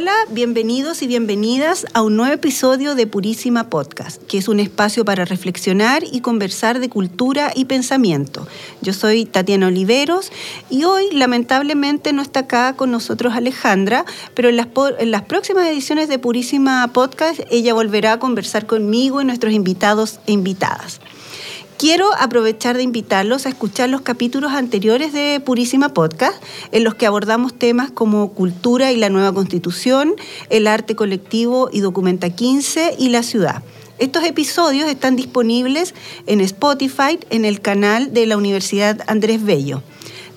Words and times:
Hola, 0.00 0.14
bienvenidos 0.30 1.02
y 1.02 1.06
bienvenidas 1.06 1.84
a 1.92 2.00
un 2.00 2.16
nuevo 2.16 2.32
episodio 2.32 2.94
de 2.94 3.06
Purísima 3.06 3.68
Podcast, 3.68 4.22
que 4.22 4.38
es 4.38 4.48
un 4.48 4.58
espacio 4.58 5.04
para 5.04 5.26
reflexionar 5.26 6.04
y 6.10 6.22
conversar 6.22 6.80
de 6.80 6.88
cultura 6.88 7.52
y 7.54 7.66
pensamiento. 7.66 8.48
Yo 8.80 8.94
soy 8.94 9.26
Tatiana 9.26 9.66
Oliveros 9.66 10.32
y 10.70 10.84
hoy 10.84 11.10
lamentablemente 11.12 12.14
no 12.14 12.22
está 12.22 12.40
acá 12.40 12.76
con 12.76 12.90
nosotros 12.90 13.34
Alejandra, 13.34 14.06
pero 14.32 14.48
en 14.48 14.56
las, 14.56 14.68
en 14.98 15.10
las 15.10 15.24
próximas 15.24 15.66
ediciones 15.66 16.08
de 16.08 16.18
Purísima 16.18 16.88
Podcast 16.94 17.40
ella 17.50 17.74
volverá 17.74 18.14
a 18.14 18.18
conversar 18.18 18.66
conmigo 18.66 19.20
y 19.20 19.26
nuestros 19.26 19.52
invitados 19.52 20.18
e 20.26 20.32
invitadas. 20.32 21.02
Quiero 21.80 22.10
aprovechar 22.18 22.76
de 22.76 22.82
invitarlos 22.82 23.46
a 23.46 23.48
escuchar 23.48 23.88
los 23.88 24.02
capítulos 24.02 24.52
anteriores 24.52 25.14
de 25.14 25.40
Purísima 25.42 25.94
Podcast, 25.94 26.36
en 26.72 26.84
los 26.84 26.94
que 26.94 27.06
abordamos 27.06 27.54
temas 27.54 27.90
como 27.90 28.34
cultura 28.34 28.92
y 28.92 28.96
la 28.96 29.08
nueva 29.08 29.32
constitución, 29.32 30.14
el 30.50 30.66
arte 30.66 30.94
colectivo 30.94 31.70
y 31.72 31.80
Documenta 31.80 32.28
15 32.28 32.96
y 32.98 33.08
la 33.08 33.22
ciudad. 33.22 33.62
Estos 33.98 34.24
episodios 34.24 34.90
están 34.90 35.16
disponibles 35.16 35.94
en 36.26 36.42
Spotify, 36.42 37.18
en 37.30 37.46
el 37.46 37.62
canal 37.62 38.12
de 38.12 38.26
la 38.26 38.36
Universidad 38.36 39.00
Andrés 39.06 39.42
Bello. 39.42 39.82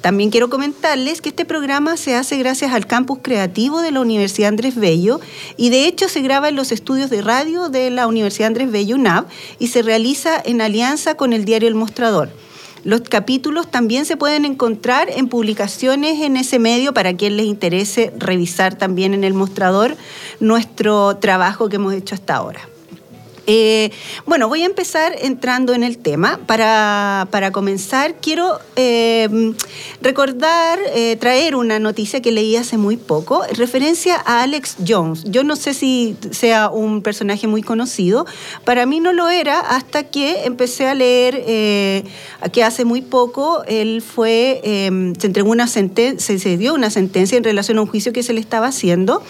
También 0.03 0.31
quiero 0.31 0.49
comentarles 0.49 1.21
que 1.21 1.29
este 1.29 1.45
programa 1.45 1.95
se 1.95 2.13
hace 2.13 2.35
gracias 2.35 2.73
al 2.73 2.87
campus 2.87 3.19
creativo 3.21 3.79
de 3.79 3.93
la 3.93 4.01
Universidad 4.01 4.49
Andrés 4.49 4.75
Bello 4.75 5.21
y 5.55 5.69
de 5.69 5.87
hecho 5.87 6.09
se 6.09 6.19
graba 6.19 6.49
en 6.49 6.57
los 6.57 6.73
estudios 6.73 7.09
de 7.09 7.21
radio 7.21 7.69
de 7.69 7.89
la 7.89 8.05
Universidad 8.05 8.47
Andrés 8.47 8.69
Bello 8.69 8.97
UNAV 8.97 9.27
y 9.59 9.67
se 9.67 9.81
realiza 9.81 10.41
en 10.43 10.59
alianza 10.59 11.15
con 11.15 11.31
el 11.31 11.45
diario 11.45 11.69
El 11.69 11.75
Mostrador. 11.75 12.31
Los 12.83 12.99
capítulos 12.99 13.71
también 13.71 14.03
se 14.03 14.17
pueden 14.17 14.43
encontrar 14.43 15.07
en 15.09 15.29
publicaciones 15.29 16.19
en 16.19 16.35
ese 16.35 16.59
medio 16.59 16.93
para 16.93 17.15
quien 17.15 17.37
les 17.37 17.45
interese 17.45 18.11
revisar 18.17 18.77
también 18.77 19.13
en 19.13 19.23
el 19.23 19.33
mostrador 19.33 19.95
nuestro 20.41 21.15
trabajo 21.15 21.69
que 21.69 21.77
hemos 21.77 21.93
hecho 21.93 22.13
hasta 22.13 22.35
ahora. 22.35 22.72
Eh, 23.45 23.91
bueno, 24.25 24.47
voy 24.47 24.63
a 24.63 24.65
empezar 24.65 25.15
entrando 25.21 25.73
en 25.73 25.83
el 25.83 25.97
tema. 25.97 26.39
Para, 26.47 27.27
comenzar, 27.51 28.15
quiero 28.21 28.59
eh, 28.75 29.53
recordar, 30.01 30.79
eh, 30.93 31.17
traer 31.19 31.55
una 31.55 31.79
noticia 31.79 32.21
que 32.21 32.31
leí 32.31 32.55
hace 32.55 32.77
muy 32.77 32.97
poco, 32.97 33.43
referencia 33.55 34.15
a 34.15 34.43
Alex 34.43 34.77
Jones. 34.87 35.23
Yo 35.25 35.43
no 35.43 35.55
sé 35.55 35.73
si 35.73 36.15
sea 36.31 36.69
un 36.69 37.01
personaje 37.01 37.47
muy 37.47 37.61
conocido, 37.61 38.25
para 38.63 38.85
mí 38.85 38.99
no 38.99 39.11
lo 39.13 39.29
era 39.29 39.59
hasta 39.59 40.03
que 40.03 40.45
empecé 40.45 40.87
a 40.87 40.95
leer 40.95 41.43
que 42.51 42.63
hace 42.63 42.85
muy 42.85 43.01
poco 43.01 43.63
él 43.67 44.01
fue, 44.01 44.61
se 44.63 45.27
entregó 45.27 45.51
una 45.51 45.67
se 45.67 46.57
dio 46.57 46.73
una 46.73 46.89
sentencia 46.89 47.37
en 47.37 47.43
relación 47.43 47.77
a 47.77 47.81
un 47.81 47.87
juicio 47.87 48.13
que 48.13 48.23
se 48.23 48.33
le 48.33 48.39
estaba 48.39 48.67
haciendo. 48.67 49.21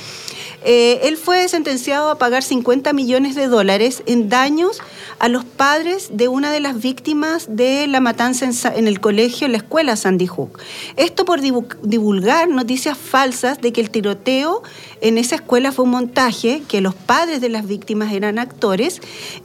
Eh, 0.66 1.02
él 1.04 1.18
fue 1.18 1.48
sentenciado 1.50 2.10
a 2.10 2.18
pagar 2.18 2.42
50 2.42 2.94
millones 2.94 3.36
de 3.36 3.48
dólares 3.48 4.02
en 4.06 4.30
daños 4.30 4.82
a 5.20 5.28
los 5.28 5.44
padres 5.44 6.10
de 6.14 6.28
una 6.28 6.52
de 6.52 6.60
las 6.60 6.82
víctimas 6.82 7.48
de 7.50 7.86
la 7.88 8.00
matanza 8.00 8.74
en, 8.76 8.88
el 8.88 9.00
colegio, 9.02 9.46
en 9.46 9.52
la 9.52 9.58
escuela 9.58 9.96
Sandy 9.96 10.28
Hook. 10.28 10.60
Esto 10.96 11.26
por 11.26 11.42
divulgar 11.42 12.48
noticias 12.48 12.98
falsas 12.98 13.60
de 13.62 13.74
que 13.74 13.82
el 13.82 13.90
tiroteo 13.90 14.64
en 15.02 15.18
esa 15.18 15.36
escuela 15.36 15.72
fue 15.72 15.86
un 15.86 15.92
montaje, 15.92 16.64
que 16.68 16.82
los 16.82 16.96
padres 16.96 17.42
de 17.42 17.50
las 17.50 17.68
víctimas 17.68 18.14
eran 18.14 18.40
actores 18.40 19.02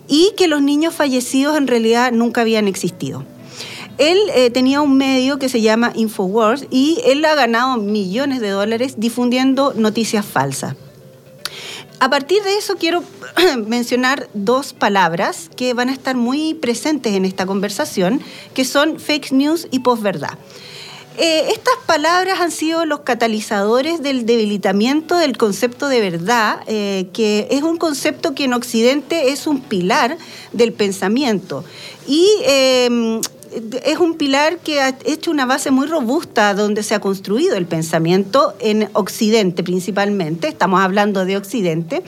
y 0.07 0.33
que 0.37 0.49
los 0.49 0.63
niños 0.63 0.95
fallecidos 0.95 1.57
en 1.57 1.67
realidad 1.67 2.13
nunca 2.13 2.43
habían 2.43 2.69
existido. 2.69 3.25
Él 3.99 4.19
eh, 4.35 4.51
tenía 4.51 4.81
un 4.81 4.97
medio 4.97 5.41
que 5.41 5.49
se 5.49 5.61
llama 5.61 5.93
Infowars 5.97 6.67
y 6.71 7.01
él 7.05 7.25
ha 7.25 7.35
ganado 7.35 7.77
millones 7.79 8.41
de 8.41 8.51
dólares 8.51 8.95
difundiendo 8.99 9.75
noticias 9.75 10.25
falsas. 10.25 10.77
A 12.01 12.11
partir 12.11 12.43
de 12.43 12.57
eso 12.57 12.77
quiero 12.77 13.03
mencionar 13.67 14.29
dos 14.33 14.73
palabras 14.73 15.51
que 15.57 15.75
van 15.75 15.89
a 15.89 15.93
estar 15.93 16.17
muy 16.17 16.55
presentes 16.55 17.15
en 17.15 17.25
esta 17.25 17.45
conversación, 17.45 18.21
que 18.55 18.65
son 18.65 19.01
fake 19.01 19.33
news 19.33 19.67
y 19.71 19.81
posverdad. 19.81 20.39
Eh, 21.21 21.49
estas 21.51 21.75
palabras 21.85 22.41
han 22.41 22.53
sido 22.53 22.85
los 22.85 23.01
catalizadores 23.01 24.01
del 24.01 24.25
debilitamiento 24.25 25.17
del 25.17 25.37
concepto 25.37 25.89
de 25.89 26.01
verdad, 26.01 26.61
eh, 26.69 27.09
que 27.13 27.49
es 27.51 27.65
un 27.65 27.77
concepto 27.77 28.37
que 28.37 28.45
en 28.45 28.53
Occidente 28.53 29.31
es 29.31 29.49
un 29.49 29.61
pilar 29.61 30.17
del 30.53 30.73
pensamiento. 30.73 31.65
Y 32.07 32.25
eh, 32.45 33.21
es 33.85 33.99
un 33.99 34.17
pilar 34.17 34.59
que 34.59 34.81
ha 34.81 34.97
hecho 35.05 35.31
una 35.31 35.47
base 35.47 35.71
muy 35.71 35.87
robusta 35.87 36.55
donde 36.55 36.83
se 36.83 36.95
ha 36.95 37.01
construido 37.01 37.57
el 37.57 37.67
pensamiento 37.67 38.55
en 38.61 38.89
Occidente 38.93 39.63
principalmente, 39.63 40.49
estamos 40.49 40.81
hablando 40.81 41.25
de 41.25 41.37
Occidente, 41.37 42.03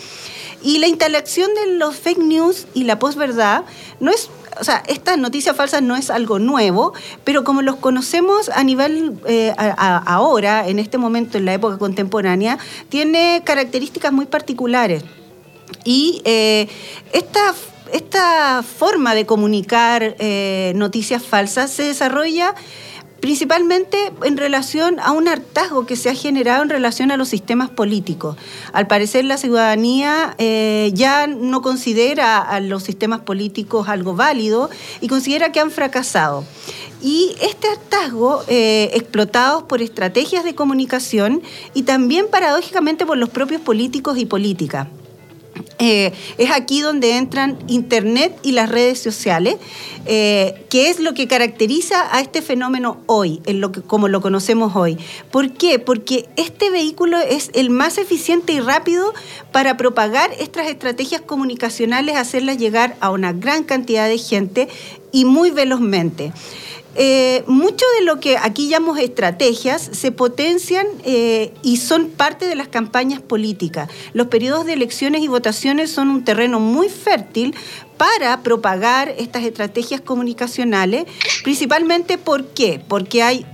y 0.62 0.79
la 0.79 0.87
interacción 0.87 1.50
de 1.55 1.75
los 1.75 1.97
fake 1.97 2.19
news 2.19 2.67
y 2.75 2.84
la 2.84 2.99
posverdad 2.99 3.65
no 3.99 4.11
es, 4.11 4.29
o 4.61 4.65
sea, 4.65 4.83
estas 4.87 5.17
noticias 5.17 5.56
falsas 5.56 5.83
no 5.83 5.97
es 5.97 6.11
algo 6.11 6.39
nuevo, 6.39 6.93
pero 7.25 7.45
como 7.45 7.62
los 7.62 7.77
conocemos 7.77 8.50
a 8.50 8.62
nivel 8.62 9.19
eh, 9.27 9.55
ahora, 9.56 10.69
en 10.69 10.79
este 10.79 10.99
momento, 10.99 11.39
en 11.39 11.47
la 11.47 11.55
época 11.55 11.79
contemporánea, 11.79 12.59
tiene 12.89 13.43
características 13.45 14.12
muy 14.12 14.27
particulares. 14.27 15.03
Y 15.84 16.21
eh, 16.25 16.69
esta 17.93 18.62
forma 18.62 19.15
de 19.15 19.27
comunicar 19.27 20.17
eh, 20.19 20.73
noticias 20.77 21.23
falsas 21.23 21.71
se 21.71 21.84
desarrolla 21.84 22.55
principalmente 23.21 24.12
en 24.25 24.37
relación 24.37 24.99
a 25.01 25.12
un 25.12 25.28
hartazgo 25.28 25.87
que 25.87 25.97
se 25.97 26.09
ha 26.09 26.15
generado 26.15 26.62
en 26.62 26.71
relación 26.71 27.11
a 27.11 27.17
los 27.17 27.29
sistemas 27.29 27.71
políticos. 27.71 28.37
Al 28.73 28.87
parecer 28.87 29.25
la 29.25 29.37
ciudadanía 29.37 30.34
eh, 30.39 30.91
ya 30.95 31.27
no 31.27 31.62
considera 31.62 32.39
a 32.39 32.61
los 32.61 32.83
sistemas 32.83 33.21
políticos 33.21 33.89
algo 33.89 34.15
válido 34.15 34.71
y 35.00 35.09
considera 35.09 35.53
que 35.53 35.61
han 35.61 35.71
fracasado. 35.71 36.45
Y 37.03 37.34
este 37.41 37.69
hartazgo, 37.69 38.43
eh, 38.49 38.91
explotado 38.95 39.69
por 39.69 39.81
estrategias 39.81 40.45
de 40.45 40.55
comunicación 40.55 41.43
y 41.73 41.84
también 41.84 42.27
paradójicamente 42.31 43.06
por 43.06 43.17
los 43.17 43.29
propios 43.29 43.61
políticos 43.61 44.19
y 44.19 44.27
políticas. 44.27 44.89
Eh, 45.83 46.13
es 46.37 46.51
aquí 46.51 46.83
donde 46.83 47.17
entran 47.17 47.59
Internet 47.67 48.39
y 48.43 48.53
las 48.53 48.69
redes 48.69 49.01
sociales, 49.01 49.57
eh, 50.05 50.67
que 50.69 50.91
es 50.91 51.01
lo 51.01 51.15
que 51.15 51.27
caracteriza 51.27 52.15
a 52.15 52.21
este 52.21 52.43
fenómeno 52.43 52.99
hoy, 53.07 53.41
en 53.47 53.63
lo 53.63 53.73
que, 53.73 53.81
como 53.81 54.07
lo 54.07 54.21
conocemos 54.21 54.77
hoy. 54.77 54.99
¿Por 55.31 55.53
qué? 55.55 55.79
Porque 55.79 56.29
este 56.37 56.69
vehículo 56.69 57.19
es 57.19 57.51
el 57.55 57.71
más 57.71 57.97
eficiente 57.97 58.53
y 58.53 58.61
rápido 58.61 59.15
para 59.53 59.79
propagar 59.79 60.31
estas 60.39 60.69
estrategias 60.69 61.23
comunicacionales, 61.23 62.17
hacerlas 62.17 62.59
llegar 62.59 62.95
a 63.01 63.11
una 63.11 63.33
gran 63.33 63.65
cantidad 63.65 64.07
de 64.07 64.19
gente 64.19 64.69
y 65.12 65.25
muy 65.25 65.51
velozmente. 65.51 66.33
Eh, 66.97 67.45
mucho 67.47 67.84
de 67.99 68.05
lo 68.05 68.19
que 68.19 68.37
aquí 68.37 68.69
llamamos 68.69 68.99
estrategias 68.99 69.81
se 69.93 70.11
potencian 70.11 70.87
eh, 71.05 71.53
y 71.62 71.77
son 71.77 72.09
parte 72.09 72.47
de 72.47 72.56
las 72.56 72.69
campañas 72.69 73.21
políticas. 73.21 73.88
Los 74.12 74.26
periodos 74.26 74.67
de 74.67 74.73
elecciones 74.73 75.23
y 75.23 75.29
votaciones 75.29 75.91
son 75.91 76.09
un 76.09 76.25
terreno 76.25 76.59
muy 76.59 76.88
fértil 76.88 77.55
para 78.00 78.41
propagar 78.41 79.11
estas 79.19 79.44
estrategias 79.44 80.00
comunicacionales, 80.00 81.05
principalmente. 81.44 82.17
Porque 82.17 83.23
hay 83.23 83.44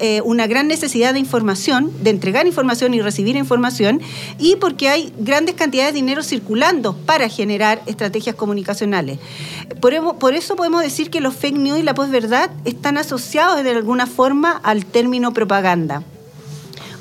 eh, 0.00 0.20
una 0.22 0.46
gran 0.46 0.68
necesidad 0.68 1.14
de 1.14 1.18
información, 1.18 1.90
de 2.02 2.10
entregar 2.10 2.46
información 2.46 2.92
y 2.92 3.00
recibir 3.00 3.36
información, 3.36 4.02
y 4.38 4.56
porque 4.56 4.90
hay 4.90 5.14
grandes 5.18 5.54
cantidades 5.54 5.94
de 5.94 6.00
dinero 6.00 6.22
circulando 6.22 6.94
para 7.06 7.30
generar 7.30 7.80
estrategias 7.86 8.36
comunicacionales. 8.36 9.18
Por, 9.80 10.18
por 10.18 10.34
eso 10.34 10.56
podemos 10.56 10.82
decir 10.82 11.08
que 11.08 11.22
los 11.22 11.34
fake 11.34 11.56
news 11.56 11.78
y 11.78 11.82
la 11.82 11.94
posverdad 11.94 12.50
están 12.66 12.98
asociados 12.98 13.64
de 13.64 13.70
alguna 13.70 14.06
forma 14.06 14.60
al 14.62 14.84
término 14.84 15.32
propaganda. 15.32 16.02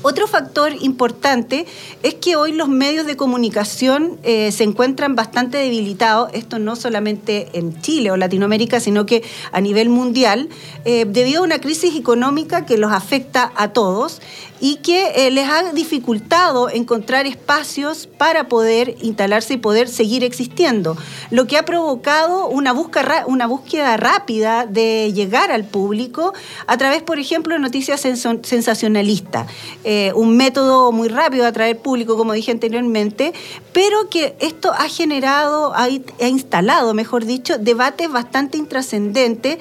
Otro 0.08 0.28
factor 0.28 0.72
importante 0.82 1.66
es 2.04 2.14
que 2.14 2.36
hoy 2.36 2.52
los 2.52 2.70
medios 2.70 3.08
de 3.08 3.18
comunicación 3.18 4.20
eh, 4.22 4.52
se 4.52 4.64
encuentran 4.64 5.16
bastante 5.16 5.58
debilitados, 5.58 6.30
esto 6.34 6.60
no 6.60 6.76
solamente 6.76 7.50
en 7.54 7.82
Chile 7.82 8.12
o 8.12 8.16
Latinoamérica, 8.16 8.80
sino 8.80 9.08
que 9.08 9.24
a 9.52 9.62
nivel 9.62 9.90
mundial, 9.90 10.50
eh, 10.86 11.06
debido 11.08 11.42
a 11.42 11.44
una 11.44 11.58
crisis 11.58 11.96
económica 11.96 12.68
que 12.68 12.78
los 12.78 12.92
afecta 12.92 13.52
a 13.56 13.70
todos 13.70 14.22
y 14.60 14.78
que 14.78 15.28
eh, 15.28 15.32
les 15.32 15.50
ha 15.50 15.72
dificultado 15.74 16.70
encontrar 16.70 17.26
espacios 17.26 18.08
para 18.08 18.48
poder 18.48 18.96
instalarse 19.02 19.56
y 19.56 19.58
poder 19.58 19.88
seguir 19.88 20.24
existiendo, 20.24 20.98
lo 21.32 21.48
que 21.48 21.58
ha 21.58 21.66
provocado 21.66 22.48
una 22.48 22.72
búsqueda, 22.72 23.26
una 23.28 23.48
búsqueda 23.48 23.98
rápida 23.98 24.66
de 24.66 25.12
llegar 25.14 25.52
al 25.52 25.66
público 25.66 26.34
a 26.68 26.78
través, 26.78 27.04
por 27.04 27.20
ejemplo, 27.20 27.54
de 27.54 27.60
noticias 27.60 28.02
sensacionalistas, 28.02 29.48
eh, 29.84 30.12
un 30.16 30.38
método 30.38 30.92
muy 30.92 31.10
rápido 31.10 31.44
de 31.44 31.50
atraer 31.50 31.78
público, 31.78 32.18
como 32.18 32.34
dije 32.34 32.52
anteriormente, 32.52 33.34
pero 33.74 34.10
que 34.10 34.36
esto 34.40 34.72
ha 34.74 34.88
generado, 34.88 35.74
ha, 35.76 35.84
ha 35.86 36.28
instalado, 36.28 36.94
mejor 36.94 37.26
dicho, 37.26 37.58
debates 37.58 38.12
bastante 38.12 38.58
intrascendentes 38.58 39.58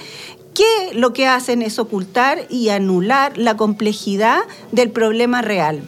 que 0.54 0.94
lo 0.94 1.12
que 1.12 1.26
hacen 1.26 1.62
es 1.62 1.78
ocultar 1.78 2.46
y 2.48 2.68
anular 2.68 3.36
la 3.36 3.56
complejidad 3.56 4.40
del 4.72 4.90
problema 4.90 5.42
real. 5.42 5.82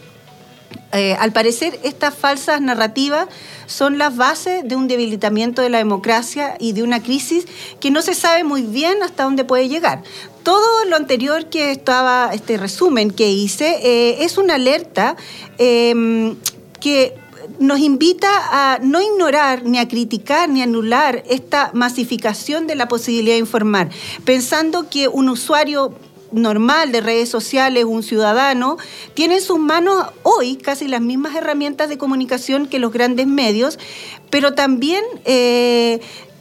Eh, 0.93 1.15
al 1.19 1.33
parecer, 1.33 1.79
estas 1.83 2.15
falsas 2.15 2.61
narrativas 2.61 3.27
son 3.65 3.97
las 3.97 4.15
bases 4.15 4.67
de 4.67 4.75
un 4.75 4.87
debilitamiento 4.87 5.61
de 5.61 5.69
la 5.69 5.79
democracia 5.79 6.55
y 6.59 6.71
de 6.71 6.83
una 6.83 7.03
crisis 7.03 7.45
que 7.79 7.91
no 7.91 8.01
se 8.01 8.13
sabe 8.13 8.43
muy 8.43 8.61
bien 8.61 9.03
hasta 9.03 9.23
dónde 9.23 9.43
puede 9.43 9.67
llegar. 9.67 10.03
Todo 10.43 10.85
lo 10.85 10.95
anterior 10.95 11.47
que 11.47 11.71
estaba, 11.71 12.31
este 12.33 12.57
resumen 12.57 13.11
que 13.11 13.29
hice, 13.29 13.79
eh, 13.83 14.23
es 14.23 14.37
una 14.37 14.55
alerta 14.55 15.17
em, 15.57 16.37
que 16.79 17.15
nos 17.59 17.79
invita 17.79 18.27
a 18.51 18.79
no 18.79 19.01
ignorar, 19.01 19.63
ni 19.63 19.79
a 19.79 19.87
criticar, 19.87 20.49
ni 20.49 20.61
a 20.61 20.65
anular 20.65 21.23
esta 21.29 21.71
masificación 21.73 22.67
de 22.67 22.75
la 22.75 22.87
posibilidad 22.87 23.35
de 23.35 23.39
informar, 23.39 23.89
pensando 24.25 24.89
que 24.89 25.07
un 25.07 25.29
usuario 25.29 25.93
normal 26.31 26.91
de 26.91 27.01
redes 27.01 27.29
sociales, 27.29 27.85
un 27.85 28.03
ciudadano, 28.03 28.77
tiene 29.13 29.35
en 29.35 29.41
sus 29.41 29.59
manos 29.59 30.07
hoy 30.23 30.57
casi 30.57 30.87
las 30.87 31.01
mismas 31.01 31.35
herramientas 31.35 31.89
de 31.89 31.97
comunicación 31.97 32.67
que 32.67 32.79
los 32.79 32.91
grandes 32.91 33.27
medios, 33.27 33.79
pero 34.29 34.53
también... 34.53 35.03
Eh, 35.25 35.99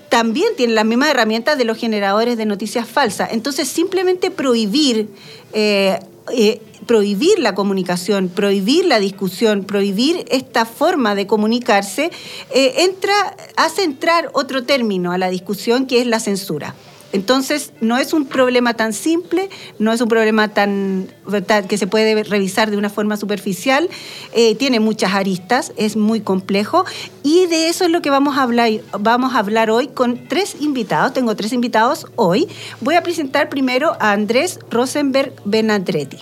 también 0.09 0.51
tiene 0.57 0.73
las 0.73 0.85
mismas 0.85 1.11
herramientas 1.11 1.59
de 1.59 1.65
los 1.65 1.77
generadores 1.77 2.37
de 2.37 2.47
noticias 2.47 2.89
falsas. 2.89 3.31
Entonces, 3.33 3.67
simplemente 3.67 4.31
prohibir 4.31 5.09
eh, 5.53 5.99
eh, 6.33 6.61
prohibir 6.87 7.39
la 7.39 7.55
comunicación, 7.55 8.29
prohibir 8.29 8.85
la 8.85 9.01
discusión, 9.01 9.65
prohibir 9.65 10.25
esta 10.29 10.65
forma 10.65 11.15
de 11.15 11.27
comunicarse, 11.27 12.11
eh, 12.55 12.75
entra, 12.79 13.37
hace 13.57 13.83
entrar 13.83 14.31
otro 14.33 14.65
término 14.65 15.13
a 15.13 15.19
la 15.19 15.29
discusión 15.29 15.87
que 15.87 16.01
es 16.01 16.07
la 16.07 16.21
censura. 16.21 16.75
Entonces, 17.17 17.73
no 17.81 17.97
es 17.97 18.13
un 18.13 18.27
problema 18.27 18.75
tan 18.75 18.93
simple, 18.93 19.49
no 19.79 19.91
es 19.91 20.03
un 20.03 20.09
problema 20.09 20.49
tan 20.49 21.09
que 21.67 21.79
se 21.79 21.87
puede 21.87 22.23
revisar 22.25 22.71
de 22.71 22.77
una 22.77 22.91
forma 22.91 23.17
superficial, 23.17 23.89
eh, 24.35 24.55
tiene 24.55 24.81
muchas 24.81 25.15
aristas, 25.15 25.73
es 25.79 25.97
muy 25.97 26.21
complejo 26.21 26.85
y 27.23 27.47
de 27.47 27.69
eso 27.69 27.85
es 27.85 27.91
lo 27.91 28.03
que 28.03 28.11
vamos 28.11 28.37
a 28.37 28.43
hablar, 28.43 28.69
vamos 29.01 29.35
a 29.35 29.39
hablar 29.39 29.71
hoy 29.71 29.89
con 29.89 30.29
tres 30.29 30.57
invitados. 30.61 31.15
Tengo 31.15 31.35
tres 31.35 31.55
invitados 31.55 32.07
hoy. 32.17 32.49
Voy 32.83 32.97
a 32.97 33.03
presentar 33.03 33.49
primero 33.49 33.97
a 33.99 34.13
Andrés 34.13 34.59
Rosenberg 34.71 35.33
Benadretti. 35.47 36.19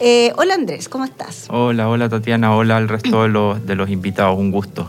Eh, 0.00 0.32
hola 0.38 0.54
Andrés, 0.54 0.88
¿cómo 0.88 1.04
estás? 1.04 1.44
Hola, 1.50 1.90
hola 1.90 2.08
Tatiana, 2.08 2.56
hola 2.56 2.78
al 2.78 2.88
resto 2.88 3.24
de 3.24 3.28
los, 3.28 3.66
de 3.66 3.74
los 3.74 3.90
invitados, 3.90 4.38
un 4.38 4.50
gusto. 4.50 4.88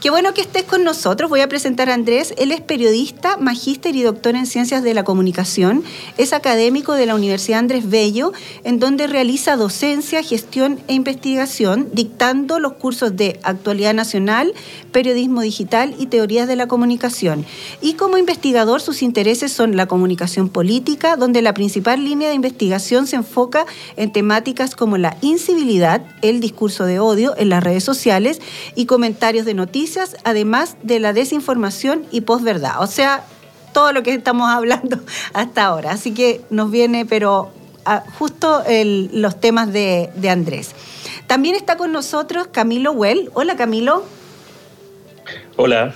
Qué 0.00 0.10
bueno 0.10 0.34
que 0.34 0.42
estés 0.42 0.64
con 0.64 0.84
nosotros. 0.84 1.30
Voy 1.30 1.40
a 1.40 1.48
presentar 1.48 1.88
a 1.88 1.94
Andrés. 1.94 2.34
Él 2.36 2.52
es 2.52 2.60
periodista, 2.60 3.38
magíster 3.38 3.96
y 3.96 4.02
doctor 4.02 4.36
en 4.36 4.44
ciencias 4.44 4.82
de 4.82 4.92
la 4.92 5.04
comunicación. 5.04 5.84
Es 6.18 6.34
académico 6.34 6.92
de 6.92 7.06
la 7.06 7.14
Universidad 7.14 7.60
Andrés 7.60 7.88
Bello, 7.88 8.32
en 8.62 8.78
donde 8.78 9.06
realiza 9.06 9.56
docencia, 9.56 10.22
gestión 10.22 10.78
e 10.86 10.92
investigación, 10.92 11.88
dictando 11.94 12.58
los 12.58 12.74
cursos 12.74 13.16
de 13.16 13.40
actualidad 13.42 13.94
nacional, 13.94 14.52
periodismo 14.92 15.40
digital 15.40 15.94
y 15.98 16.06
teorías 16.06 16.46
de 16.46 16.56
la 16.56 16.68
comunicación. 16.68 17.46
Y 17.80 17.94
como 17.94 18.18
investigador, 18.18 18.82
sus 18.82 19.02
intereses 19.02 19.50
son 19.50 19.76
la 19.76 19.86
comunicación 19.86 20.50
política, 20.50 21.16
donde 21.16 21.40
la 21.40 21.54
principal 21.54 22.04
línea 22.04 22.28
de 22.28 22.34
investigación 22.34 23.06
se 23.06 23.16
enfoca 23.16 23.64
en 23.96 24.12
temáticas 24.12 24.76
como 24.76 24.98
la 24.98 25.16
incivilidad, 25.22 26.04
el 26.20 26.40
discurso 26.40 26.84
de 26.84 26.98
odio 26.98 27.34
en 27.38 27.48
las 27.48 27.64
redes 27.64 27.82
sociales 27.82 28.42
y 28.74 28.84
comentarios 28.84 29.46
de 29.46 29.54
noticias 29.54 29.85
además 30.24 30.76
de 30.82 31.00
la 31.00 31.12
desinformación 31.12 32.06
y 32.10 32.22
posverdad. 32.22 32.82
O 32.82 32.86
sea, 32.86 33.24
todo 33.72 33.92
lo 33.92 34.02
que 34.02 34.14
estamos 34.14 34.48
hablando 34.50 34.98
hasta 35.32 35.64
ahora. 35.64 35.92
Así 35.92 36.12
que 36.12 36.42
nos 36.50 36.70
viene, 36.70 37.06
pero 37.06 37.50
justo 38.18 38.62
los 39.12 39.40
temas 39.40 39.72
de, 39.72 40.10
de 40.16 40.30
Andrés. 40.30 40.72
También 41.26 41.54
está 41.54 41.76
con 41.76 41.92
nosotros 41.92 42.48
Camilo 42.48 42.92
Well. 42.92 43.30
Hola 43.34 43.56
Camilo. 43.56 44.04
Hola. 45.56 45.94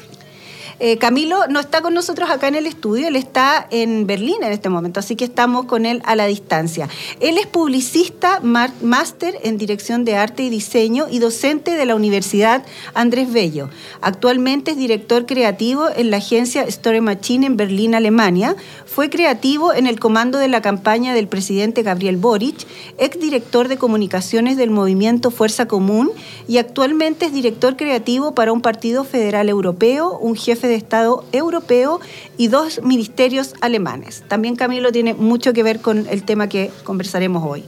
Eh, 0.82 0.96
Camilo 0.96 1.46
no 1.46 1.60
está 1.60 1.82
con 1.82 1.92
nosotros 1.92 2.30
acá 2.30 2.48
en 2.48 2.54
el 2.54 2.66
estudio, 2.66 3.06
él 3.06 3.16
está 3.16 3.66
en 3.70 4.06
Berlín 4.06 4.36
en 4.42 4.50
este 4.50 4.70
momento, 4.70 4.98
así 4.98 5.14
que 5.14 5.26
estamos 5.26 5.66
con 5.66 5.84
él 5.84 6.00
a 6.06 6.16
la 6.16 6.24
distancia. 6.24 6.88
Él 7.20 7.36
es 7.36 7.46
publicista, 7.46 8.40
máster 8.40 9.38
en 9.42 9.58
dirección 9.58 10.06
de 10.06 10.16
arte 10.16 10.42
y 10.42 10.48
diseño 10.48 11.06
y 11.10 11.18
docente 11.18 11.72
de 11.72 11.84
la 11.84 11.94
Universidad 11.94 12.64
Andrés 12.94 13.30
Bello. 13.30 13.68
Actualmente 14.00 14.70
es 14.70 14.78
director 14.78 15.26
creativo 15.26 15.88
en 15.94 16.10
la 16.10 16.16
agencia 16.16 16.62
Story 16.62 17.02
Machine 17.02 17.46
en 17.46 17.58
Berlín, 17.58 17.94
Alemania. 17.94 18.56
Fue 18.86 19.10
creativo 19.10 19.74
en 19.74 19.86
el 19.86 20.00
comando 20.00 20.38
de 20.38 20.48
la 20.48 20.62
campaña 20.62 21.12
del 21.12 21.28
presidente 21.28 21.82
Gabriel 21.82 22.16
Boric, 22.16 22.66
exdirector 22.96 23.68
de 23.68 23.76
comunicaciones 23.76 24.56
del 24.56 24.70
movimiento 24.70 25.30
Fuerza 25.30 25.68
Común 25.68 26.10
y 26.48 26.56
actualmente 26.56 27.26
es 27.26 27.34
director 27.34 27.76
creativo 27.76 28.34
para 28.34 28.52
un 28.52 28.62
partido 28.62 29.04
federal 29.04 29.50
europeo, 29.50 30.18
un 30.18 30.36
jefe 30.36 30.69
de 30.70 30.76
Estado 30.76 31.25
europeo 31.32 32.00
y 32.37 32.49
dos 32.49 32.81
ministerios 32.82 33.55
alemanes. 33.61 34.22
También 34.28 34.56
Camilo 34.56 34.93
tiene 34.93 35.14
mucho 35.14 35.52
que 35.52 35.62
ver 35.62 35.81
con 35.81 36.06
el 36.08 36.25
tema 36.25 36.49
que 36.49 36.70
conversaremos 36.84 37.43
hoy. 37.46 37.64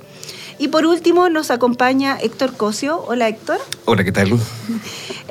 Y 0.58 0.68
por 0.68 0.86
último 0.86 1.28
nos 1.28 1.50
acompaña 1.50 2.16
Héctor 2.20 2.56
Cosio. 2.56 3.04
Hola 3.08 3.28
Héctor. 3.28 3.58
Hola, 3.84 4.04
¿qué 4.04 4.12
tal? 4.12 4.30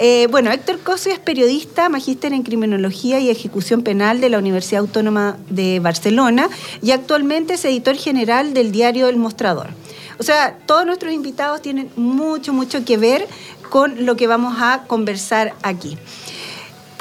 Eh, 0.04 0.28
bueno, 0.32 0.50
Héctor 0.52 0.80
Cosio 0.80 1.12
es 1.12 1.20
periodista, 1.20 1.88
magíster 1.88 2.34
en 2.34 2.42
criminología 2.42 3.20
y 3.20 3.30
ejecución 3.30 3.84
penal 3.84 4.20
de 4.20 4.30
la 4.30 4.40
Universidad 4.40 4.82
Autónoma 4.82 5.38
de 5.48 5.80
Barcelona 5.80 6.50
y 6.82 6.90
actualmente 6.90 7.54
es 7.54 7.66
editor 7.66 7.96
general 7.96 8.56
del 8.56 8.72
diario 8.72 9.08
El 9.10 9.18
Mostrador. 9.18 9.68
O 10.18 10.24
sea, 10.24 10.58
todos 10.66 10.88
nuestros 10.88 11.14
invitados 11.14 11.62
tienen 11.62 11.92
mucho, 11.98 12.52
mucho 12.52 12.84
que 12.84 12.98
ver 12.98 13.28
con 13.70 14.06
lo 14.06 14.16
que 14.16 14.28
vamos 14.28 14.56
a 14.60 14.86
conversar 14.88 15.54
aquí. 15.62 15.98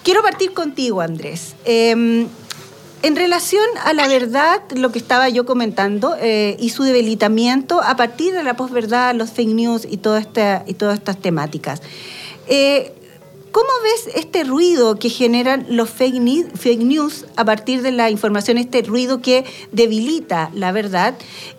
Quiero 0.02 0.22
partir 0.22 0.52
contigo, 0.52 1.00
Andrés. 1.00 1.54
Em, 1.64 2.26
en 3.02 3.16
relación 3.16 3.64
a 3.84 3.92
la 3.92 4.08
verdad, 4.08 4.62
lo 4.74 4.92
que 4.92 4.98
estaba 4.98 5.28
yo 5.28 5.46
comentando, 5.46 6.16
eh, 6.20 6.56
y 6.58 6.70
su 6.70 6.82
debilitamiento 6.82 7.80
a 7.82 7.96
partir 7.96 8.34
de 8.34 8.42
la 8.42 8.54
posverdad, 8.54 9.14
los 9.14 9.30
fake 9.30 9.48
news 9.48 9.86
y, 9.88 9.98
todas 9.98 10.26
estas 10.26 11.16
temáticas. 11.18 11.82
Eh, 12.48 12.92
¿Cómo 13.52 13.68
ves 13.82 14.14
este 14.14 14.44
ruido 14.44 14.96
que 14.96 15.08
generan 15.08 15.66
los 15.70 15.90
fake 15.90 16.20
news, 16.20 17.26
a 17.34 17.44
partir 17.44 17.82
de 17.82 17.90
la 17.90 18.08
información, 18.08 18.58
este 18.58 18.82
ruido 18.82 19.20
que 19.20 19.44
debilita 19.72 20.50
la 20.54 20.70
verdad? 20.70 21.16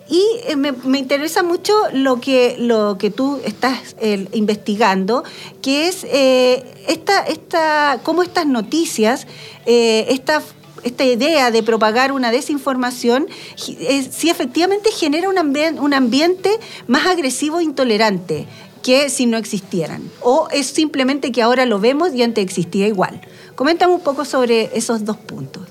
Y 0.08 0.24
eh, 0.46 0.56
me, 0.56 0.98
interesa 0.98 1.42
mucho 1.42 1.74
lo 1.92 2.18
que, 2.18 2.56
lo 2.58 2.96
que 2.98 3.10
tú 3.10 3.40
estás 3.44 3.94
eh, 4.00 4.26
investigando, 4.32 5.22
que 5.60 5.88
es 5.88 6.04
eh, 6.04 6.64
esta, 6.88 7.24
esta, 7.24 8.00
cómo 8.02 8.22
estas 8.22 8.46
noticias, 8.46 9.26
esta 9.66 10.42
esta 10.82 11.04
idea 11.04 11.52
de 11.52 11.62
propagar 11.62 12.10
una 12.10 12.32
desinformación, 12.32 13.28
si 13.54 14.30
efectivamente 14.30 14.90
genera 14.90 15.28
un, 15.28 15.38
un 15.78 15.94
ambiente 15.94 16.50
más 16.88 17.06
agresivo 17.06 17.60
e 17.60 17.62
intolerante 17.62 18.48
que 18.82 19.08
si 19.08 19.26
no 19.26 19.36
existieran. 19.36 20.02
O 20.20 20.48
es 20.50 20.66
simplemente 20.66 21.32
que 21.32 21.42
ahora 21.42 21.66
lo 21.66 21.78
vemos 21.78 22.14
y 22.14 22.22
antes 22.22 22.44
existía 22.44 22.86
igual. 22.86 23.20
Coméntame 23.54 23.94
un 23.94 24.00
poco 24.02 24.24
sobre 24.24 24.70
esos 24.76 25.04
dos 25.04 25.16
puntos. 25.16 25.62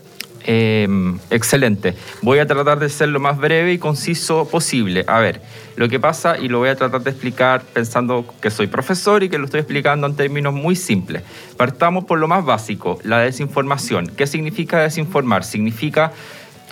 Em, 0.43 1.19
excelente. 1.29 1.95
Voy 2.21 2.39
a 2.39 2.47
tratar 2.47 2.79
de 2.79 2.89
ser 2.89 3.09
lo 3.09 3.19
más 3.19 3.37
breve 3.37 3.73
y 3.73 3.77
conciso 3.77 4.47
posible. 4.47 5.03
A 5.07 5.19
ver, 5.19 5.41
lo 5.75 5.87
que 5.87 5.99
pasa, 5.99 6.37
y 6.37 6.47
lo 6.47 6.59
voy 6.59 6.69
a 6.69 6.75
tratar 6.75 7.01
de 7.03 7.11
explicar 7.11 7.61
pensando 7.61 8.25
que 8.41 8.49
soy 8.49 8.67
profesor 8.67 9.23
y 9.23 9.29
que 9.29 9.37
lo 9.37 9.45
estoy 9.45 9.59
explicando 9.59 10.07
en 10.07 10.15
términos 10.15 10.53
muy 10.53 10.75
simples. 10.75 11.21
Partamos 11.57 12.05
por 12.05 12.17
lo 12.17 12.27
más 12.27 12.43
básico, 12.43 12.99
la 13.03 13.19
desinformación. 13.19 14.07
¿Qué 14.07 14.25
significa 14.25 14.81
desinformar? 14.81 15.43
Significa 15.43 16.11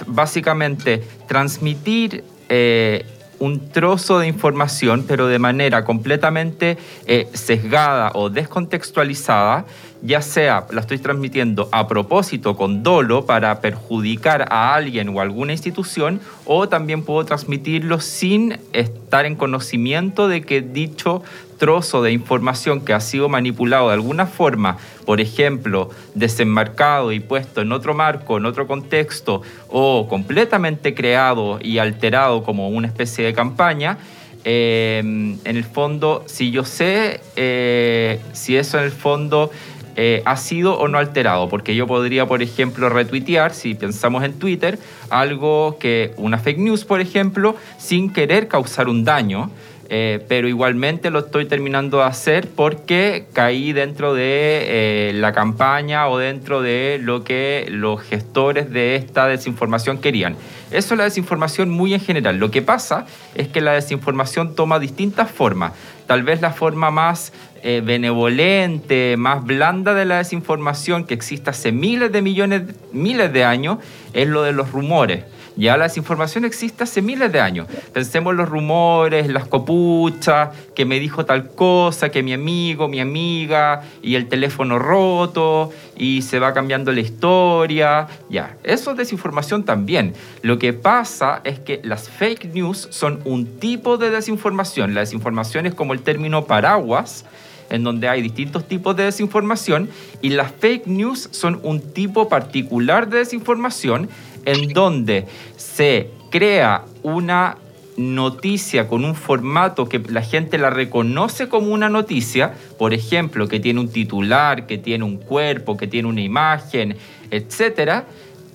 básicamente 0.07 1.03
transmitir... 1.27 2.23
Eh, 2.49 3.05
un 3.39 3.69
trozo 3.69 4.19
de 4.19 4.27
información, 4.27 5.05
pero 5.07 5.27
de 5.27 5.39
manera 5.39 5.83
completamente 5.83 6.77
eh, 7.05 7.27
sesgada 7.33 8.11
o 8.13 8.29
descontextualizada, 8.29 9.65
ya 10.01 10.21
sea 10.21 10.65
la 10.71 10.81
estoy 10.81 10.97
transmitiendo 10.99 11.67
a 11.71 11.87
propósito 11.87 12.55
con 12.55 12.83
dolo 12.83 13.25
para 13.25 13.59
perjudicar 13.61 14.47
a 14.49 14.73
alguien 14.73 15.09
o 15.09 15.21
alguna 15.21 15.51
institución, 15.51 16.21
o 16.45 16.69
también 16.69 17.03
puedo 17.03 17.25
transmitirlo 17.25 17.99
sin 17.99 18.59
estar 18.73 19.25
en 19.25 19.35
conocimiento 19.35 20.27
de 20.27 20.41
que 20.41 20.61
dicho 20.61 21.23
trozo 21.57 22.01
de 22.01 22.11
información 22.11 22.81
que 22.81 22.93
ha 22.93 23.01
sido 23.01 23.29
manipulado 23.29 23.89
de 23.89 23.93
alguna 23.93 24.25
forma, 24.25 24.77
por 25.05 25.19
ejemplo, 25.19 25.89
desenmarcado 26.15 27.11
y 27.11 27.19
puesto 27.19 27.61
en 27.61 27.71
otro 27.71 27.93
marco, 27.93 28.37
en 28.37 28.45
otro 28.45 28.65
contexto, 28.65 29.41
o 29.67 30.07
completamente 30.07 30.95
creado 30.95 31.59
y 31.61 31.77
alterado 31.77 32.43
como 32.43 32.69
una 32.69 32.87
especie 32.87 33.25
de 33.25 33.33
campaña, 33.33 33.97
eh, 34.45 34.99
en 34.99 35.39
el 35.43 35.65
fondo, 35.65 36.23
si 36.25 36.49
yo 36.49 36.63
sé 36.63 37.19
eh, 37.35 38.21
si 38.31 38.55
eso 38.55 38.79
en 38.79 38.85
el 38.85 38.91
fondo 38.91 39.51
eh, 39.95 40.21
ha 40.25 40.37
sido 40.37 40.77
o 40.77 40.87
no 40.87 40.97
alterado, 40.97 41.49
porque 41.49 41.75
yo 41.75 41.87
podría, 41.87 42.25
por 42.25 42.41
ejemplo, 42.41 42.89
retuitear, 42.89 43.53
si 43.53 43.75
pensamos 43.75 44.23
en 44.23 44.33
Twitter, 44.33 44.79
algo 45.09 45.77
que 45.79 46.13
una 46.17 46.37
fake 46.37 46.59
news, 46.59 46.85
por 46.85 47.01
ejemplo, 47.01 47.55
sin 47.77 48.11
querer 48.11 48.47
causar 48.47 48.87
un 48.87 49.03
daño. 49.03 49.51
Eh, 49.91 50.23
pero 50.27 50.47
igualmente 50.47 51.09
lo 51.09 51.17
estoy 51.17 51.45
terminando 51.45 51.97
de 51.97 52.03
hacer 52.03 52.47
porque 52.47 53.25
caí 53.33 53.73
dentro 53.73 54.13
de 54.13 55.09
eh, 55.09 55.13
la 55.15 55.33
campaña 55.33 56.07
o 56.09 56.19
dentro 56.19 56.61
de 56.61 56.99
lo 57.01 57.23
que 57.23 57.65
los 57.71 57.99
gestores 58.03 58.69
de 58.69 58.95
esta 58.95 59.27
desinformación 59.27 59.97
querían. 59.97 60.35
Eso 60.69 60.93
es 60.93 60.97
la 60.99 61.05
desinformación 61.05 61.71
muy 61.71 61.95
en 61.95 62.01
general. 62.01 62.37
Lo 62.37 62.51
que 62.51 62.61
pasa 62.61 63.07
es 63.33 63.47
que 63.47 63.61
la 63.61 63.73
desinformación 63.73 64.53
toma 64.53 64.77
distintas 64.77 65.31
formas. 65.31 65.73
Tal 66.05 66.21
vez 66.21 66.39
la 66.41 66.51
forma 66.51 66.91
más 66.91 67.33
eh, 67.63 67.81
benevolente, 67.83 69.15
más 69.17 69.43
blanda 69.43 69.93
de 69.93 70.05
la 70.05 70.17
desinformación 70.17 71.05
que 71.05 71.13
existe 71.13 71.49
hace 71.49 71.71
miles 71.71 72.11
de 72.11 72.21
millones, 72.21 72.63
miles 72.91 73.31
de 73.33 73.43
años, 73.43 73.79
es 74.13 74.27
lo 74.27 74.43
de 74.43 74.51
los 74.51 74.71
rumores. 74.71 75.23
Ya 75.59 75.75
la 75.75 75.83
desinformación 75.83 76.45
existe 76.45 76.85
hace 76.85 77.01
miles 77.01 77.33
de 77.33 77.41
años. 77.41 77.67
Pensemos 77.91 78.31
en 78.31 78.37
los 78.37 78.47
rumores, 78.47 79.27
las 79.27 79.45
copuchas, 79.45 80.51
que 80.73 80.85
me 80.85 81.01
dijo 81.01 81.25
tal 81.25 81.49
cosa, 81.49 82.09
que 82.09 82.23
mi 82.23 82.31
amigo, 82.31 82.87
mi 82.87 83.01
amiga, 83.01 83.81
y 84.01 84.15
el 84.15 84.29
teléfono 84.29 84.79
roto, 84.79 85.73
y 85.97 86.21
se 86.21 86.39
va 86.39 86.53
cambiando 86.53 86.93
la 86.93 87.01
historia. 87.01 88.07
Ya, 88.29 88.55
eso 88.63 88.91
es 88.91 88.97
desinformación 88.97 89.65
también. 89.65 90.13
Lo 90.43 90.57
que 90.59 90.71
pasa 90.71 91.41
es 91.43 91.59
que 91.59 91.81
las 91.83 92.07
fake 92.07 92.53
news 92.53 92.87
son 92.91 93.19
un 93.25 93.59
tipo 93.59 93.97
de 93.97 94.11
desinformación. 94.11 94.93
La 94.93 95.01
desinformación 95.01 95.65
es 95.65 95.73
como 95.73 95.91
el 95.91 95.99
término 95.99 96.45
paraguas 96.45 97.25
en 97.69 97.83
donde 97.83 98.07
hay 98.09 98.21
distintos 98.21 98.67
tipos 98.67 98.95
de 98.95 99.03
desinformación 99.03 99.89
y 100.21 100.29
las 100.29 100.51
fake 100.51 100.87
news 100.87 101.29
son 101.31 101.59
un 101.63 101.81
tipo 101.93 102.29
particular 102.29 103.09
de 103.09 103.19
desinformación 103.19 104.09
en 104.45 104.69
donde 104.69 105.27
se 105.57 106.09
crea 106.29 106.85
una 107.03 107.57
noticia 107.97 108.87
con 108.87 109.03
un 109.03 109.13
formato 109.13 109.89
que 109.89 109.99
la 109.99 110.21
gente 110.21 110.57
la 110.57 110.69
reconoce 110.69 111.49
como 111.49 111.73
una 111.73 111.89
noticia, 111.89 112.53
por 112.77 112.93
ejemplo, 112.93 113.47
que 113.47 113.59
tiene 113.59 113.81
un 113.81 113.89
titular, 113.89 114.67
que 114.67 114.77
tiene 114.77 115.03
un 115.03 115.17
cuerpo, 115.17 115.75
que 115.75 115.87
tiene 115.87 116.07
una 116.07 116.21
imagen, 116.21 116.95
etcétera, 117.29 118.05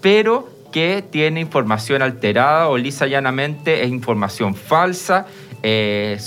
pero 0.00 0.48
que 0.72 1.04
tiene 1.08 1.40
información 1.40 2.02
alterada 2.02 2.68
o 2.68 2.78
lisa 2.78 3.06
llanamente 3.06 3.84
es 3.84 3.90
información 3.90 4.54
falsa, 4.54 5.26
eh, 5.66 6.18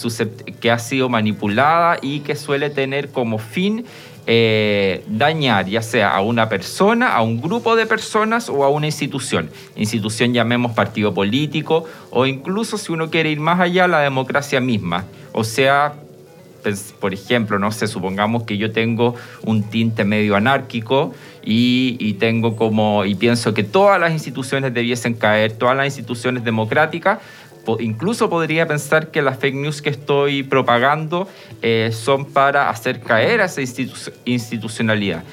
que 0.59 0.71
ha 0.71 0.79
sido 0.79 1.09
manipulada 1.09 1.99
y 2.01 2.21
que 2.21 2.35
suele 2.35 2.71
tener 2.71 3.09
como 3.09 3.37
fin 3.37 3.85
eh, 4.25 5.05
dañar 5.07 5.67
ya 5.67 5.83
sea 5.83 6.09
a 6.09 6.21
una 6.21 6.49
persona, 6.49 7.13
a 7.13 7.21
un 7.21 7.39
grupo 7.39 7.75
de 7.75 7.85
personas 7.85 8.49
o 8.49 8.63
a 8.63 8.69
una 8.69 8.87
institución. 8.87 9.51
Institución 9.75 10.33
llamemos 10.33 10.71
partido 10.71 11.13
político 11.13 11.85
o 12.09 12.25
incluso 12.25 12.79
si 12.79 12.91
uno 12.91 13.11
quiere 13.11 13.29
ir 13.29 13.39
más 13.39 13.59
allá, 13.59 13.87
la 13.87 13.99
democracia 13.99 14.59
misma. 14.59 15.05
O 15.33 15.43
sea, 15.43 15.93
pues, 16.63 16.95
por 16.99 17.13
ejemplo, 17.13 17.59
no 17.59 17.71
sé, 17.71 17.87
supongamos 17.87 18.43
que 18.43 18.57
yo 18.57 18.71
tengo 18.71 19.13
un 19.43 19.61
tinte 19.61 20.03
medio 20.03 20.35
anárquico 20.35 21.13
y, 21.43 21.95
y, 21.99 22.15
tengo 22.15 22.55
como, 22.57 23.05
y 23.05 23.15
pienso 23.15 23.53
que 23.53 23.63
todas 23.63 23.97
las 24.01 24.11
instituciones 24.11 24.73
debiesen 24.73 25.13
caer, 25.13 25.53
todas 25.53 25.77
las 25.77 25.85
instituciones 25.85 26.43
democráticas, 26.43 27.19
incluso 27.79 28.29
podría 28.29 28.67
pensar 28.67 29.11
que 29.11 29.21
las 29.21 29.37
fake 29.39 29.55
news 29.55 29.81
que 29.81 29.89
estoy 29.89 30.43
propagando 30.43 31.27
eh, 31.61 31.91
son 31.91 32.25
para 32.25 32.69
hacer 32.69 33.01
caer 33.01 33.41
a 33.41 33.45
esa 33.45 33.61
institucionalidad. 34.25 35.23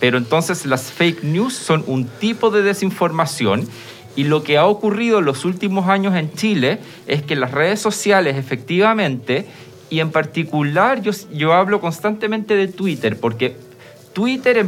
Pero 0.00 0.18
entonces 0.18 0.66
las 0.66 0.90
fake 0.90 1.22
news 1.22 1.54
son 1.54 1.84
un 1.86 2.06
tipo 2.06 2.50
de 2.50 2.62
desinformación 2.62 3.68
y 4.16 4.24
lo 4.24 4.42
que 4.42 4.56
ha 4.56 4.66
ocurrido 4.66 5.18
en 5.18 5.26
los 5.26 5.44
últimos 5.44 5.88
años 5.88 6.16
en 6.16 6.32
Chile 6.32 6.78
es 7.06 7.22
que 7.22 7.36
las 7.36 7.52
redes 7.52 7.80
sociales 7.80 8.36
efectivamente, 8.36 9.46
y 9.90 10.00
en 10.00 10.10
particular 10.10 11.02
yo, 11.02 11.52
hablo 11.52 11.80
constantemente 11.80 12.56
de 12.56 12.66
Twitter, 12.66 13.18
porque 13.20 13.56
Twitter 14.14 14.66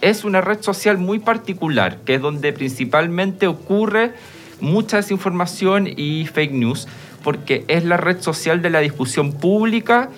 es 0.00 0.24
una 0.24 0.40
red 0.40 0.60
social 0.60 0.98
muy 0.98 1.20
particular, 1.20 1.98
que 2.04 2.16
es 2.16 2.20
donde 2.20 2.52
principalmente 2.52 3.46
ocurre 3.46 4.12
mucha 4.60 4.98
desinformación 4.98 5.88
y 5.88 6.26
fake 6.26 6.52
news, 6.52 6.88
porque 7.22 7.64
es 7.68 7.84
la 7.84 7.96
red 7.96 8.20
social 8.20 8.62
de 8.62 8.70
la 8.70 8.80
discusión 8.80 9.32
pública 9.32 10.10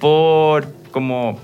por 0.00 0.66
como 0.90 1.38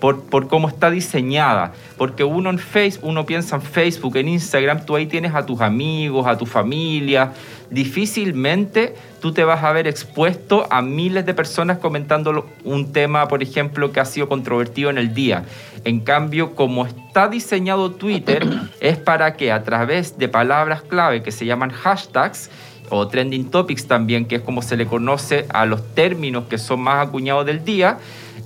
por, 0.00 0.22
por, 0.22 0.48
cómo 0.48 0.68
está 0.68 0.90
diseñada. 0.90 1.72
Porque 1.96 2.24
uno 2.24 2.50
en 2.50 2.58
Facebook, 2.58 3.08
uno 3.08 3.26
piensa 3.26 3.56
en 3.56 3.62
Facebook, 3.62 4.16
en 4.16 4.28
Instagram, 4.28 4.84
tú 4.84 4.96
ahí 4.96 5.06
tienes 5.06 5.34
a 5.34 5.44
tus 5.46 5.60
amigos, 5.60 6.26
a 6.26 6.36
tu 6.36 6.46
familia. 6.46 7.32
Difícilmente 7.70 8.94
tú 9.20 9.32
te 9.32 9.44
vas 9.44 9.62
a 9.62 9.72
ver 9.72 9.86
expuesto 9.86 10.66
a 10.70 10.80
miles 10.80 11.26
de 11.26 11.34
personas 11.34 11.78
comentando 11.78 12.46
un 12.64 12.92
tema, 12.92 13.28
por 13.28 13.42
ejemplo, 13.42 13.92
que 13.92 14.00
ha 14.00 14.04
sido 14.04 14.28
controvertido 14.28 14.90
en 14.90 14.98
el 14.98 15.12
día. 15.14 15.44
En 15.84 16.00
cambio, 16.00 16.54
como 16.54 16.86
está 16.86 17.28
diseñado 17.28 17.90
Twitter, 17.90 18.46
es 18.80 18.96
para 18.96 19.34
que 19.34 19.52
a 19.52 19.64
través 19.64 20.18
de 20.18 20.28
palabras 20.28 20.82
clave 20.82 21.22
que 21.22 21.32
se 21.32 21.46
llaman 21.46 21.70
hashtags, 21.70 22.50
o 22.90 23.06
trending 23.08 23.50
topics 23.50 23.86
también, 23.86 24.24
que 24.24 24.36
es 24.36 24.42
como 24.42 24.62
se 24.62 24.76
le 24.76 24.86
conoce 24.86 25.46
a 25.50 25.66
los 25.66 25.94
términos 25.94 26.44
que 26.48 26.58
son 26.58 26.80
más 26.80 27.06
acuñados 27.06 27.46
del 27.46 27.64
día, 27.64 27.98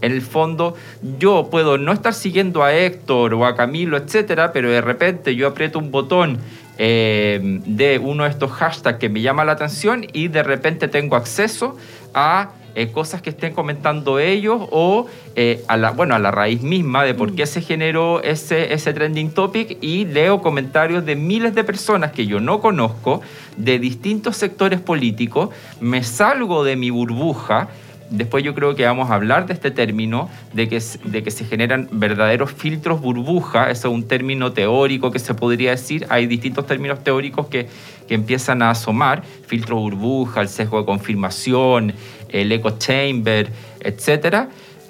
en 0.03 0.13
el 0.13 0.21
fondo 0.21 0.75
yo 1.19 1.49
puedo 1.51 1.79
no 1.79 1.93
estar 1.93 2.13
siguiendo 2.13 2.63
a 2.63 2.75
Héctor 2.75 3.33
o 3.35 3.47
a 3.47 3.57
Camilo, 3.57 3.97
etcétera, 3.97 4.53
pero 4.53 4.71
de 4.71 4.83
repente 4.83 5.35
yo 5.35 5.49
aprieto 5.49 5.79
un 5.79 5.91
botón 5.91 6.39
eh, 6.79 7.61
de 7.65 7.99
uno 7.99 8.25
de 8.25 8.31
estos 8.31 8.51
hashtags 8.51 8.99
que 8.99 9.09
me 9.09 9.21
llama 9.21 9.45
la 9.45 9.53
atención 9.53 10.05
y 10.13 10.29
de 10.29 10.43
repente 10.43 10.89
tengo 10.89 11.17
acceso 11.17 11.77
a 12.13 12.51
eh, 12.75 12.91
cosas 12.91 13.21
que 13.21 13.29
estén 13.29 13.53
comentando 13.53 14.19
ellos 14.19 14.63
o 14.71 15.07
eh, 15.37 15.63
a, 15.69 15.77
la, 15.77 15.91
bueno, 15.91 16.15
a 16.15 16.19
la 16.19 16.31
raíz 16.31 16.63
misma 16.63 17.05
de 17.05 17.13
por 17.13 17.35
qué 17.35 17.45
se 17.45 17.61
generó 17.61 18.23
ese, 18.23 18.73
ese 18.73 18.95
trending 18.95 19.31
topic 19.31 19.77
y 19.83 20.07
leo 20.07 20.41
comentarios 20.41 21.05
de 21.05 21.15
miles 21.15 21.55
de 21.55 21.65
personas 21.65 22.13
que 22.13 22.27
yo 22.27 22.41
no 22.41 22.61
conozco, 22.61 23.21
de 23.59 23.79
distintos 23.79 24.39
sectores 24.39 24.81
políticos, 24.81 25.51
me 25.81 26.03
salgo 26.03 26.65
de 26.65 26.77
mi 26.77 26.89
burbuja 26.89 27.69
Después 28.12 28.45
yo 28.45 28.54
creo 28.54 28.75
que 28.75 28.85
vamos 28.85 29.11
a 29.11 29.14
hablar 29.14 29.47
de 29.47 29.54
este 29.54 29.71
término, 29.71 30.28
de 30.52 30.69
que, 30.69 30.83
de 31.04 31.23
que 31.23 31.31
se 31.31 31.47
generan 31.47 31.88
verdaderos 31.92 32.52
filtros 32.52 33.00
burbuja, 33.00 33.71
eso 33.71 33.88
es 33.88 33.95
un 33.95 34.07
término 34.07 34.52
teórico 34.52 35.11
que 35.11 35.19
se 35.19 35.33
podría 35.33 35.71
decir, 35.71 36.07
hay 36.11 36.26
distintos 36.26 36.66
términos 36.66 37.02
teóricos 37.02 37.47
que, 37.47 37.69
que 38.07 38.14
empiezan 38.14 38.61
a 38.61 38.71
asomar, 38.71 39.23
filtro 39.47 39.76
burbuja, 39.76 40.42
el 40.42 40.49
sesgo 40.49 40.78
de 40.78 40.85
confirmación, 40.85 41.95
el 42.28 42.52
echo 42.52 42.76
chamber, 42.78 43.49
etc. 43.81 44.49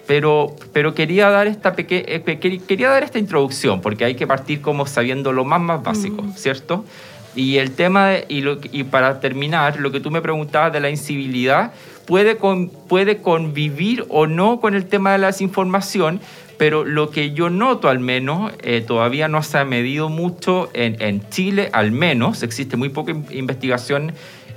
Pero, 0.09 0.57
pero 0.73 0.93
quería, 0.93 1.31
dar 1.31 1.47
esta 1.47 1.77
eh, 1.79 2.59
quería 2.67 2.89
dar 2.89 3.05
esta 3.05 3.21
introducción, 3.21 3.81
porque 3.81 4.05
hay 4.05 4.17
que 4.17 4.27
partir 4.27 4.61
como 4.61 4.85
sabiendo 4.87 5.33
lo 5.33 5.45
más, 5.45 5.61
más 5.61 5.81
básico, 5.81 6.23
mm. 6.23 6.33
¿cierto? 6.33 6.85
Y 7.37 7.59
el 7.59 7.71
tema, 7.71 8.15
y, 8.29 8.45
y 8.73 8.83
para 8.83 9.21
terminar, 9.21 9.79
lo 9.79 9.93
que 9.93 10.01
tú 10.01 10.11
me 10.11 10.21
preguntabas 10.21 10.73
de 10.73 10.81
la 10.81 10.91
incivilidad, 10.91 11.73
puede, 12.07 12.37
puede 12.37 13.19
convivir 13.19 14.05
o 14.09 14.27
no 14.27 14.61
con 14.61 14.75
el 14.75 14.87
tema 14.87 15.13
de 15.13 15.19
la 15.19 15.29
desinformación, 15.29 16.21
pero 16.59 16.85
lo 16.85 17.11
que 17.11 17.33
yo 17.33 17.51
noto 17.51 17.89
al 17.89 18.01
menos, 18.01 18.53
eh, 18.63 18.85
todavía 18.87 19.29
no 19.29 19.43
se 19.43 19.59
ha 19.59 19.65
medido 19.65 20.09
mucho 20.09 20.71
en, 20.75 21.29
Chile, 21.31 21.71
al 21.73 21.93
menos, 21.93 22.43
existe 22.43 22.77
muy 22.77 22.89
poca 22.89 23.13
investigación 23.31 24.13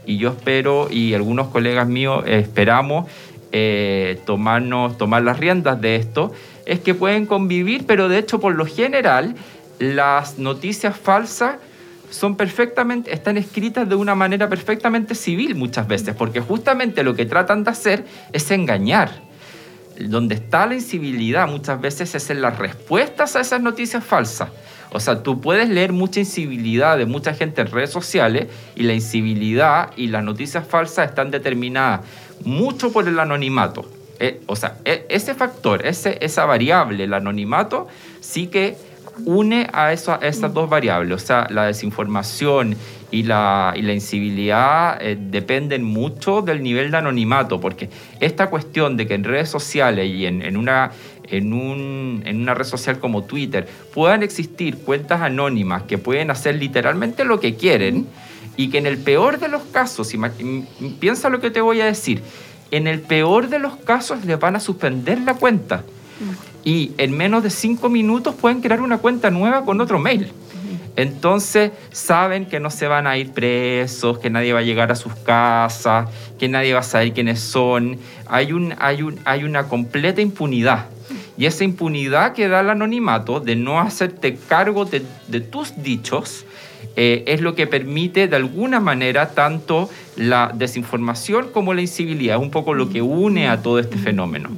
y 0.06 0.18
yo 0.18 0.30
espero 0.30 0.88
y 0.92 1.14
algunos 1.14 1.48
colegas 1.48 1.88
míos 1.88 2.24
esperamos 2.28 3.10
eh, 3.52 4.20
tomarnos, 4.26 4.98
tomar 4.98 5.24
las 5.24 5.40
riendas 5.40 5.82
de 5.82 5.96
esto, 5.96 6.32
es 6.66 6.80
que 6.80 6.94
pueden 6.94 7.26
convivir, 7.26 7.86
pero 7.88 8.10
de 8.10 8.20
hecho 8.20 8.40
por 8.40 8.54
lo 8.54 8.66
general 8.66 9.36
las 9.80 10.38
noticias 10.38 10.98
falsas 10.98 11.56
son 12.10 12.36
perfectamente, 12.36 13.14
están 13.14 13.38
escritas 13.38 13.88
de 13.88 13.96
una 13.96 14.16
manera 14.16 14.50
perfectamente 14.50 15.16
civil 15.16 15.56
muchas 15.56 15.88
veces, 15.88 16.16
porque 16.16 16.40
justamente 16.40 17.04
lo 17.04 17.16
que 17.16 17.26
tratan 17.26 17.64
de 17.64 17.72
hacer 17.72 18.06
es 18.32 18.50
engañar. 18.52 19.24
donde 19.98 20.36
está 20.36 20.66
la 20.66 20.76
incivilidad 20.76 21.48
muchas 21.48 21.80
veces 21.80 22.14
es 22.16 22.30
en 22.30 22.42
las 22.42 22.58
respuestas 22.58 23.38
a 23.38 23.40
esas 23.40 23.62
noticias 23.62 24.04
falsas. 24.04 24.50
O 24.92 25.00
sea, 25.00 25.24
tú 25.24 25.42
puedes 25.42 25.70
leer 25.70 25.94
mucha 25.94 26.20
incivilidad 26.20 26.98
de 26.98 27.06
mucha 27.06 27.34
gente 27.34 27.62
en 27.62 27.68
redes 27.68 27.92
sociales 27.92 28.48
y 28.76 28.84
la 28.84 28.94
incivilidad 28.94 29.92
y 29.96 30.08
las 30.08 30.24
noticias 30.24 30.68
falsas 30.68 31.10
están 31.10 31.32
determinadas 31.32 32.02
mucho 32.44 32.92
por 32.92 33.08
el 33.08 33.20
anonimato. 33.20 33.90
Eh, 34.20 34.42
o 34.46 34.56
sea, 34.56 34.78
e, 34.86 35.06
ese 35.10 35.36
factor, 35.36 35.86
ese, 35.86 36.18
esa 36.22 36.46
variable, 36.46 37.04
el 37.04 37.14
anonimato, 37.14 37.88
sí 38.22 38.48
que 38.48 38.78
une 39.26 39.68
a, 39.72 39.94
eso, 39.94 40.14
a 40.14 40.18
esas 40.28 40.54
dos 40.54 40.70
variables. 40.70 41.24
O 41.24 41.26
sea, 41.26 41.48
la 41.50 41.66
desinformación 41.66 42.76
y 43.12 43.24
la, 43.24 43.74
y 43.76 43.82
la 43.82 43.94
incivilidad 43.94 44.98
eh, 45.02 45.18
dependen 45.20 45.84
mucho 45.84 46.42
del 46.42 46.62
nivel 46.62 46.92
de 46.92 46.98
anonimato, 46.98 47.60
porque 47.60 47.90
esta 48.20 48.50
cuestión 48.50 48.98
de 48.98 49.08
que 49.08 49.14
en 49.14 49.24
redes 49.24 49.50
sociales 49.50 50.10
y 50.10 50.26
en, 50.26 50.42
en 50.42 50.58
una, 50.58 50.92
en, 51.30 51.54
un, 51.54 52.24
en 52.26 52.42
una 52.42 52.54
red 52.54 52.66
social 52.66 53.00
como 53.00 53.24
Twitter 53.24 53.68
puedan 53.94 54.24
existir 54.24 54.78
cuentas 54.80 55.22
anónimas 55.22 55.84
que 55.84 55.98
pueden 55.98 56.32
hacer 56.32 56.56
literalmente 56.56 57.24
lo 57.24 57.40
que 57.40 57.56
quieren 57.56 58.08
y 58.58 58.70
que 58.70 58.78
en 58.78 58.86
el 58.86 58.98
peor 58.98 59.40
de 59.40 59.50
los 59.50 59.64
casos, 59.64 60.14
piensa 61.00 61.30
lo 61.30 61.40
que 61.42 61.52
te 61.52 61.62
voy 61.62 61.82
a 61.82 61.86
decir, 61.86 62.22
en 62.72 62.88
el 62.88 63.00
peor 63.02 63.50
de 63.50 63.60
los 63.60 63.76
casos 63.78 64.26
les 64.26 64.40
van 64.40 64.56
a 64.56 64.60
suspender 64.60 65.20
la 65.20 65.36
cuenta 65.36 65.84
y 66.66 66.92
en 66.98 67.16
menos 67.16 67.44
de 67.44 67.52
cinco 67.52 67.88
minutos 67.88 68.36
pueden 68.36 68.60
crear 68.60 68.82
una 68.82 68.98
cuenta 68.98 69.30
nueva 69.30 69.64
con 69.64 69.80
otro 69.80 70.00
mail. 70.00 70.32
Entonces 70.98 71.72
saben 71.92 72.46
que 72.46 72.60
no 72.60 72.72
se 72.72 72.88
van 72.88 73.06
a 73.06 73.18
ir 73.18 73.32
presos, 73.32 74.18
que 74.18 74.30
nadie 74.30 74.52
va 74.52 74.60
a 74.60 74.64
llegar 74.64 74.92
a 74.92 74.96
sus 74.96 75.14
casas, 75.14 76.10
que 76.40 76.48
nadie 76.50 76.74
va 76.74 76.80
a 76.80 76.84
saber 76.84 77.14
quiénes 77.14 77.40
son. 77.40 78.00
Hay, 78.28 78.52
un, 78.52 78.74
hay, 78.80 79.04
un, 79.04 79.20
hay 79.26 79.44
una 79.44 79.68
completa 79.68 80.22
impunidad. 80.22 80.88
Y 81.38 81.46
esa 81.46 81.64
impunidad 81.64 82.34
que 82.34 82.48
da 82.48 82.62
el 82.62 82.70
anonimato 82.70 83.42
de 83.42 83.56
no 83.56 83.80
hacerte 83.80 84.38
cargo 84.48 84.86
de, 84.86 85.02
tus 85.42 85.84
dichos 85.84 86.46
eh, 86.96 87.26
es 87.28 87.42
lo 87.42 87.56
que 87.56 87.68
permite 87.68 88.28
de 88.28 88.38
alguna 88.38 88.80
manera 88.80 89.32
tanto 89.32 89.90
la 90.16 90.52
desinformación 90.56 91.50
como 91.52 91.74
la 91.74 91.82
incivilidad. 91.82 92.38
Es 92.38 92.42
un 92.42 92.52
poco 92.52 92.74
lo 92.74 92.90
que 92.90 93.02
une 93.02 93.50
a 93.50 93.62
todo 93.62 93.80
este 93.80 93.98
fenómeno. 93.98 94.50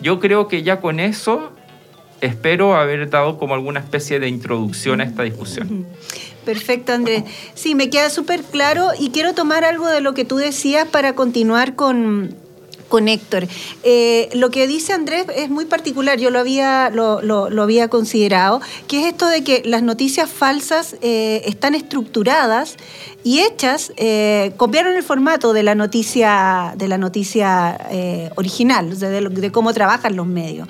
Yo 0.00 0.20
creo 0.20 0.48
que 0.48 0.62
ya 0.62 0.80
con 0.80 1.00
eso 1.00 1.52
espero 2.20 2.76
haber 2.76 3.10
dado 3.10 3.38
como 3.38 3.54
alguna 3.54 3.80
especie 3.80 4.20
de 4.20 4.28
introducción 4.28 5.00
a 5.00 5.04
esta 5.04 5.24
discusión. 5.24 5.86
Perfecto, 6.44 6.92
Andrés. 6.92 7.24
Sí, 7.54 7.74
me 7.74 7.90
queda 7.90 8.10
súper 8.10 8.42
claro 8.42 8.90
y 8.98 9.10
quiero 9.10 9.34
tomar 9.34 9.64
algo 9.64 9.86
de 9.88 10.00
lo 10.00 10.14
que 10.14 10.24
tú 10.24 10.36
decías 10.36 10.88
para 10.88 11.14
continuar 11.14 11.74
con, 11.74 12.34
con 12.92 13.08
Héctor. 13.08 13.48
Eh, 13.84 14.28
lo 14.34 14.50
que 14.50 14.66
dice 14.66 14.92
Andrés 14.92 15.24
es 15.34 15.48
muy 15.48 15.64
particular, 15.64 16.18
yo 16.18 16.30
lo 16.30 16.38
había, 16.38 16.90
lo, 16.90 17.46
había 17.62 17.88
considerado, 17.88 18.60
que 18.86 19.00
es 19.00 19.06
esto 19.06 19.26
de 19.28 19.42
que 19.42 19.62
las 19.64 19.82
noticias 19.82 20.28
falsas 20.30 20.96
eh, 21.00 21.42
están 21.46 21.74
estructuradas 21.74 22.76
y 23.24 23.40
hechas, 23.40 23.92
eh, 23.96 24.52
el 24.94 25.02
formato 25.02 25.52
de 25.52 25.62
la 25.62 25.74
noticia, 25.74 26.74
de 26.76 26.88
la 26.88 26.98
noticia 26.98 27.78
original, 28.36 28.98
de, 28.98 29.52
cómo 29.52 29.72
trabajan 29.72 30.16
los 30.16 30.26
medios, 30.26 30.68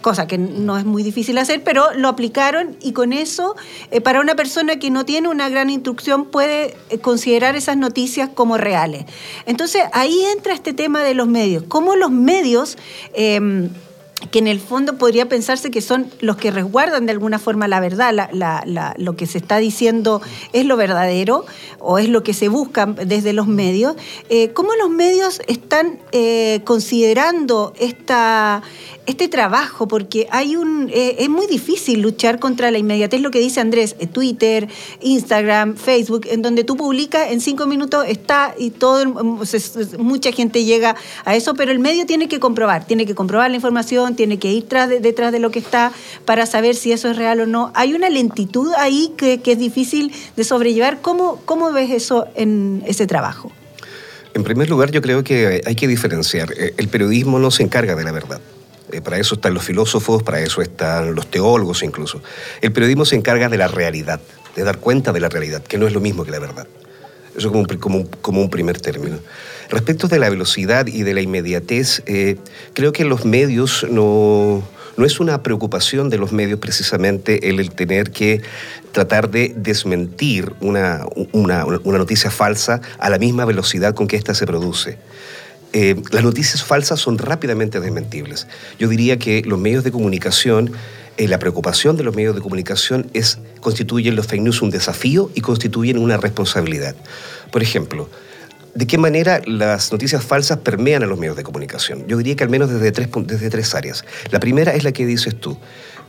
cosa 0.00 0.26
que 0.26 0.38
no 0.38 0.76
es 0.76 0.84
muy 0.84 1.02
difícil 1.02 1.38
hacer, 1.38 1.62
pero 1.62 1.92
lo 1.94 2.08
aplicaron 2.08 2.76
y 2.82 2.92
con 2.92 3.12
eso, 3.12 3.56
para 4.02 4.20
una 4.20 4.34
persona 4.34 4.76
que 4.76 4.90
no 4.90 5.04
tiene 5.04 5.28
una 5.28 5.48
gran 5.48 5.70
instrucción, 5.70 6.26
puede 6.26 6.76
considerar 7.00 7.56
esas 7.56 7.76
noticias 7.76 8.30
como 8.34 8.58
reales. 8.58 9.04
Entonces 9.46 9.82
ahí 9.92 10.24
entra 10.34 10.52
este 10.52 10.72
tema 10.72 11.02
de 11.02 11.14
los 11.14 11.26
medios 11.26 11.38
medios. 11.38 11.64
Cómo 11.68 11.96
los 11.96 12.10
medios... 12.10 12.76
Que 14.32 14.40
en 14.40 14.48
el 14.48 14.58
fondo 14.58 14.98
podría 14.98 15.28
pensarse 15.28 15.70
que 15.70 15.80
son 15.80 16.10
los 16.20 16.36
que 16.36 16.50
resguardan 16.50 17.06
de 17.06 17.12
alguna 17.12 17.38
forma 17.38 17.68
la 17.68 17.78
verdad, 17.78 18.28
lo 18.96 19.16
que 19.16 19.26
se 19.26 19.38
está 19.38 19.58
diciendo 19.58 20.20
es 20.52 20.66
lo 20.66 20.76
verdadero 20.76 21.46
o 21.78 21.98
es 21.98 22.08
lo 22.08 22.24
que 22.24 22.34
se 22.34 22.48
busca 22.48 22.86
desde 22.86 23.32
los 23.32 23.46
medios. 23.46 23.94
Eh, 24.28 24.50
¿Cómo 24.54 24.74
los 24.74 24.90
medios 24.90 25.40
están 25.46 26.00
eh, 26.10 26.62
considerando 26.64 27.72
esta, 27.78 28.62
este 29.08 29.26
trabajo, 29.28 29.88
porque 29.88 30.28
hay 30.30 30.54
un, 30.54 30.90
eh, 30.92 31.16
es 31.20 31.30
muy 31.30 31.46
difícil 31.46 32.02
luchar 32.02 32.38
contra 32.38 32.70
la 32.70 32.76
inmediatez, 32.76 33.22
lo 33.22 33.30
que 33.30 33.38
dice 33.38 33.58
Andrés, 33.58 33.96
eh, 33.98 34.06
Twitter, 34.06 34.68
Instagram, 35.00 35.76
Facebook, 35.76 36.26
en 36.30 36.42
donde 36.42 36.62
tú 36.62 36.76
publicas, 36.76 37.32
en 37.32 37.40
cinco 37.40 37.66
minutos 37.66 38.04
está 38.06 38.54
y 38.58 38.68
todo, 38.68 39.06
mm, 39.06 39.40
mucha 39.98 40.30
gente 40.30 40.62
llega 40.64 40.94
a 41.24 41.34
eso, 41.34 41.54
pero 41.54 41.72
el 41.72 41.78
medio 41.78 42.04
tiene 42.04 42.28
que 42.28 42.38
comprobar, 42.38 42.86
tiene 42.86 43.06
que 43.06 43.14
comprobar 43.14 43.48
la 43.48 43.56
información, 43.56 44.07
tiene 44.16 44.38
que 44.38 44.52
ir 44.52 44.68
tras 44.68 44.88
detrás 44.88 45.32
de 45.32 45.38
lo 45.38 45.50
que 45.50 45.58
está 45.58 45.92
para 46.24 46.46
saber 46.46 46.74
si 46.74 46.92
eso 46.92 47.10
es 47.10 47.16
real 47.16 47.40
o 47.40 47.46
no. 47.46 47.72
Hay 47.74 47.94
una 47.94 48.10
lentitud 48.10 48.72
ahí 48.78 49.12
que, 49.16 49.40
que 49.40 49.52
es 49.52 49.58
difícil 49.58 50.12
de 50.36 50.44
sobrellevar. 50.44 51.00
¿Cómo, 51.00 51.40
¿Cómo 51.44 51.72
ves 51.72 51.90
eso 51.90 52.26
en 52.34 52.82
ese 52.86 53.06
trabajo? 53.06 53.52
En 54.34 54.44
primer 54.44 54.68
lugar, 54.68 54.90
yo 54.90 55.02
creo 55.02 55.24
que 55.24 55.62
hay 55.64 55.74
que 55.74 55.88
diferenciar. 55.88 56.52
Eh, 56.56 56.74
el 56.76 56.88
periodismo 56.88 57.38
no 57.38 57.50
se 57.50 57.62
encarga 57.62 57.96
de 57.96 58.04
la 58.04 58.12
verdad. 58.12 58.40
Eh, 58.92 59.00
para 59.00 59.18
eso 59.18 59.34
están 59.34 59.54
los 59.54 59.64
filósofos, 59.64 60.22
para 60.22 60.40
eso 60.40 60.62
están 60.62 61.14
los 61.14 61.26
teólogos 61.26 61.82
incluso. 61.82 62.22
El 62.60 62.72
periodismo 62.72 63.04
se 63.04 63.16
encarga 63.16 63.48
de 63.48 63.58
la 63.58 63.68
realidad, 63.68 64.20
de 64.54 64.64
dar 64.64 64.78
cuenta 64.78 65.12
de 65.12 65.20
la 65.20 65.28
realidad, 65.28 65.62
que 65.62 65.76
no 65.76 65.86
es 65.86 65.92
lo 65.92 66.00
mismo 66.00 66.24
que 66.24 66.30
la 66.30 66.38
verdad. 66.38 66.66
Eso 67.36 67.50
como 67.50 67.98
un, 67.98 68.04
como 68.22 68.40
un, 68.40 68.50
primer 68.50 68.80
término. 68.80 69.18
Respecto 69.70 70.08
de 70.08 70.18
la 70.18 70.30
velocidad 70.30 70.86
y 70.86 71.02
de 71.02 71.14
la 71.14 71.20
inmediatez, 71.20 72.02
eh, 72.06 72.36
creo 72.72 72.92
que 72.92 73.04
los 73.04 73.24
medios 73.24 73.86
no, 73.90 74.62
no 74.96 75.04
es 75.04 75.20
una 75.20 75.42
preocupación 75.42 76.08
de 76.08 76.18
los 76.18 76.32
medios 76.32 76.58
precisamente 76.58 77.50
el, 77.50 77.70
tener 77.70 78.10
que 78.10 78.42
tratar 78.92 79.30
de 79.30 79.52
desmentir 79.56 80.54
una, 80.60 81.06
una, 81.32 81.66
una 81.66 81.98
noticia 81.98 82.30
falsa 82.30 82.80
a 82.98 83.10
la 83.10 83.18
misma 83.18 83.44
velocidad 83.44 83.94
con 83.94 84.08
que 84.08 84.16
ésta 84.16 84.34
se 84.34 84.46
produce. 84.46 84.98
Eh, 85.74 85.96
las 86.12 86.24
noticias 86.24 86.64
falsas 86.64 86.98
son 86.98 87.18
rápidamente 87.18 87.78
desmentibles. 87.78 88.46
Yo 88.78 88.88
diría 88.88 89.18
que 89.18 89.42
los 89.42 89.58
medios 89.58 89.84
de 89.84 89.92
comunicación, 89.92 90.72
eh, 91.18 91.28
la 91.28 91.38
preocupación 91.38 91.96
de 91.98 92.04
los 92.04 92.16
medios 92.16 92.34
de 92.34 92.40
comunicación 92.40 93.10
es, 93.12 93.38
constituyen 93.60 94.16
los 94.16 94.26
fake 94.26 94.40
news 94.40 94.62
un 94.62 94.70
desafío 94.70 95.30
y 95.34 95.42
constituyen 95.42 95.98
una 95.98 96.16
responsabilidad. 96.16 96.96
Por 97.52 97.62
ejemplo, 97.62 98.08
¿de 98.78 98.86
qué 98.86 98.96
manera 98.96 99.40
las 99.44 99.90
noticias 99.90 100.24
falsas 100.24 100.58
permean 100.58 101.02
a 101.02 101.06
los 101.06 101.18
medios 101.18 101.36
de 101.36 101.42
comunicación? 101.42 102.06
Yo 102.06 102.16
diría 102.16 102.36
que 102.36 102.44
al 102.44 102.50
menos 102.50 102.70
desde 102.70 102.92
tres, 102.92 103.08
desde 103.24 103.50
tres 103.50 103.74
áreas. 103.74 104.04
La 104.30 104.38
primera 104.38 104.72
es 104.72 104.84
la 104.84 104.92
que 104.92 105.04
dices 105.04 105.34
tú. 105.34 105.58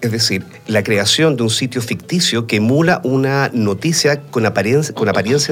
Es 0.02 0.12
decir, 0.12 0.46
la 0.68 0.84
creación 0.84 1.36
de 1.36 1.44
un 1.44 1.50
sitio 1.50 1.82
ficticio 1.82 2.48
que 2.48 2.58
emula 2.58 3.02
una 3.04 3.50
noticia 3.54 4.22
con 4.22 4.46
apariencia, 4.46 4.94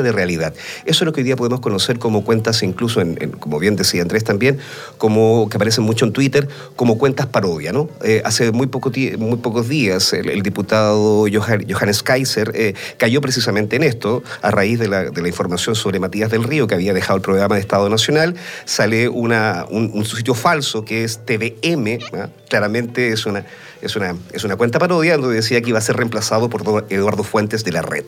de 0.04 0.12
realidad. 0.12 0.54
Eso 0.86 1.04
es 1.04 1.06
lo 1.06 1.12
que 1.12 1.22
hoy 1.22 1.26
día 1.26 1.36
podemos 1.36 1.60
conocer 1.60 2.00
como 2.00 2.24
cuentas, 2.24 2.64
incluso, 2.64 3.02
en, 3.02 3.16
como 3.40 3.60
bien 3.60 3.76
decía 3.76 4.02
Andrés 4.02 4.24
también, 4.24 4.60
como 4.98 5.50
que 5.50 5.58
aparecen 5.58 5.84
mucho 5.84 6.06
en 6.06 6.14
Twitter, 6.14 6.48
como 6.76 6.98
cuentas 6.98 7.26
parodia. 7.28 7.74
¿no? 7.74 7.90
Eh, 8.04 8.22
hace 8.24 8.52
muy, 8.52 8.68
poco 8.68 8.92
muy 9.18 9.38
pocos 9.38 9.68
días 9.68 10.14
el, 10.14 10.42
diputado 10.42 11.26
Johannes 11.32 12.04
Kaiser 12.04 12.52
eh, 12.54 12.74
cayó 12.98 13.22
precisamente 13.22 13.76
en 13.76 13.84
esto, 13.84 14.24
a 14.42 14.52
raíz 14.52 14.80
de 14.80 14.88
la, 14.88 15.28
información 15.28 15.76
sobre 15.76 16.00
Matías 16.00 16.32
del 16.32 16.44
Río, 16.44 16.68
que 16.68 16.76
había 16.76 16.94
dejado 16.94 17.18
el 17.18 17.22
programa 17.22 17.56
de 17.56 17.62
Estado 17.62 17.90
Nacional, 17.90 18.36
sale 18.66 19.10
un, 19.10 20.06
sitio 20.06 20.34
falso 20.34 20.86
que 20.86 21.04
es 21.04 21.20
TVM, 21.26 22.00
¿ah? 22.14 22.30
claramente 22.50 23.10
es 23.10 23.26
una 23.26 23.46
es 23.82 23.96
una, 23.96 24.16
es 24.34 24.44
una 24.44 24.56
cuenta 24.56 24.80
parodia 24.80 25.18
donde 25.18 25.36
decía 25.36 25.62
que 25.62 25.70
iba 25.70 25.80
a 25.80 25.82
ser 25.82 25.98
reemplazado 25.98 26.50
por 26.50 26.86
Eduardo 26.90 27.24
Fuentes 27.24 27.63
de 27.63 27.72
la 27.72 27.82
red. 27.82 28.06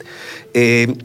Eh, 0.54 0.96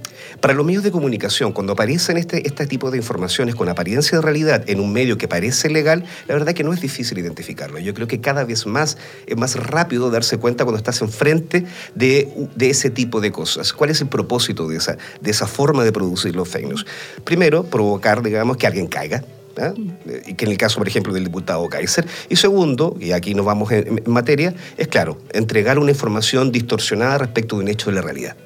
para 0.41 0.55
los 0.55 0.67
medios 0.67 0.83
de 0.83 0.91
comunicación, 0.91 1.53
cuando 1.53 1.73
aparecen 1.73 2.17
este, 2.17 2.47
este 2.47 2.67
tipo 2.67 2.91
de 2.91 2.99
informaciones 2.99 3.55
con 3.55 3.69
apariencia 3.69 4.19
de 4.19 4.23
realidad 4.23 4.65
en 4.69 4.81
un 4.81 4.93
medio 4.93 5.17
que 5.17 5.29
parece 5.29 5.71
legal, 5.71 6.05
la 6.29 6.35
verdad 6.35 6.53
que 6.53 6.65
no 6.65 6.73
es 6.73 6.81
difícil 6.81 7.19
identificarlo. 7.19 7.79
Yo 7.79 7.95
creo 7.95 8.07
que 8.07 8.21
cada 8.21 8.45
vez 8.45 8.67
más 8.67 8.99
es 9.27 9.37
más 9.37 9.57
rápido 9.57 10.11
darse 10.11 10.39
cuenta 10.39 10.65
cuando 10.65 10.79
estás 10.79 11.01
enfrente 11.03 11.65
de, 11.95 12.29
de 12.55 12.71
ese 12.71 12.91
tipo 12.91 13.21
de 13.21 13.33
cosas. 13.33 13.73
¿Cuál 13.73 13.91
es 13.91 14.01
el 14.01 14.09
propósito 14.09 14.69
de 14.69 14.77
esa, 14.77 14.97
de 15.21 15.31
esa 15.31 15.47
forma 15.47 15.85
de 15.85 15.93
producir 15.93 16.35
los 16.35 16.49
fake 16.49 16.67
news? 16.67 16.87
Primero, 17.25 17.65
provocar, 17.65 18.23
digamos, 18.23 18.57
que 18.57 18.67
alguien 18.67 18.87
caiga 18.87 19.25
¿eh? 19.57 20.35
que 20.35 20.45
en 20.45 20.51
el 20.51 20.59
caso, 20.59 20.79
por 20.79 20.89
ejemplo, 20.89 21.13
del 21.13 21.25
diputado 21.25 21.69
Kaiser. 21.69 22.07
Y 22.29 22.37
segundo, 22.37 22.97
y 23.01 23.13
aquí 23.13 23.35
nos 23.35 23.47
vamos 23.47 23.71
en, 23.73 24.03
materia, 24.07 24.55
es 24.77 24.89
claro, 24.89 25.19
entregar 25.33 25.79
una 25.79 25.91
información 25.91 26.53
distorsionada 26.53 27.19
respecto 27.19 27.57
de 27.57 27.63
un 27.63 27.69
hecho 27.69 27.91
de 27.91 27.97
la 27.97 28.03
realidad. 28.03 28.37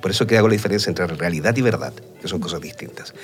Por 0.00 0.10
eso 0.10 0.26
que 0.26 0.36
hago 0.36 0.48
la 0.48 0.52
diferencia 0.52 0.90
entre 0.90 1.06
realidad 1.06 1.56
y 1.56 1.62
verdad, 1.62 1.92
que 2.20 2.28
son 2.28 2.40
cosas 2.40 2.60
distintas. 2.60 3.14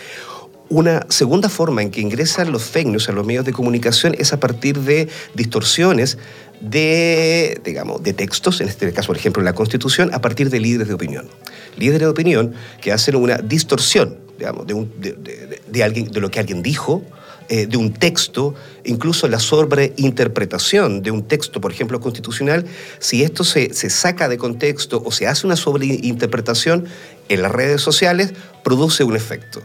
Una 0.68 1.04
segunda 1.10 1.48
forma 1.48 1.82
en 1.82 1.90
que 1.90 2.00
ingresan 2.00 2.50
los 2.50 2.64
fake 2.64 2.88
news 2.88 3.08
a 3.08 3.12
los 3.12 3.26
medios 3.26 3.44
de 3.44 3.52
comunicación 3.52 4.14
es 4.18 4.32
a 4.32 4.40
partir 4.40 4.78
de 4.78 5.08
distorsiones 5.34 6.16
de, 6.62 7.60
digamos, 7.64 8.02
de 8.02 8.14
textos, 8.14 8.60
en 8.60 8.68
este 8.68 8.90
caso, 8.92 9.08
por 9.08 9.16
ejemplo, 9.16 9.42
en 9.42 9.44
la 9.44 9.52
Constitución, 9.52 10.14
a 10.14 10.20
partir 10.20 10.48
de 10.48 10.60
líderes 10.60 10.88
de 10.88 10.94
opinión. 10.94 11.28
Líderes 11.76 12.00
de 12.00 12.06
opinión 12.06 12.54
que 12.80 12.92
hacen 12.92 13.16
una 13.16 13.36
distorsión, 13.38 14.16
digamos, 14.38 14.66
de, 14.66 15.58
de, 15.66 15.82
alguien, 15.82 16.10
de 16.10 16.20
lo 16.20 16.30
que 16.30 16.40
alguien 16.40 16.62
dijo, 16.62 17.02
eh, 17.48 17.66
de 17.66 17.76
un 17.76 17.92
texto, 17.92 18.54
incluso 18.84 19.28
la 19.28 19.38
sobreinterpretación 19.38 21.02
de 21.02 21.10
un 21.10 21.22
texto, 21.24 21.60
por 21.60 21.72
ejemplo, 21.72 22.00
constitucional, 22.00 22.64
si 22.98 23.22
esto 23.22 23.44
se, 23.44 23.74
se 23.74 23.90
saca 23.90 24.28
de 24.28 24.38
contexto 24.38 25.02
o 25.04 25.12
se 25.12 25.26
hace 25.26 25.46
una 25.46 25.56
sobreinterpretación 25.56 26.86
en 27.28 27.42
las 27.42 27.52
redes 27.52 27.80
sociales, 27.80 28.34
produce 28.62 29.04
un 29.04 29.16
efecto. 29.16 29.62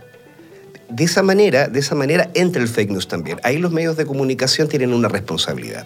De 0.90 1.04
esa 1.04 1.22
manera, 1.22 1.68
de 1.68 1.80
esa 1.80 1.96
manera 1.96 2.30
entra 2.34 2.62
el 2.62 2.70
fake 2.70 2.92
news 2.92 3.08
también. 3.08 3.40
Ahí 3.44 3.58
los 3.58 3.72
medios 3.72 3.98
de 3.98 4.06
comunicación 4.06 4.70
tienen 4.70 4.94
una 4.94 5.10
responsabilidad. 5.10 5.86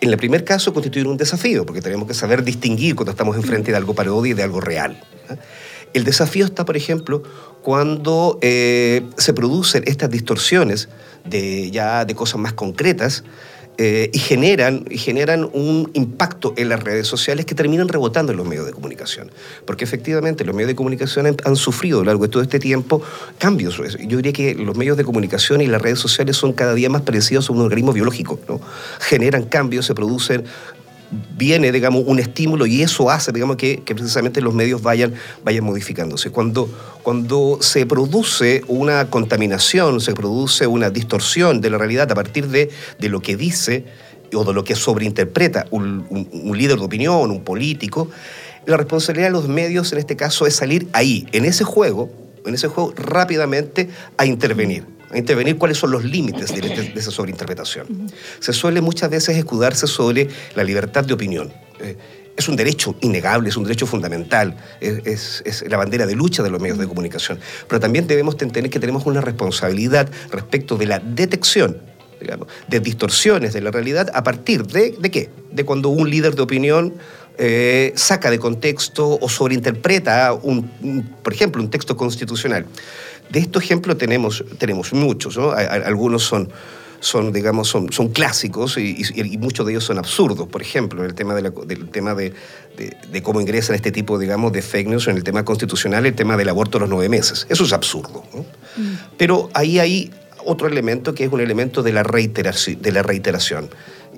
En 0.00 0.10
el 0.10 0.16
primer 0.16 0.44
caso 0.44 0.72
constituye 0.72 1.06
un 1.06 1.16
desafío, 1.16 1.66
porque 1.66 1.82
tenemos 1.82 2.06
que 2.06 2.14
saber 2.14 2.44
distinguir 2.44 2.94
cuando 2.94 3.10
estamos 3.10 3.36
enfrente 3.36 3.72
de 3.72 3.76
algo 3.76 3.94
parodia 3.94 4.30
y 4.30 4.34
de 4.34 4.44
algo 4.44 4.60
real. 4.60 5.02
El 5.94 6.04
desafío 6.04 6.44
está, 6.44 6.64
por 6.64 6.76
ejemplo, 6.76 7.22
cuando 7.62 8.38
eh, 8.40 9.04
se 9.16 9.32
producen 9.32 9.84
estas 9.86 10.10
distorsiones 10.10 10.88
de, 11.24 11.70
ya 11.70 12.04
de 12.04 12.14
cosas 12.14 12.40
más 12.40 12.52
concretas 12.52 13.24
eh, 13.80 14.10
y, 14.12 14.18
generan, 14.18 14.84
y 14.90 14.98
generan 14.98 15.48
un 15.52 15.88
impacto 15.94 16.52
en 16.56 16.68
las 16.68 16.82
redes 16.82 17.06
sociales 17.06 17.46
que 17.46 17.54
terminan 17.54 17.86
rebotando 17.86 18.32
en 18.32 18.38
los 18.38 18.46
medios 18.46 18.66
de 18.66 18.72
comunicación. 18.72 19.30
Porque 19.66 19.84
efectivamente 19.84 20.44
los 20.44 20.52
medios 20.52 20.66
de 20.66 20.74
comunicación 20.74 21.36
han, 21.44 21.56
sufrido 21.56 21.98
a 21.98 22.00
lo 22.00 22.06
largo 22.06 22.24
de 22.24 22.28
todo 22.28 22.42
este 22.42 22.58
tiempo 22.58 23.00
cambios. 23.38 23.76
Yo 24.00 24.16
diría 24.16 24.32
que 24.32 24.56
los 24.56 24.76
medios 24.76 24.96
de 24.96 25.04
comunicación 25.04 25.60
y 25.60 25.68
las 25.68 25.80
redes 25.80 26.00
sociales 26.00 26.36
son 26.36 26.54
cada 26.54 26.74
día 26.74 26.90
más 26.90 27.02
parecidos 27.02 27.50
a 27.50 27.52
un 27.52 27.60
organismo 27.60 27.92
biológico. 27.92 28.40
¿no? 28.48 28.60
Generan 28.98 29.44
cambios, 29.44 29.86
se 29.86 29.94
producen 29.94 30.44
viene, 31.36 31.72
digamos, 31.72 32.04
un 32.06 32.18
estímulo 32.18 32.66
y 32.66 32.82
eso 32.82 33.10
hace, 33.10 33.32
digamos, 33.32 33.56
que, 33.56 33.82
precisamente 33.84 34.40
los 34.40 34.54
medios 34.54 34.82
vayan, 34.82 35.14
vayan 35.44 35.64
modificándose. 35.64 36.30
Cuando, 36.30 36.68
cuando 37.02 37.58
se 37.60 37.86
produce 37.86 38.62
una 38.68 39.08
contaminación, 39.10 40.00
se 40.00 40.14
produce 40.14 40.66
una 40.66 40.90
distorsión 40.90 41.60
de 41.60 41.70
la 41.70 41.78
realidad 41.78 42.10
a 42.12 42.14
partir 42.14 42.48
de, 42.48 42.70
de 42.98 43.08
lo 43.08 43.20
que 43.20 43.36
dice 43.36 43.84
o 44.34 44.44
de 44.44 44.52
lo 44.52 44.64
que 44.64 44.74
sobreinterpreta 44.74 45.66
un, 45.70 46.06
un 46.10 46.58
líder 46.58 46.78
de 46.78 46.84
opinión, 46.84 47.30
un 47.30 47.42
político, 47.42 48.10
la 48.66 48.76
responsabilidad 48.76 49.28
de 49.28 49.32
los 49.32 49.48
medios 49.48 49.92
en 49.92 49.98
este 49.98 50.16
caso 50.16 50.46
es 50.46 50.54
salir 50.54 50.88
ahí, 50.92 51.26
en 51.32 51.46
ese 51.46 51.64
juego, 51.64 52.10
en 52.44 52.54
ese 52.54 52.68
juego 52.68 52.92
rápidamente 52.96 53.88
a 54.18 54.26
intervenir 54.26 54.97
intervenir 55.14 55.56
cuáles 55.56 55.78
son 55.78 55.90
los 55.90 56.04
límites 56.04 56.54
de, 56.54 56.92
esa 56.94 57.10
sobreinterpretación. 57.10 58.10
Se 58.40 58.52
suele 58.52 58.80
muchas 58.80 59.10
veces 59.10 59.36
escudarse 59.36 59.86
sobre 59.86 60.28
la 60.54 60.64
libertad 60.64 61.04
de 61.04 61.14
opinión. 61.14 61.52
Eh, 61.80 61.96
es 62.36 62.48
un 62.48 62.54
derecho 62.54 62.94
innegable, 63.00 63.48
es 63.48 63.56
un 63.56 63.64
derecho 63.64 63.86
fundamental, 63.86 64.56
es, 64.80 65.42
la 65.66 65.76
bandera 65.76 66.06
de 66.06 66.14
lucha 66.14 66.42
de 66.42 66.50
los 66.50 66.60
medios 66.60 66.78
de 66.78 66.86
comunicación. 66.86 67.40
Pero 67.66 67.80
también 67.80 68.06
debemos 68.06 68.34
entender 68.34 68.70
que 68.70 68.78
tenemos 68.78 69.06
una 69.06 69.20
responsabilidad 69.20 70.08
respecto 70.30 70.76
de 70.76 70.86
la 70.86 71.00
detección 71.00 71.78
de 72.68 72.80
distorsiones 72.80 73.52
de 73.52 73.60
la 73.60 73.70
realidad 73.70 74.10
a 74.12 74.22
partir 74.22 74.66
de, 74.66 74.92
de 74.98 75.10
qué? 75.10 75.30
De 75.52 75.64
cuando 75.64 75.88
un 75.88 76.10
líder 76.10 76.34
de 76.34 76.42
opinión 76.42 76.94
eh, 77.40 77.92
saca 77.94 78.32
de 78.32 78.40
contexto 78.40 79.16
o 79.20 79.28
sobreinterpreta, 79.28 80.32
un, 80.32 80.68
por 81.22 81.32
ejemplo, 81.32 81.62
un 81.62 81.70
texto 81.70 81.96
constitucional. 81.96 82.66
De 83.30 83.40
estos 83.40 83.62
ejemplos 83.62 83.98
tenemos, 83.98 84.44
tenemos 84.58 84.92
muchos, 84.92 85.36
¿no? 85.36 85.52
Algunos 85.52 86.22
son, 86.22 86.48
son 87.00 87.32
digamos, 87.32 87.68
son, 87.68 87.92
son 87.92 88.08
clásicos 88.08 88.78
y, 88.78 89.04
muchos 89.38 89.66
de 89.66 89.72
ellos 89.72 89.84
son 89.84 89.98
absurdos. 89.98 90.48
Por 90.48 90.62
ejemplo, 90.62 91.04
el 91.04 91.14
tema, 91.14 91.34
de 91.34 91.50
del 91.66 91.88
tema 91.90 92.14
de, 92.14 92.32
de, 93.10 93.22
cómo 93.22 93.40
ingresan 93.40 93.76
este 93.76 93.92
tipo, 93.92 94.18
digamos, 94.18 94.52
de 94.52 94.62
fake 94.62 94.88
news, 94.88 95.08
en 95.08 95.16
el 95.16 95.24
tema 95.24 95.44
constitucional, 95.44 96.06
el 96.06 96.14
tema 96.14 96.36
del 96.36 96.48
aborto 96.48 96.78
a 96.78 96.80
los 96.82 96.90
nueve 96.90 97.08
meses. 97.08 97.46
Eso 97.48 97.64
es 97.64 97.72
absurdo. 97.72 98.24
Mm. 98.76 98.92
Pero 99.16 99.50
ahí 99.54 99.78
hay 99.78 100.10
otro 100.44 100.66
elemento 100.66 101.14
que 101.14 101.24
es 101.24 101.32
un 101.32 101.40
elemento 101.40 101.82
de 101.82 101.92
la 101.92 102.02
reiteración. 102.02 102.80
De 102.80 102.92
la 102.92 103.02
reiteración 103.02 103.68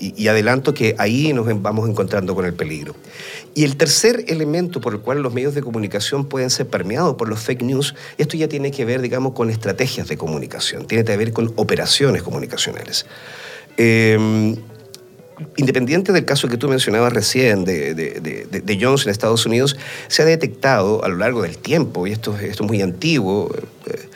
y, 0.00 0.28
adelanto 0.28 0.72
que 0.72 0.94
ahí 0.98 1.32
nos 1.32 1.46
vamos 1.60 1.88
encontrando 1.88 2.34
con 2.34 2.46
el 2.46 2.54
peligro. 2.54 2.96
Y 3.54 3.64
el 3.64 3.76
tercer 3.76 4.24
elemento 4.28 4.80
por 4.80 4.94
el 4.94 5.00
cual 5.00 5.22
los 5.22 5.34
medios 5.34 5.54
de 5.54 5.62
comunicación 5.62 6.24
pueden 6.24 6.50
ser 6.50 6.68
permeados 6.68 7.16
por 7.16 7.28
los 7.28 7.40
fake 7.40 7.62
news, 7.62 7.94
esto 8.16 8.36
ya 8.36 8.48
tiene 8.48 8.70
que 8.70 8.84
ver, 8.84 9.02
digamos, 9.02 9.34
con 9.34 9.50
estrategias 9.50 10.08
de 10.08 10.16
comunicación, 10.16 10.86
tiene 10.86 11.04
que 11.04 11.16
ver 11.16 11.32
con 11.32 11.52
operaciones 11.56 12.22
comunicacionales. 12.22 13.06
Em, 13.76 14.56
independiente 15.56 16.12
del 16.12 16.24
caso 16.24 16.48
que 16.48 16.56
tú 16.56 16.68
mencionabas 16.68 17.12
recién 17.12 17.64
de, 17.64 17.94
de, 17.94 18.20
de, 18.20 18.78
Jones 18.80 19.04
en 19.04 19.10
Estados 19.10 19.46
Unidos, 19.46 19.76
se 20.08 20.22
ha 20.22 20.24
detectado 20.24 21.04
a 21.04 21.08
lo 21.08 21.16
largo 21.16 21.42
del 21.42 21.58
tiempo, 21.58 22.06
y 22.06 22.12
esto, 22.12 22.36
esto 22.38 22.64
es 22.64 22.68
muy 22.68 22.82
antiguo, 22.82 23.50
eh, 23.86 24.08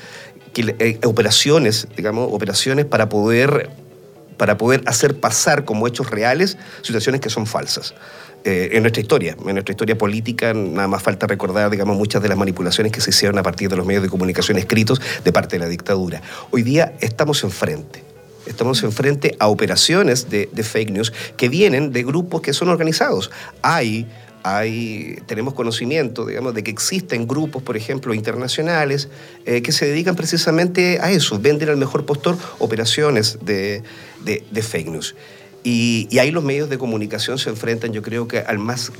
que 0.52 0.74
eh, 0.78 1.00
operaciones, 1.04 1.88
digamos, 1.96 2.28
operaciones 2.30 2.84
para 2.84 3.08
poder 3.08 3.70
para 4.36 4.56
poder 4.56 4.82
hacer 4.86 5.18
pasar 5.20 5.64
como 5.64 5.86
hechos 5.86 6.10
reales 6.10 6.56
situaciones 6.82 7.20
que 7.20 7.30
son 7.30 7.46
falsas. 7.46 7.94
Eh, 8.46 8.76
en 8.76 8.82
nuestra 8.82 9.00
historia, 9.00 9.34
en 9.38 9.54
nuestra 9.54 9.72
historia 9.72 9.96
política, 9.96 10.52
nada 10.52 10.86
más 10.86 11.02
falta 11.02 11.26
recordar, 11.26 11.70
digamos, 11.70 11.96
muchas 11.96 12.22
de 12.22 12.28
las 12.28 12.36
manipulaciones 12.36 12.92
que 12.92 13.00
se 13.00 13.08
hicieron 13.08 13.38
a 13.38 13.42
partir 13.42 13.70
de 13.70 13.76
los 13.76 13.86
medios 13.86 14.02
de 14.02 14.10
comunicación 14.10 14.58
escritos 14.58 15.00
de 15.24 15.32
parte 15.32 15.56
de 15.56 15.60
la 15.60 15.68
dictadura. 15.68 16.20
Hoy 16.50 16.62
día 16.62 16.92
estamos 17.00 17.42
enfrente. 17.42 18.04
Estamos 18.44 18.82
enfrente 18.82 19.34
a 19.38 19.48
operaciones 19.48 20.28
de, 20.28 20.46
fake 20.62 20.90
news 20.90 21.14
que 21.38 21.48
vienen 21.48 21.90
de 21.90 22.02
grupos 22.02 22.42
que 22.42 22.52
son 22.52 22.68
organizados. 22.68 23.30
Hay 23.62 24.06
hay, 24.46 25.16
tenemos 25.24 25.54
conocimiento, 25.54 26.26
digamos, 26.26 26.52
de 26.52 26.62
que 26.62 26.70
existen 26.70 27.26
grupos, 27.26 27.62
por 27.62 27.78
ejemplo, 27.78 28.12
internacionales, 28.12 29.08
eh, 29.46 29.62
que 29.62 29.72
se 29.72 29.86
dedican 29.86 30.16
precisamente 30.16 30.98
a 31.00 31.10
eso, 31.10 31.38
venden 31.38 31.70
al 31.70 31.78
mejor 31.78 32.04
postor 32.04 32.36
operaciones 32.58 33.38
de, 33.40 33.82
fake 34.62 34.88
news. 34.88 35.14
Y, 35.62 36.18
ahí 36.18 36.30
los 36.30 36.44
medios 36.44 36.68
de 36.68 36.78
comunicación 36.78 37.38
se 37.38 37.50
enfrentan, 37.50 37.92
yo 37.92 38.02
creo 38.02 38.28
que 38.28 38.38
al 38.40 38.58
más, 38.58 38.92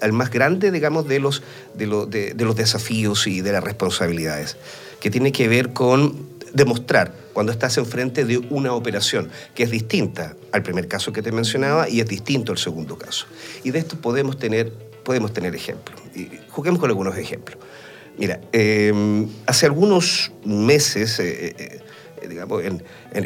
al 0.00 0.12
más 0.12 0.30
grande, 0.30 0.70
digamos, 0.70 1.06
de 1.06 1.20
los, 1.20 1.42
de, 1.74 1.86
de 2.34 2.44
los 2.44 2.56
desafíos 2.56 3.26
y 3.26 3.42
de 3.42 3.52
las 3.52 3.62
responsabilidades, 3.62 4.56
que 5.00 5.10
tiene 5.10 5.32
que 5.32 5.48
ver 5.48 5.72
con 5.72 6.36
demostrar 6.54 7.14
cuando 7.34 7.52
estás 7.52 7.76
enfrente 7.76 8.24
de 8.24 8.38
una 8.38 8.72
operación 8.72 9.28
que 9.54 9.62
es 9.64 9.70
distinta 9.70 10.34
al 10.52 10.62
primer 10.62 10.88
caso 10.88 11.12
que 11.12 11.20
te 11.20 11.32
mencionaba 11.32 11.88
y 11.90 12.00
es 12.00 12.06
distinto 12.06 12.52
al 12.52 12.58
segundo 12.58 12.96
caso. 12.96 13.26
Y 13.62 13.72
de 13.72 13.80
esto 13.80 13.96
podemos 14.00 14.38
tener 14.38 14.72
podemos 15.06 15.32
tener 15.32 15.54
ejemplos. 15.54 16.00
Y 16.16 16.28
juguemos 16.50 16.80
con 16.80 16.90
algunos 16.90 17.16
ejemplos. 17.16 17.58
Mira, 18.18 18.40
em, 18.50 19.28
hace 19.46 19.66
algunos 19.66 20.32
meses, 20.44 21.20
eh, 21.20 21.80
eh, 22.26 22.28
digamos, 22.28 22.62
en, 22.64 22.82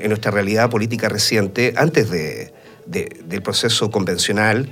nuestra 0.09 0.31
realidad 0.31 0.71
política 0.71 1.09
reciente, 1.09 1.75
antes 1.77 2.11
del 2.11 3.43
proceso 3.43 3.91
convencional, 3.91 4.69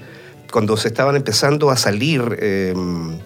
cuando 0.50 0.76
se 0.76 0.88
estaban 0.88 1.16
empezando 1.16 1.70
a 1.70 1.76
salir 1.76 2.38
em, 2.40 3.18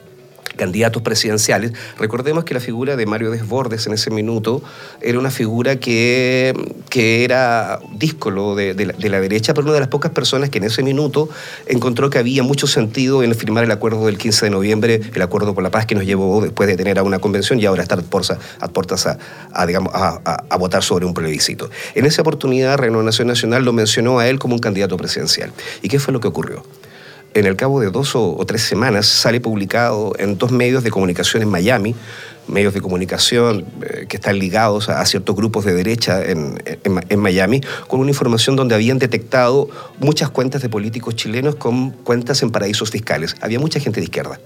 candidatos 0.57 1.03
presidenciales. 1.03 1.73
Recordemos 1.99 2.45
que 2.45 2.55
la 2.55 2.61
figura 2.61 2.97
de 2.97 3.07
Mario 3.07 3.31
Desbordes 3.31 3.87
en 3.87 3.95
ese 3.95 4.11
minuto 4.11 4.62
era 5.01 5.19
una 5.19 5.31
figura 5.31 5.77
que, 5.77 6.55
que 6.91 7.25
era 7.25 7.81
díscolo 7.95 8.55
de, 8.55 8.75
la, 8.75 9.21
derecha, 9.21 9.55
pero 9.55 9.67
una 9.67 9.75
de 9.75 9.81
las 9.81 9.88
pocas 9.88 10.11
personas 10.12 10.51
que 10.51 10.59
en 10.59 10.65
ese 10.65 10.83
minuto 10.83 11.29
encontró 11.67 12.11
que 12.11 12.19
había 12.19 12.43
mucho 12.43 12.67
sentido 12.67 13.23
en 13.23 13.35
firmar 13.35 13.65
el 13.65 13.71
acuerdo 13.71 14.07
del 14.07 14.19
15 14.19 14.47
de 14.47 14.51
noviembre, 14.51 15.01
el 15.15 15.23
acuerdo 15.23 15.55
por 15.55 15.62
la 15.62 15.71
paz 15.71 15.87
que 15.87 15.95
nos 15.95 16.05
llevó 16.05 16.41
después 16.41 16.69
de 16.69 16.77
tener 16.77 16.99
a 16.99 17.03
una 17.03 17.19
convención 17.19 17.61
y 17.61 17.67
ahora 17.67 17.83
estar 17.83 17.99
a 17.99 18.69
puertas 18.69 19.07
a, 19.07 19.67
digamos, 19.67 19.93
a, 19.95 20.57
votar 20.57 20.83
sobre 20.83 21.07
un 21.07 21.15
plebiscito. 21.15 21.71
En 21.95 22.07
esa 22.07 22.23
oportunidad, 22.23 22.79
Renovación 22.79 23.27
Nacional 23.27 23.65
lo 23.65 23.73
mencionó 23.73 24.19
a 24.19 24.29
él 24.29 24.38
como 24.38 24.55
un 24.55 24.61
candidato 24.61 24.97
presidencial. 24.97 25.53
¿Y 25.83 25.88
qué 25.88 25.99
fue 25.99 26.12
lo 26.12 26.21
que 26.21 26.29
ocurrió? 26.29 26.62
En 27.35 27.47
el 27.47 27.57
cabo 27.57 27.81
de 27.81 27.90
dos 27.90 28.14
o, 28.14 28.42
tres 28.47 28.62
semanas 28.62 29.07
sale 29.07 29.40
publicado 29.40 30.12
en 30.18 30.38
dos 30.38 30.51
medios 30.51 30.85
de 30.85 30.90
comunicación 30.90 31.42
en 31.42 31.49
Miami, 31.49 31.95
medios 32.49 32.75
de 32.75 32.81
comunicación 32.81 33.64
eh, 33.83 34.07
que 34.09 34.16
están 34.16 34.38
ligados 34.38 34.88
a, 34.88 35.05
ciertos 35.07 35.35
grupos 35.37 35.64
de 35.64 35.75
derecha 35.75 36.23
en, 36.25 37.21
Miami, 37.21 37.61
con 37.88 38.01
una 38.01 38.11
información 38.11 38.57
donde 38.57 38.75
habían 38.75 38.99
detectado 38.99 39.68
muchas 39.99 40.31
cuentas 40.31 40.62
de 40.62 40.68
políticos 40.68 41.16
chilenos 41.16 41.55
con 41.55 41.90
cuentas 41.90 42.42
en 42.42 42.51
paraísos 42.51 42.90
fiscales. 42.90 43.37
Había 43.40 43.59
mucha 43.59 43.81
gente 43.81 44.01
de 44.01 44.05
izquierda 44.05 44.38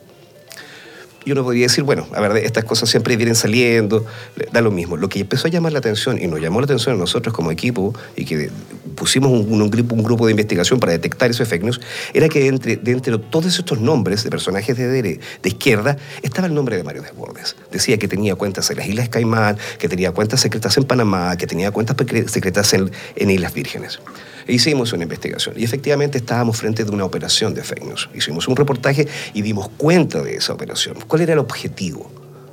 y 1.26 1.32
uno 1.32 1.42
podría 1.42 1.64
decir, 1.64 1.82
bueno, 1.82 2.06
a 2.14 2.20
ver, 2.20 2.36
estas 2.44 2.64
cosas 2.64 2.88
siempre 2.88 3.16
vienen 3.16 3.34
saliendo, 3.34 4.06
da 4.52 4.60
lo 4.60 4.70
mismo. 4.70 4.96
Lo 4.96 5.08
que 5.08 5.18
empezó 5.18 5.48
a 5.48 5.50
llamar 5.50 5.72
la 5.72 5.80
atención, 5.80 6.22
y 6.22 6.28
nos 6.28 6.40
llamó 6.40 6.60
la 6.60 6.66
atención 6.66 6.94
a 6.94 6.98
nosotros 6.98 7.34
como 7.34 7.50
equipo, 7.50 7.92
y 8.14 8.24
que 8.24 8.48
pusimos 8.94 9.32
un, 9.32 9.68
grupo, 9.68 9.96
un 9.96 10.04
grupo 10.04 10.26
de 10.26 10.30
investigación 10.30 10.78
para 10.78 10.92
detectar 10.92 11.28
esos 11.28 11.48
fake 11.48 11.64
news, 11.64 11.80
era 12.14 12.28
que 12.28 12.48
de 12.52 12.92
entre 12.92 13.18
todos 13.18 13.58
estos 13.58 13.80
nombres 13.80 14.22
de 14.22 14.30
personajes 14.30 14.76
de, 14.76 15.02
de, 15.02 15.20
izquierda 15.42 15.96
estaba 16.22 16.46
el 16.46 16.54
nombre 16.54 16.76
de 16.76 16.84
Mario 16.84 17.02
Desbordes. 17.02 17.56
Decía 17.72 17.98
que 17.98 18.06
tenía 18.06 18.36
cuentas 18.36 18.70
en 18.70 18.76
las 18.76 18.86
Islas 18.86 19.08
Caimán, 19.08 19.58
que 19.80 19.88
tenía 19.88 20.12
cuentas 20.12 20.40
secretas 20.40 20.76
en 20.76 20.84
Panamá, 20.84 21.36
que 21.36 21.48
tenía 21.48 21.72
cuentas 21.72 21.96
secretas 22.28 22.72
en, 22.72 22.92
en 23.16 23.30
Islas 23.30 23.52
Vírgenes. 23.52 23.98
E 24.46 24.52
hicimos 24.52 24.92
una 24.92 25.02
investigación 25.02 25.54
y 25.58 25.64
efectivamente 25.64 26.18
estábamos 26.18 26.56
frente 26.56 26.84
de 26.84 26.90
una 26.90 27.04
operación 27.04 27.52
de 27.52 27.62
fake 27.62 27.84
news. 27.84 28.08
Hicimos 28.14 28.46
un 28.46 28.56
reportaje 28.56 29.08
y 29.34 29.42
dimos 29.42 29.68
cuenta 29.76 30.22
de 30.22 30.36
esa 30.36 30.52
operación. 30.52 30.98
¿Cuál 31.06 31.22
era 31.22 31.32
el 31.32 31.40
objetivo 31.40 32.10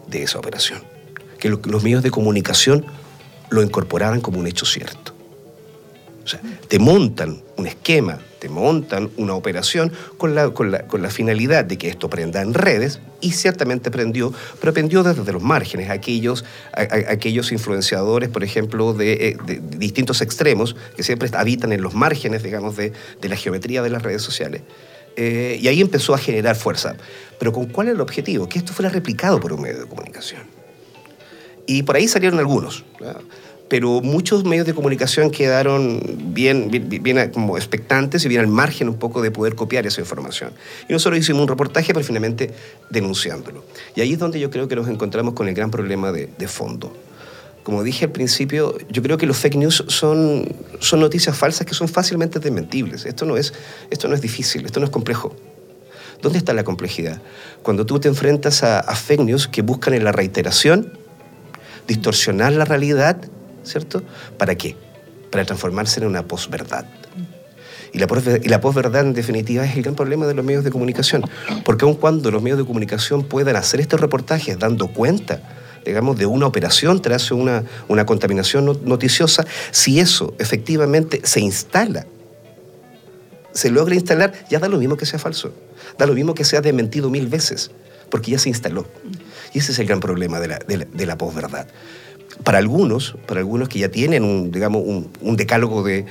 de 0.08 0.24
esa 0.24 0.40
operación? 0.40 0.82
Que 1.38 1.50
los 1.50 1.84
medios 1.84 2.02
de 2.02 2.10
comunicación 2.10 2.86
lo 3.50 3.62
incorporaban 3.62 4.22
como 4.22 4.40
un 4.40 4.48
hecho 4.48 4.66
cierto. 4.66 5.13
O 6.24 6.28
sea, 6.28 6.40
te 6.68 6.80
montan 6.80 7.42
un 7.58 7.68
esquema, 7.68 8.20
te 8.40 8.48
montan 8.48 9.10
una 9.18 9.36
operación 9.36 9.92
con 10.18 10.36
la, 10.36 10.52
con 10.54 10.72
la, 10.72 11.10
finalidad 11.10 11.66
de 11.66 11.78
que 11.78 11.90
esto 11.90 12.10
prenda 12.10 12.42
en 12.42 12.54
redes, 12.54 13.00
y 13.20 13.32
ciertamente 13.32 13.92
prendió, 13.92 14.34
pero 14.60 14.74
prendió 14.74 15.04
desde 15.04 15.32
los 15.32 15.42
márgenes, 15.42 15.90
aquellos, 15.90 16.46
aquellos 16.74 17.52
influenciadores, 17.52 18.30
por 18.30 18.44
ejemplo, 18.44 18.96
eh, 19.00 19.38
de, 19.46 19.62
distintos 19.78 20.22
extremos, 20.22 20.76
que 20.96 21.04
siempre 21.04 21.30
habitan 21.34 21.74
en 21.74 21.82
los 21.82 21.94
márgenes, 21.94 22.44
digamos, 22.44 22.78
de, 22.78 22.94
de 23.22 23.30
la 23.30 23.36
geometría 23.36 23.82
de 23.82 23.90
las 23.90 24.02
redes 24.02 24.22
sociales. 24.22 24.62
Eh, 25.16 25.60
y 25.62 25.68
ahí 25.68 25.82
empezó 25.82 26.14
a 26.14 26.18
generar 26.18 26.56
fuerza. 26.56 26.96
Pero 27.40 27.52
¿con 27.52 27.68
cuál 27.68 27.88
era 27.88 27.96
el 27.96 28.02
objetivo? 28.02 28.48
Que 28.48 28.60
esto 28.60 28.74
fuera 28.74 28.90
replicado 28.90 29.40
por 29.40 29.54
un 29.54 29.62
medio 29.62 29.82
de 29.82 29.88
comunicación. 29.88 30.42
Y 31.66 31.84
por 31.84 31.96
ahí 31.96 32.08
salieron 32.08 32.40
algunos 32.40 32.84
pero 33.70 34.02
muchos 34.02 34.44
medios 34.44 34.68
de 34.68 34.74
comunicación 34.74 35.32
quedaron 35.32 36.02
bien, 36.34 36.70
bien, 36.70 37.32
como 37.32 37.58
expectantes 37.58 38.24
y 38.26 38.28
bien 38.28 38.42
al 38.42 38.48
margen 38.48 38.90
un 38.90 38.98
poco 38.98 39.22
de 39.22 39.32
poder 39.32 39.56
copiar 39.56 39.88
esa 39.88 40.02
información. 40.02 40.52
Y 40.88 40.94
nosotros 40.94 41.20
hicimos 41.20 41.42
un 41.42 41.48
reportaje, 41.48 41.94
pero 41.94 42.06
finalmente 42.06 42.54
denunciándolo. 42.90 43.64
Y 43.96 44.02
ahí 44.02 44.14
es 44.14 44.20
donde 44.20 44.40
yo 44.40 44.50
creo 44.50 44.68
que 44.68 44.76
nos 44.76 44.88
encontramos 44.88 45.34
con 45.34 45.48
el 45.48 45.56
gran 45.56 45.72
problema 45.72 46.12
de, 46.12 46.48
fondo. 46.48 46.94
Como 47.64 47.84
dije 47.84 48.06
al 48.06 48.12
principio, 48.12 48.78
yo 48.90 49.02
creo 49.02 49.18
que 49.18 49.26
los 49.26 49.38
fake 49.38 49.56
news 49.56 49.86
son, 49.88 50.54
son 50.80 51.00
noticias 51.00 51.36
falsas 51.36 51.66
que 51.66 51.74
son 51.74 51.88
fácilmente 51.88 52.40
desmentibles. 52.40 53.06
Esto 53.06 53.26
no, 53.26 53.38
es, 53.38 53.54
esto 53.90 54.10
no 54.10 54.16
es 54.16 54.22
difícil, 54.22 54.66
esto 54.66 54.82
no 54.82 54.86
es 54.86 54.92
complejo. 54.92 55.34
¿Dónde 56.22 56.38
está 56.38 56.54
la 56.54 56.64
complejidad? 56.64 57.22
Cuando 57.64 57.86
tú 57.86 58.00
te 58.00 58.10
enfrentas 58.10 58.64
a, 58.64 58.82
a 58.82 58.96
fake 58.96 59.22
news 59.22 59.48
que 59.48 59.62
buscan 59.62 59.94
en 59.94 60.04
la 60.04 60.12
reiteración, 60.12 60.98
distorsionar 61.88 62.52
la 62.54 62.66
realidad 62.66 63.18
¿cierto? 63.64 64.04
¿Para 64.38 64.56
qué? 64.56 64.76
Para 65.32 65.46
transformarse 65.46 66.00
en 66.00 66.08
una 66.08 66.28
posverdad. 66.28 66.86
Y 67.94 68.00
la, 68.00 68.08
la 68.46 68.60
posverdad, 68.60 69.02
en 69.02 69.14
definitiva, 69.14 69.64
es 69.66 69.76
el 69.76 69.84
gran 69.84 69.96
problema 69.96 70.26
de 70.26 70.34
los 70.34 70.44
medios 70.44 70.64
de 70.64 70.72
comunicación. 70.72 71.24
Porque 71.64 71.86
aun 71.86 71.94
cuando 71.94 72.32
los 72.32 72.42
medios 72.42 72.58
de 72.58 72.66
comunicación 72.66 73.24
puedan 73.24 73.56
hacer 73.56 73.80
estos 73.80 74.00
reportajes 74.00 74.58
dando 74.58 74.88
cuenta, 74.88 75.42
digamos, 75.86 76.18
de 76.18 76.26
una 76.26 76.48
operación 76.48 77.02
tras 77.02 77.32
una, 77.32 77.64
una 77.88 78.06
contaminación 78.06 78.80
noticiosa, 78.84 79.46
si 79.70 80.00
eso 80.00 80.34
efectivamente 80.40 81.22
se 81.24 81.40
instala, 81.40 82.08
se 83.52 83.70
logra 83.70 83.94
instalar, 83.94 84.34
ya 84.50 84.58
da 84.58 84.68
lo 84.68 84.80
mismo 84.80 84.98
que 84.98 85.06
sea 85.06 85.20
falso. 85.20 85.54
Da 86.00 86.08
lo 86.08 86.14
mismo 86.14 86.34
que 86.34 86.44
sea 86.44 86.62
desmentido 86.62 87.12
mil 87.12 87.28
veces, 87.28 87.70
porque 88.10 88.32
ya 88.32 88.40
se 88.40 88.50
instaló. 88.50 88.88
Y 89.54 89.60
ese 89.60 89.72
es 89.72 89.78
el 89.78 89.86
gran 89.86 90.00
problema 90.00 90.40
de 90.40 90.48
la, 90.48 90.58
de 90.58 91.06
la 91.06 91.18
posverdad 91.20 91.68
para 92.44 92.58
algunos, 92.58 93.16
para 93.26 93.40
algunos 93.40 93.70
que 93.70 93.80
ya 93.80 93.90
tienen 93.90 94.24
un, 94.24 94.52
digamos, 94.52 94.84
un, 94.86 95.36
decálogo 95.38 95.84
de, 95.84 96.06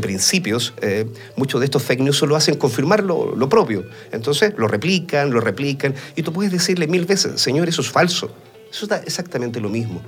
principios, 0.00 0.74
eh, 0.82 1.06
muchos 1.36 1.60
de 1.60 1.66
estos 1.66 1.82
fake 1.82 2.00
news 2.00 2.16
solo 2.16 2.36
hacen 2.36 2.56
confirmar 2.56 3.04
lo, 3.04 3.34
lo, 3.36 3.48
propio. 3.48 3.84
Entonces 4.12 4.54
lo 4.56 4.68
replican, 4.68 5.30
lo 5.30 5.40
replican, 5.40 5.94
y 6.16 6.22
tú 6.22 6.32
puedes 6.32 6.52
decirle 6.52 6.86
mil 6.86 7.04
veces, 7.06 7.40
señor, 7.40 7.68
eso 7.68 7.82
es 7.82 7.90
falso. 7.90 8.30
Eso 8.70 8.86
da 8.86 8.98
exactamente 8.98 9.60
lo 9.60 9.68
mismo 9.68 10.00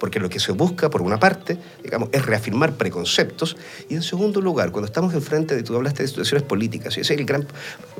porque 0.00 0.18
lo 0.18 0.28
que 0.28 0.40
se 0.40 0.50
busca, 0.52 0.90
por 0.90 1.02
una 1.02 1.20
parte, 1.20 1.58
digamos, 1.84 2.08
es 2.10 2.24
reafirmar 2.24 2.72
preconceptos, 2.72 3.56
y 3.88 3.94
en 3.94 4.02
segundo 4.02 4.40
lugar, 4.40 4.72
cuando 4.72 4.86
estamos 4.86 5.14
enfrente 5.14 5.54
de, 5.54 5.62
tú 5.62 5.76
hablaste 5.76 6.02
de 6.02 6.08
situaciones 6.08 6.42
políticas, 6.42 6.96
y 6.96 7.00
ese 7.00 7.14
es 7.14 7.20
el 7.20 7.26
gran, 7.26 7.46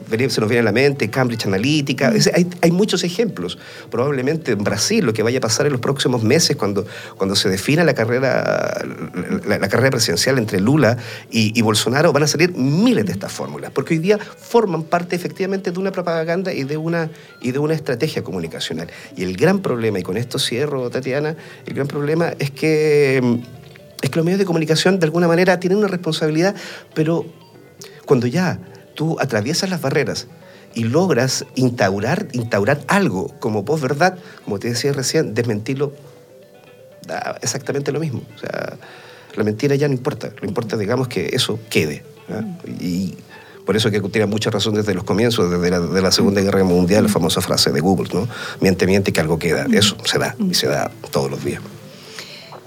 se 0.08 0.40
nos 0.40 0.48
viene 0.48 0.60
a 0.60 0.64
la 0.64 0.72
mente, 0.72 1.10
Cambridge 1.10 1.46
Analytica, 1.46 2.12
hay, 2.34 2.48
hay, 2.62 2.70
muchos 2.70 3.04
ejemplos. 3.04 3.58
Probablemente 3.90 4.52
en 4.52 4.64
Brasil, 4.64 5.04
lo 5.04 5.12
que 5.12 5.22
vaya 5.22 5.38
a 5.38 5.40
pasar 5.40 5.66
en 5.66 5.72
los 5.72 5.80
próximos 5.80 6.22
meses, 6.22 6.56
cuando, 6.56 6.86
cuando 7.16 7.36
se 7.36 7.48
defina 7.48 7.84
la 7.84 7.94
carrera, 7.94 8.82
la, 9.46 9.68
carrera 9.68 9.90
presidencial 9.90 10.38
entre 10.38 10.58
Lula 10.58 10.96
y, 11.30 11.56
y, 11.56 11.62
Bolsonaro, 11.62 12.12
van 12.12 12.22
a 12.22 12.26
salir 12.26 12.52
miles 12.56 13.04
de 13.04 13.12
estas 13.12 13.30
fórmulas, 13.30 13.70
porque 13.72 13.94
hoy 13.94 14.00
día 14.00 14.18
forman 14.18 14.84
parte 14.84 15.16
efectivamente 15.16 15.70
de 15.70 15.78
una 15.78 15.92
propaganda 15.92 16.52
y 16.52 16.64
de 16.64 16.78
una, 16.78 17.10
y 17.42 17.52
de 17.52 17.58
una 17.58 17.74
estrategia 17.74 18.24
comunicacional. 18.24 18.88
Y 19.16 19.22
el 19.22 19.36
gran 19.36 19.60
problema, 19.60 19.98
y 19.98 20.02
con 20.02 20.16
esto 20.16 20.38
cierro, 20.38 20.88
Tatiana, 20.88 21.36
el 21.66 21.74
gran 21.74 21.89
problema 21.90 22.32
es 22.38 22.50
que, 22.50 23.18
es 24.00 24.10
que 24.10 24.16
los 24.16 24.24
medios 24.24 24.38
de 24.38 24.44
comunicación 24.44 24.98
de 24.98 25.06
alguna 25.06 25.28
manera 25.28 25.60
tienen 25.60 25.78
una 25.78 25.88
responsabilidad, 25.88 26.54
pero 26.94 27.26
cuando 28.06 28.26
ya 28.26 28.58
tú 28.94 29.16
atraviesas 29.20 29.70
las 29.70 29.80
barreras 29.80 30.28
y 30.74 30.84
logras 30.84 31.44
instaurar, 31.56 32.28
instaurar 32.32 32.80
algo 32.86 33.34
como 33.40 33.64
verdad 33.64 34.18
como 34.44 34.58
te 34.58 34.68
decía 34.68 34.92
recién, 34.92 35.34
desmentirlo, 35.34 35.92
da 37.06 37.38
exactamente 37.42 37.92
lo 37.92 38.00
mismo. 38.00 38.22
O 38.36 38.38
sea, 38.38 38.76
la 39.34 39.44
mentira 39.44 39.74
ya 39.74 39.88
no 39.88 39.94
importa, 39.94 40.32
lo 40.40 40.48
importa, 40.48 40.76
digamos, 40.76 41.08
que 41.08 41.30
eso 41.32 41.58
quede. 41.68 42.04
¿ah? 42.28 42.42
Y 42.80 43.16
por 43.66 43.76
eso 43.76 43.90
que 43.90 44.00
tiene 44.00 44.26
mucha 44.26 44.50
razón 44.50 44.74
desde 44.74 44.94
los 44.94 45.04
comienzos, 45.04 45.50
desde 45.50 45.70
la, 45.70 45.80
de 45.80 46.02
la 46.02 46.12
Segunda 46.12 46.40
Guerra 46.40 46.64
Mundial, 46.64 47.04
la 47.04 47.08
famosa 47.08 47.40
frase 47.40 47.70
de 47.70 47.80
Google, 47.80 48.08
¿no? 48.12 48.28
Miente, 48.60 48.86
miente, 48.86 49.12
que 49.12 49.20
algo 49.20 49.38
queda. 49.38 49.66
Eso 49.72 49.96
se 50.04 50.18
da, 50.18 50.34
y 50.38 50.54
se 50.54 50.66
da 50.66 50.90
todos 51.10 51.30
los 51.30 51.44
días. 51.44 51.62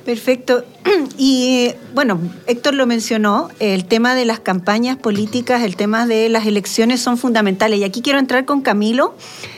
Perfecto. 0.06 0.64
Y 1.18 1.72
bueno, 1.94 2.20
Héctor 2.48 2.74
lo 2.74 2.88
mencionó, 2.88 3.50
el 3.60 3.86
tema 3.86 4.16
de 4.16 4.26
las 4.26 4.40
campañas 4.40 4.98
políticas, 4.98 5.62
el 5.62 5.76
tema 5.76 6.08
de 6.08 6.28
las 6.28 6.46
elecciones 6.46 7.02
son 7.02 7.18
fundamentales. 7.18 7.80
Y 7.80 7.84
aquí 7.84 8.02
quiero 8.02 8.20
entrar 8.20 8.46
con 8.46 8.62
Camilo, 8.62 9.16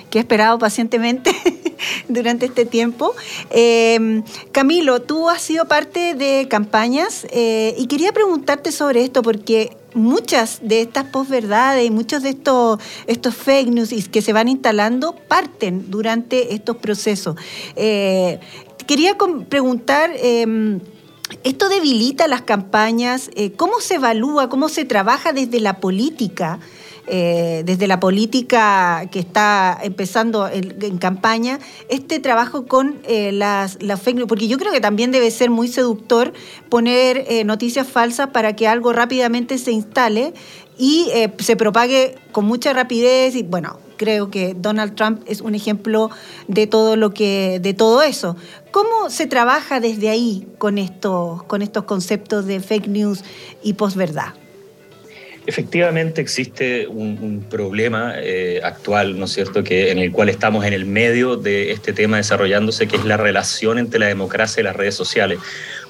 que 0.10 0.20
he 0.20 0.22
esperado 0.22 0.60
pacientemente 0.60 1.32
durante 2.10 2.46
este 2.46 2.66
tiempo. 2.66 3.16
Eh, 3.52 4.22
Camilo, 4.52 5.02
tú 5.02 5.30
has 5.30 5.42
sido 5.42 5.66
parte 5.66 6.14
de 6.14 6.48
campañas 6.50 7.26
eh, 7.32 7.74
y 7.78 7.88
quería 7.88 8.12
preguntarte 8.12 8.72
sobre 8.72 9.04
esto 9.04 9.22
porque 9.22 9.76
muchas 9.96 10.60
de 10.62 10.82
estas 10.82 11.06
posverdades 11.06 11.88
y 11.88 11.90
muchos 11.90 12.22
de 12.22 12.30
estos, 12.30 12.80
estos 13.08 13.34
fake 13.36 13.70
news 13.70 13.90
que 14.10 14.22
se 14.22 14.34
van 14.34 14.48
instalando 14.48 15.16
parten 15.28 15.90
durante 15.90 16.54
estos 16.54 16.78
procesos. 16.78 17.36
Eh, 17.76 18.40
quería 18.86 19.18
preguntar... 19.50 20.12
Em, 20.16 20.80
¿Esto 21.44 21.70
debilita 21.70 22.28
las 22.28 22.44
campañas? 22.44 23.32
Eh, 23.36 23.52
¿Cómo 23.54 23.80
se 23.80 23.96
evalúa, 23.96 24.48
cómo 24.48 24.70
se 24.70 24.86
trabaja 24.86 25.34
desde 25.34 25.60
la 25.60 25.80
política? 25.80 26.60
Eh, 27.08 27.62
desde 27.66 27.86
la 27.86 28.00
política 28.00 29.08
que 29.12 29.20
está 29.20 29.78
empezando 29.84 30.48
en, 30.48 30.98
campaña, 30.98 31.60
este 31.88 32.20
trabajo 32.20 32.66
con 32.66 33.00
eh, 33.08 33.32
las, 33.32 33.78
las, 33.80 34.02
fake 34.02 34.16
news, 34.18 34.28
porque 34.28 34.48
yo 34.48 34.58
creo 34.58 34.72
que 34.72 34.82
también 34.82 35.12
debe 35.12 35.30
ser 35.30 35.52
muy 35.52 35.68
seductor 35.68 36.34
poner 36.68 37.46
noticias 37.46 37.88
falsas 37.88 38.30
para 38.30 38.56
que 38.56 38.68
algo 38.68 38.92
rápidamente 38.92 39.60
se 39.60 39.72
instale 39.72 40.34
y 40.80 41.12
se 41.38 41.56
propague 41.56 42.18
con 42.32 42.46
mucha 42.46 42.74
rapidez 42.74 43.36
y 43.36 43.44
bueno, 43.44 43.78
creo 43.98 44.30
que 44.30 44.56
Donald 44.56 44.96
Trump 44.96 45.22
es 45.28 45.42
un 45.42 45.56
ejemplo 45.56 46.10
de 46.48 46.68
todo 46.68 46.96
lo 46.96 47.14
que 47.14 47.60
de 47.62 47.74
todo 47.74 48.02
eso. 48.02 48.36
¿Cómo 48.72 49.10
se 49.10 49.28
trabaja 49.28 49.80
desde 49.80 50.10
ahí 50.10 50.48
con 50.58 50.78
estos 50.78 51.44
con 51.44 51.62
estos 51.62 51.86
conceptos 51.86 52.46
de 52.46 52.60
fake 52.60 52.88
news 52.88 53.24
y 53.64 53.74
posverdad? 53.74 54.34
Efectivamente 55.48 56.22
existe 56.22 56.88
un, 56.88 57.46
problema 57.48 58.16
eh, 58.18 58.62
actual, 58.64 59.20
¿no 59.20 59.26
es 59.26 59.32
cierto?, 59.32 59.64
que 59.64 59.92
en 59.92 60.00
el 60.00 60.12
cual 60.12 60.30
estamos 60.30 60.66
en 60.66 60.74
el 60.74 60.86
medio 60.86 61.36
de 61.36 61.72
este 61.72 61.94
tema 61.94 62.18
desarrollándose, 62.18 62.88
que 62.88 62.96
es 62.96 63.06
la 63.06 63.16
relación 63.16 63.78
entre 63.78 64.00
la 64.00 64.08
democracia 64.08 64.62
y 64.62 64.64
las 64.64 64.76
redes 64.76 64.96
sociales. 64.96 65.38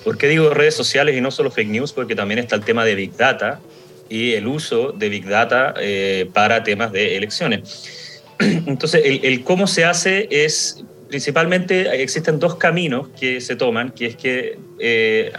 ¿Por 0.04 0.18
qué 0.18 0.28
digo 0.28 0.54
redes 0.54 0.76
sociales 0.76 1.16
y 1.16 1.22
no 1.22 1.32
solo 1.32 1.52
fake 1.52 1.70
news? 1.70 1.94
Porque 1.94 2.16
también 2.16 2.40
está 2.40 2.58
el 2.58 2.66
tema 2.66 2.84
de 2.84 2.96
Big 2.96 3.16
Data, 3.16 3.62
y 4.10 4.34
el 4.34 4.48
uso 4.48 4.92
de 4.92 5.10
Big 5.10 5.26
Data 5.26 5.74
eh, 5.80 6.30
para 6.34 6.64
temas 6.64 6.92
de 6.92 7.18
elecciones. 7.18 8.22
Entonces, 8.40 9.02
el, 9.24 9.44
cómo 9.44 9.68
se 9.68 9.86
hace 9.86 10.28
es, 10.30 10.84
principalmente, 11.10 12.02
existen 12.02 12.40
dos 12.40 12.56
caminos 12.56 13.08
que 13.20 13.42
se 13.42 13.56
toman, 13.56 13.92
que 13.92 14.06
es 14.08 14.16
que 14.16 14.58
eh, 14.80 15.32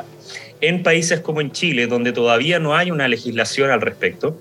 en 0.61 0.83
países 0.83 1.21
como 1.21 1.41
en 1.41 1.53
Chile, 1.53 1.87
donde 1.87 2.13
todavía 2.13 2.59
no 2.59 2.75
hay 2.75 2.91
una 2.91 3.09
legislación 3.09 3.71
al 3.71 3.81
respecto, 3.81 4.41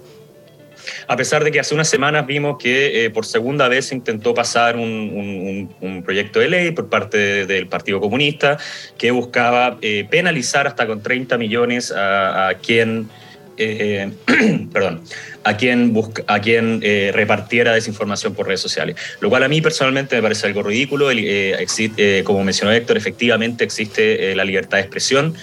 a 1.07 1.17
pesar 1.17 1.43
de 1.43 1.51
que 1.51 1.59
hace 1.59 1.73
unas 1.73 1.87
semanas 1.87 2.27
vimos 2.27 2.57
que 2.59 3.05
eh, 3.05 3.09
por 3.09 3.25
segunda 3.25 3.67
vez 3.67 3.87
se 3.87 3.95
intentó 3.95 4.35
pasar 4.35 4.75
un, 4.75 6.03
proyecto 6.05 6.39
de 6.39 6.47
ley 6.47 6.71
por 6.71 6.89
parte 6.89 7.47
del 7.47 7.67
Partido 7.67 7.99
Comunista 7.99 8.57
que 8.97 9.09
buscaba 9.09 9.79
penalizar 10.09 10.67
hasta 10.67 10.85
con 10.85 11.01
30 11.01 11.39
millones 11.39 11.91
a 11.91 12.53
quien 12.61 13.09
eh, 13.57 14.11
perdón, 14.73 15.01
a 15.43 15.57
quien, 15.57 15.93
busca, 15.93 16.23
a 16.27 16.41
quien 16.41 16.79
eh, 16.83 17.11
repartiera 17.13 17.73
desinformación 17.73 18.33
por 18.33 18.47
redes 18.47 18.61
sociales. 18.61 18.95
Lo 19.19 19.29
cual 19.29 19.43
a 19.43 19.47
mí 19.47 19.61
personalmente 19.61 20.15
me 20.15 20.21
parece 20.21 20.47
algo 20.47 20.63
ridículo. 20.63 21.09
Eh, 21.11 22.23
como 22.25 22.43
mencionó 22.43 22.71
Héctor, 22.71 22.97
efectivamente 22.97 23.63
existe 23.63 24.35
la 24.35 24.43
libertad 24.43 24.77
de 24.77 24.81
expresión, 24.81 25.35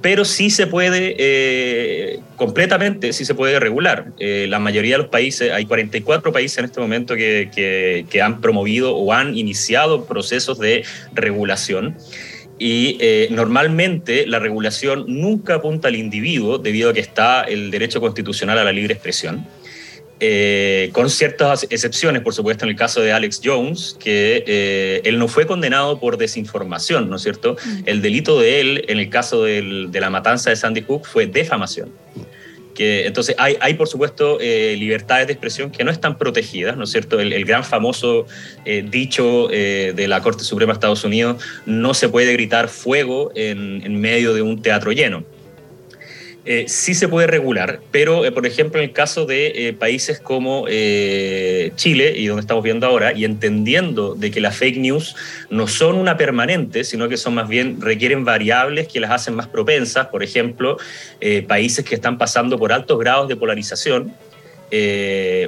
pero 0.00 0.24
sí 0.24 0.50
se 0.50 0.66
puede, 0.66 2.20
completamente, 2.36 3.12
sí 3.12 3.24
se 3.24 3.34
puede 3.34 3.58
regular. 3.58 4.12
la 4.18 4.58
mayoría 4.58 4.96
de 4.96 4.98
los 4.98 5.08
países, 5.08 5.50
hay 5.50 5.64
44 5.64 6.32
países 6.32 6.58
en 6.58 6.66
este 6.66 6.80
momento 6.80 7.16
que, 7.16 8.04
que 8.08 8.22
han 8.22 8.40
promovido 8.40 8.94
o 8.94 9.12
han 9.12 9.36
iniciado 9.36 10.04
procesos 10.04 10.58
de 10.58 10.84
regulación. 11.14 11.96
Y 12.58 12.96
eh, 13.00 13.28
normalmente 13.30 14.26
la 14.26 14.38
regulación 14.38 15.04
nunca 15.08 15.56
apunta 15.56 15.88
al 15.88 15.96
individuo 15.96 16.58
debido 16.58 16.90
a 16.90 16.94
que 16.94 17.00
está 17.00 17.42
el 17.42 17.70
derecho 17.70 18.00
constitucional 18.00 18.58
a 18.58 18.64
la 18.64 18.72
libre 18.72 18.94
expresión. 18.94 19.46
Eh, 20.18 20.88
con 20.92 21.10
ciertas 21.10 21.66
excepciones, 21.68 22.22
por 22.22 22.32
supuesto, 22.32 22.64
en 22.64 22.70
el 22.70 22.76
caso 22.76 23.02
de 23.02 23.12
Alex 23.12 23.42
Jones, 23.44 23.98
que 24.00 24.44
eh, 24.46 25.02
él 25.04 25.18
no 25.18 25.28
fue 25.28 25.46
condenado 25.46 26.00
por 26.00 26.16
desinformación, 26.16 27.10
¿no 27.10 27.16
es 27.16 27.22
cierto? 27.22 27.56
Mm. 27.62 27.82
El 27.84 28.00
delito 28.00 28.40
de 28.40 28.60
él, 28.60 28.84
en 28.88 28.98
el 28.98 29.10
caso 29.10 29.44
de 29.44 29.88
la 29.92 30.08
matanza 30.08 30.48
de 30.48 30.56
Sandy 30.56 30.80
Hook, 30.80 31.04
fue 31.04 31.26
defamación. 31.26 31.90
Que, 32.76 33.06
entonces 33.06 33.34
hay, 33.38 33.56
hay, 33.60 33.74
por 33.74 33.88
supuesto 33.88 34.38
eh, 34.40 34.76
libertades 34.78 35.26
de 35.26 35.32
expresión 35.32 35.70
que 35.70 35.82
no 35.82 35.90
están 35.90 36.18
protegidas, 36.18 36.76
¿no 36.76 36.84
es 36.84 36.90
cierto? 36.90 37.18
El, 37.18 37.44
gran 37.44 37.64
famoso 37.64 38.26
dicho 38.64 39.48
de 39.48 40.06
la 40.08 40.20
Corte 40.20 40.44
Suprema 40.44 40.72
de 40.72 40.76
Estados 40.76 41.04
Unidos, 41.04 41.42
no 41.64 41.94
se 41.94 42.08
puede 42.08 42.32
gritar 42.32 42.68
fuego 42.68 43.30
en, 43.34 43.82
en 43.84 44.00
medio 44.00 44.34
de 44.34 44.42
un 44.42 44.60
teatro 44.60 44.92
lleno. 44.92 45.24
Eh, 46.48 46.66
sí 46.68 46.94
se 46.94 47.08
puede 47.08 47.26
regular, 47.26 47.80
pero 47.90 48.24
eh, 48.24 48.30
por 48.30 48.46
ejemplo 48.46 48.80
en 48.80 48.88
el 48.88 48.94
caso 48.94 49.26
de 49.26 49.68
eh, 49.68 49.72
países 49.72 50.20
como 50.20 50.66
Chile 50.68 52.14
y 52.16 52.26
donde 52.26 52.40
estamos 52.40 52.62
viendo 52.62 52.86
ahora, 52.86 53.12
y 53.12 53.24
entendiendo 53.24 54.14
de 54.14 54.30
que 54.30 54.40
las 54.40 54.56
fake 54.56 54.76
news 54.78 55.16
no 55.50 55.66
son 55.66 55.96
una 55.96 56.16
permanente, 56.16 56.84
sino 56.84 57.08
que 57.08 57.16
son 57.16 57.34
más 57.34 57.48
bien 57.48 57.80
requieren 57.80 58.24
variables 58.24 58.86
que 58.86 59.00
las 59.00 59.10
hacen 59.10 59.34
más 59.34 59.48
propensas, 59.48 60.06
por 60.06 60.22
ejemplo, 60.22 60.76
países 61.48 61.84
que 61.84 61.96
están 61.96 62.16
pasando 62.16 62.58
por 62.58 62.72
altos 62.72 62.96
grados 62.98 63.26
de 63.26 63.34
polarización, 63.34 64.14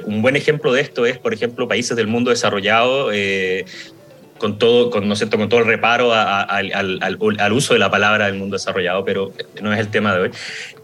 un 0.05 0.21
buen 0.21 0.35
ejemplo 0.35 0.73
de 0.73 0.81
esto 0.81 1.05
es, 1.05 1.17
por 1.17 1.33
ejemplo, 1.33 1.67
países 1.67 1.95
del 1.95 2.07
mundo 2.07 2.29
desarrollado 2.29 3.09
con 4.39 4.57
todo, 4.57 4.89
con, 4.89 5.07
¿no 5.07 5.15
con 5.15 5.49
todo 5.49 5.59
el 5.59 5.67
reparo 5.67 6.11
al, 6.13 7.51
uso 7.51 7.73
de 7.73 7.79
la 7.79 7.91
palabra 7.91 8.25
del 8.25 8.35
mundo 8.35 8.55
desarrollado, 8.55 9.05
pero 9.05 9.31
no 9.61 9.71
es 9.71 9.79
el 9.79 9.89
tema 9.89 10.15
de 10.15 10.21
hoy. 10.21 10.31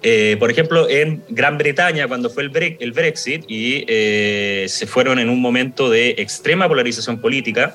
Eh, 0.04 0.38
por 0.40 0.52
ejemplo, 0.52 0.88
en 0.88 1.24
Gran 1.30 1.58
Bretaña, 1.58 2.08
cuando 2.08 2.30
fue 2.30 2.44
el, 2.44 2.78
el 2.80 2.92
Brexit 2.92 3.46
y 3.48 3.84
eh, 3.88 4.66
se 4.70 4.86
fueron 4.86 5.18
en 5.18 5.30
un 5.30 5.42
momento 5.42 5.90
de 5.90 6.12
extrema 6.18 6.68
polarización 6.68 7.20
política, 7.20 7.74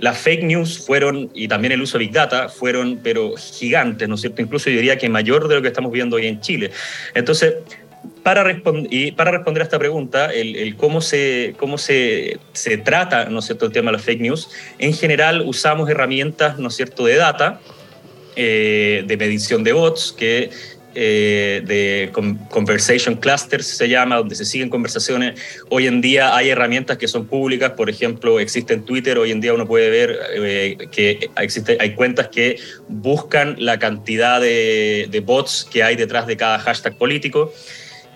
las 0.00 0.18
fake 0.18 0.44
news 0.44 0.78
fueron, 0.78 1.30
y 1.34 1.46
también 1.46 1.72
el 1.72 1.82
uso 1.82 1.98
de 1.98 2.04
Big 2.04 2.12
Data, 2.14 2.48
fueron, 2.48 3.00
pero 3.02 3.34
gigantes, 3.36 4.08
¿no 4.08 4.14
es 4.14 4.22
cierto? 4.22 4.40
Incluso 4.40 4.70
yo 4.70 4.76
diría 4.76 4.96
que 4.96 5.08
mayor 5.10 5.46
de 5.46 5.56
lo 5.56 5.62
que 5.62 5.68
estamos 5.68 5.92
viendo 5.92 6.16
hoy 6.16 6.26
en 6.26 6.40
Chile. 6.40 6.70
Entonces, 7.14 7.54
para, 8.22 8.44
y 8.90 9.12
para 9.12 9.30
responder 9.30 9.62
a 9.62 9.64
esta 9.64 9.78
pregunta, 9.78 10.32
el, 10.32 10.76
cómo, 10.76 11.00
se, 11.00 11.54
cómo 11.58 11.78
se, 11.78 12.38
se, 12.52 12.76
trata 12.78 13.26
¿no 13.26 13.40
es 13.40 13.46
cierto? 13.46 13.66
el 13.66 13.72
tema 13.72 13.90
de 13.90 13.96
las 13.96 14.02
fake 14.02 14.20
news, 14.20 14.50
en 14.78 14.92
general 14.92 15.42
usamos 15.46 15.88
herramientas 15.88 16.58
¿no 16.58 16.68
es 16.68 16.76
cierto? 16.76 17.04
de 17.04 17.16
data, 17.16 17.60
eh, 18.36 19.04
de 19.06 19.16
medición 19.16 19.64
de 19.64 19.72
bots, 19.72 20.14
que 20.16 20.50
eh, 20.94 21.62
de 21.64 22.10
conversation 22.50 23.14
clusters 23.14 23.66
se 23.66 23.88
llama, 23.88 24.16
donde 24.16 24.34
se 24.34 24.44
siguen 24.44 24.68
conversaciones. 24.70 25.40
Hoy 25.68 25.86
en 25.86 26.00
día 26.00 26.34
hay 26.34 26.48
herramientas 26.48 26.98
que 26.98 27.06
son 27.06 27.26
públicas, 27.26 27.72
por 27.72 27.88
ejemplo, 27.88 28.40
existe 28.40 28.74
en 28.74 28.84
Twitter, 28.84 29.18
hoy 29.18 29.30
en 29.30 29.40
día 29.40 29.54
uno 29.54 29.66
puede 29.66 29.88
ver 29.88 30.18
eh, 30.34 30.88
que 30.90 31.30
existe, 31.36 31.78
hay 31.80 31.94
cuentas 31.94 32.28
que 32.28 32.58
buscan 32.88 33.54
la 33.58 33.78
cantidad 33.78 34.40
de, 34.40 35.06
de 35.10 35.20
bots 35.20 35.68
que 35.70 35.84
hay 35.84 35.94
detrás 35.94 36.26
de 36.26 36.36
cada 36.36 36.58
hashtag 36.58 36.96
político. 36.96 37.52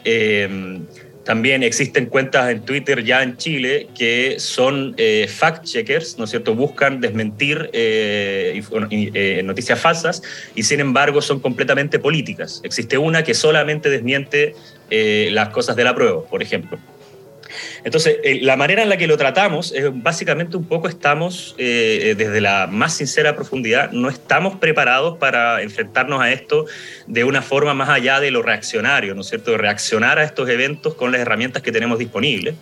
Eh, 0.05 0.81
también 1.25 1.63
existen 1.63 2.07
cuentas 2.07 2.51
en 2.51 2.61
Twitter 2.67 3.03
ya 3.03 3.23
en 3.23 3.39
Chile 3.39 3.89
que 3.97 4.39
son 4.39 4.95
eh, 4.99 5.27
fact-checkers, 5.27 6.19
¿no 6.19 6.25
es 6.25 6.31
cierto? 6.31 6.55
Buscan 6.55 7.01
desmentir 7.01 7.71
eh, 7.73 8.63
noticias 9.43 9.81
falsas 9.81 10.23
y 10.55 10.65
sin 10.65 10.81
embargo 10.81 11.23
son 11.23 11.41
completamente 11.41 11.99
políticas. 11.99 12.61
Existe 12.63 12.99
una 12.99 13.25
que 13.25 13.33
solamente 13.33 13.89
desmiente 13.89 14.55
las 14.91 15.49
cosas 15.49 15.77
de 15.77 15.85
la 15.85 15.95
prueba, 15.95 16.25
por 16.25 16.43
ejemplo. 16.43 16.79
Entonces, 17.85 18.17
eh, 18.25 18.39
la 18.41 18.57
manera 18.57 18.83
en 18.83 18.89
la 18.89 18.97
que 18.97 19.07
lo 19.07 19.19
tratamos 19.19 19.73
es 19.73 19.85
básicamente 19.93 20.57
un 20.57 20.65
poco 20.65 20.89
estamos, 20.89 21.55
eh, 21.59 22.15
desde 22.17 22.41
la 22.41 22.67
más 22.67 22.95
sincera 22.97 23.37
profundidad, 23.37 23.93
no 23.93 24.09
estamos 24.09 24.57
preparados 24.57 25.19
para 25.19 25.61
enfrentarnos 25.61 26.23
a 26.23 26.33
esto 26.33 26.65
de 27.07 27.25
una 27.25 27.43
forma 27.43 27.75
más 27.75 27.91
allá 27.91 28.21
de 28.21 28.31
lo 28.31 28.41
reaccionario, 28.41 29.15
¿no 29.15 29.21
es 29.21 29.29
cierto? 29.29 29.51
De 29.51 29.59
reaccionar 29.59 30.19
a 30.19 30.25
estos 30.25 30.49
eventos 30.49 30.95
con 30.95 31.13
las 31.13 31.21
herramientas 31.21 31.63
que 31.63 31.73
tenemos 31.73 31.99
disponibles. 31.99 32.55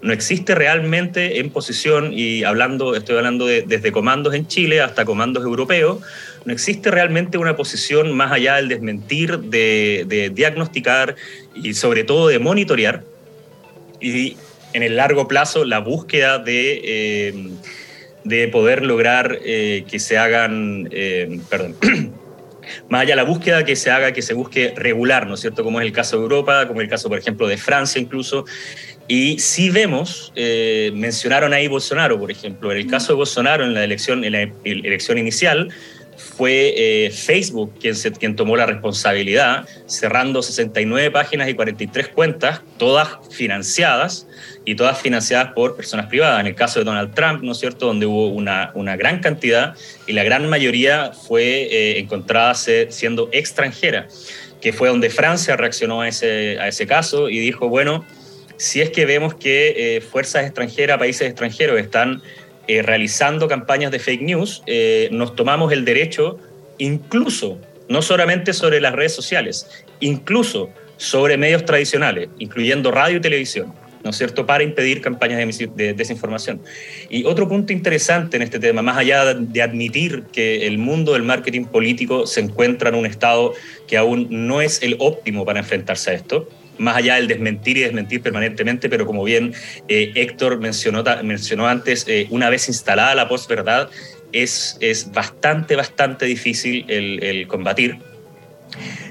No 0.00 0.12
existe 0.12 0.54
realmente 0.54 1.38
en 1.38 1.50
posición, 1.50 2.12
y 2.12 2.42
hablando, 2.42 2.96
estoy 2.96 3.18
hablando 3.18 3.46
desde 3.46 3.92
comandos 3.92 4.34
en 4.34 4.48
Chile 4.48 4.80
hasta 4.80 5.04
comandos 5.04 5.44
europeos, 5.44 5.98
no 6.44 6.52
existe 6.52 6.90
realmente 6.90 7.38
una 7.38 7.56
posición 7.56 8.10
más 8.10 8.32
allá 8.32 8.56
del 8.56 8.68
desmentir, 8.68 9.38
de, 9.38 10.04
de 10.08 10.30
diagnosticar 10.30 11.14
y 11.54 11.74
sobre 11.74 12.02
todo 12.02 12.28
de 12.28 12.40
monitorear 12.40 13.04
y 14.02 14.36
en 14.72 14.82
el 14.82 14.96
largo 14.96 15.28
plazo 15.28 15.64
la 15.64 15.80
búsqueda 15.80 16.38
de, 16.38 16.80
eh, 16.84 17.48
de 18.24 18.48
poder 18.48 18.84
lograr 18.84 19.38
eh, 19.44 19.84
que 19.90 19.98
se 19.98 20.18
hagan, 20.18 20.88
eh, 20.92 21.40
perdón, 21.48 21.76
más 22.88 23.02
allá 23.02 23.16
la 23.16 23.24
búsqueda 23.24 23.64
que 23.64 23.76
se 23.76 23.90
haga, 23.90 24.12
que 24.12 24.22
se 24.22 24.34
busque 24.34 24.72
regular, 24.76 25.26
¿no 25.26 25.34
es 25.34 25.40
cierto? 25.40 25.64
Como 25.64 25.80
es 25.80 25.86
el 25.86 25.92
caso 25.92 26.16
de 26.16 26.22
Europa, 26.22 26.66
como 26.68 26.80
es 26.80 26.84
el 26.84 26.90
caso, 26.90 27.08
por 27.08 27.18
ejemplo, 27.18 27.46
de 27.46 27.56
Francia 27.56 28.00
incluso. 28.00 28.44
Y 29.08 29.38
si 29.40 29.68
vemos, 29.68 30.32
mencionaron 30.94 31.52
ahí 31.52 31.66
Bolsonaro, 31.66 32.18
por 32.18 32.30
ejemplo, 32.30 32.70
en 32.70 32.78
el 32.78 32.86
caso 32.86 33.12
de 33.12 33.16
Bolsonaro 33.16 33.64
en 33.64 33.74
la 33.74 33.84
elección, 33.84 34.24
en 34.24 34.32
la 34.32 34.48
elección 34.64 35.18
inicial, 35.18 35.68
fue 36.16 36.74
eh, 36.76 37.10
Facebook 37.10 37.74
quien, 37.80 37.94
se, 37.94 38.12
quien 38.12 38.36
tomó 38.36 38.56
la 38.56 38.66
responsabilidad, 38.66 39.66
cerrando 39.86 40.42
69 40.42 41.10
páginas 41.10 41.48
y 41.48 41.54
43 41.54 42.08
cuentas, 42.08 42.62
todas 42.78 43.18
financiadas 43.30 44.26
y 44.64 44.74
todas 44.74 45.00
financiadas 45.00 45.52
por 45.52 45.76
personas 45.76 46.06
privadas. 46.06 46.40
En 46.40 46.46
el 46.46 46.54
caso 46.54 46.78
de 46.78 46.84
Donald 46.84 47.14
Trump, 47.14 47.42
¿no 47.42 47.52
es 47.52 47.58
cierto?, 47.58 47.86
donde 47.86 48.06
hubo 48.06 48.28
una, 48.28 48.70
una 48.74 48.96
gran 48.96 49.20
cantidad 49.20 49.74
y 50.06 50.12
la 50.12 50.22
gran 50.24 50.48
mayoría 50.48 51.12
fue 51.12 51.44
eh, 51.44 51.98
encontrada 51.98 52.54
siendo 52.54 53.28
extranjera, 53.32 54.08
que 54.60 54.72
fue 54.72 54.88
donde 54.88 55.10
Francia 55.10 55.56
reaccionó 55.56 56.02
a 56.02 56.08
ese, 56.08 56.58
a 56.60 56.68
ese 56.68 56.86
caso 56.86 57.28
y 57.28 57.40
dijo, 57.40 57.68
bueno, 57.68 58.04
si 58.56 58.80
es 58.80 58.90
que 58.90 59.06
vemos 59.06 59.34
que 59.34 59.96
eh, 59.96 60.00
fuerzas 60.00 60.44
extranjeras, 60.44 60.98
países 60.98 61.26
extranjeros 61.26 61.80
están 61.80 62.22
eh, 62.68 62.82
realizando 62.82 63.48
campañas 63.48 63.90
de 63.90 63.98
fake 63.98 64.22
news, 64.22 64.62
nos 65.10 65.34
tomamos 65.34 65.72
el 65.72 65.84
derecho, 65.84 66.38
incluso, 66.78 67.58
no 67.88 68.02
solamente 68.02 68.52
sobre 68.52 68.80
las 68.80 68.92
redes 68.92 69.12
sociales, 69.12 69.66
incluso 69.98 70.70
sobre 70.96 71.36
medios 71.36 71.64
tradicionales, 71.64 72.28
incluyendo 72.38 72.92
radio 72.92 73.16
y 73.16 73.20
televisión, 73.20 73.74
¿no 74.04 74.10
es 74.10 74.16
cierto?, 74.16 74.46
para 74.46 74.64
impedir 74.64 75.00
campañas 75.00 75.58
de, 75.74 75.94
desinformación. 75.94 76.60
Y 77.08 77.24
otro 77.24 77.48
punto 77.48 77.72
interesante 77.72 78.36
en 78.36 78.42
este 78.42 78.58
tema, 78.58 78.82
más 78.82 78.96
allá 78.96 79.34
de 79.34 79.62
admitir 79.62 80.24
que 80.32 80.66
el 80.66 80.78
mundo 80.78 81.12
del 81.12 81.22
marketing 81.22 81.64
político 81.64 82.26
se 82.26 82.40
encuentra 82.40 82.88
en 82.88 82.96
un 82.96 83.06
estado 83.06 83.54
que 83.86 83.96
aún 83.96 84.26
no 84.30 84.60
es 84.60 84.82
el 84.82 84.96
óptimo 84.98 85.44
para 85.44 85.60
enfrentarse 85.60 86.10
a 86.10 86.14
esto, 86.14 86.48
más 86.78 86.96
allá 86.96 87.16
del 87.16 87.28
desmentir 87.28 87.76
y 87.78 87.80
desmentir 87.80 88.22
permanentemente, 88.22 88.88
pero 88.88 89.06
como 89.06 89.24
bien 89.24 89.54
eh, 89.88 90.12
Héctor 90.14 90.58
mencionó, 90.58 91.04
mencionó 91.22 91.68
antes, 91.68 92.06
eh, 92.08 92.26
una 92.30 92.50
vez 92.50 92.68
instalada 92.68 93.14
la 93.14 93.28
posverdad, 93.28 93.88
es, 94.32 94.78
es 94.80 95.12
bastante, 95.12 95.76
bastante 95.76 96.26
difícil 96.26 96.86
el, 96.88 97.46
combatir. 97.46 97.98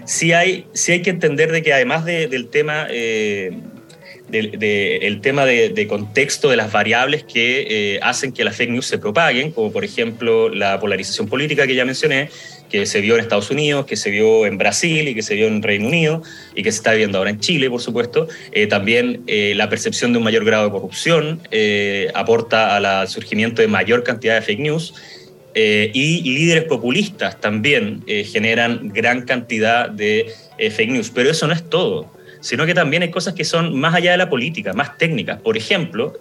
Sí 0.06 0.34
hay, 0.34 0.66
sí 0.74 0.94
hay 0.94 1.02
que 1.04 1.12
entender 1.12 1.52
de 1.52 1.62
que 1.62 1.74
además 1.74 2.06
del 2.06 2.48
tema... 2.48 2.88
Eh, 2.90 3.52
del 4.32 5.20
tema 5.22 5.46
de, 5.46 5.88
contexto 5.88 6.50
de 6.50 6.56
las 6.56 6.72
variables 6.72 7.24
que 7.24 8.00
hacen 8.02 8.32
que 8.32 8.44
las 8.44 8.56
fake 8.56 8.72
news 8.72 8.86
se 8.86 8.98
propaguen, 8.98 9.52
como 9.52 9.72
por 9.72 9.84
ejemplo 9.84 10.50
la 10.50 10.80
polarización 10.80 11.28
política 11.28 11.68
que 11.68 11.76
ya 11.76 11.86
mencioné, 11.86 12.30
que 12.72 12.86
se 12.86 13.02
vio 13.02 13.16
en 13.16 13.22
Estados 13.22 13.52
Unidos, 13.52 13.86
que 13.86 13.98
se 13.98 14.10
vio 14.10 14.46
en 14.46 14.58
Brasil 14.58 15.08
y 15.10 15.14
que 15.14 15.22
se 15.22 15.36
vio 15.36 15.48
en 15.48 15.62
Reino 15.62 15.88
Unido 15.88 16.24
y 16.56 16.64
que 16.64 16.72
se 16.72 16.78
está 16.78 16.94
viendo 16.94 17.18
ahora 17.18 17.30
en 17.30 17.40
Chile, 17.40 17.70
por 17.70 17.82
supuesto. 17.82 18.28
Eh, 18.54 18.66
también 18.68 19.24
eh, 19.28 19.54
la 19.56 19.70
percepción 19.70 20.14
de 20.14 20.20
un 20.20 20.24
mayor 20.24 20.46
grado 20.46 20.66
de 20.66 20.72
corrupción 20.72 21.42
eh, 21.52 22.10
aporta 22.14 22.78
al 22.78 23.08
surgimiento 23.10 23.62
de 23.62 23.68
mayor 23.68 24.04
cantidad 24.04 24.36
de 24.36 24.42
fake 24.42 24.60
news. 24.60 24.94
y 25.54 26.22
líderes 26.24 26.64
populistas 26.64 27.42
también 27.42 28.06
generan 28.08 28.88
gran 28.94 29.26
cantidad 29.26 29.90
de 29.90 30.32
fake 30.58 30.92
news. 30.92 31.12
Pero 31.14 31.30
eso 31.30 31.46
no 31.46 31.54
es 31.54 31.70
todo, 31.70 32.10
sino 32.42 32.66
que 32.66 32.74
también 32.74 33.04
hay 33.04 33.12
cosas 33.12 33.34
que 33.34 33.46
son 33.46 33.80
más 33.80 33.96
allá 33.96 34.12
de 34.12 34.18
la 34.18 34.30
política, 34.30 34.74
más 34.74 34.98
técnicas. 34.98 35.40
Por 35.40 35.56
ejemplo, 35.58 36.20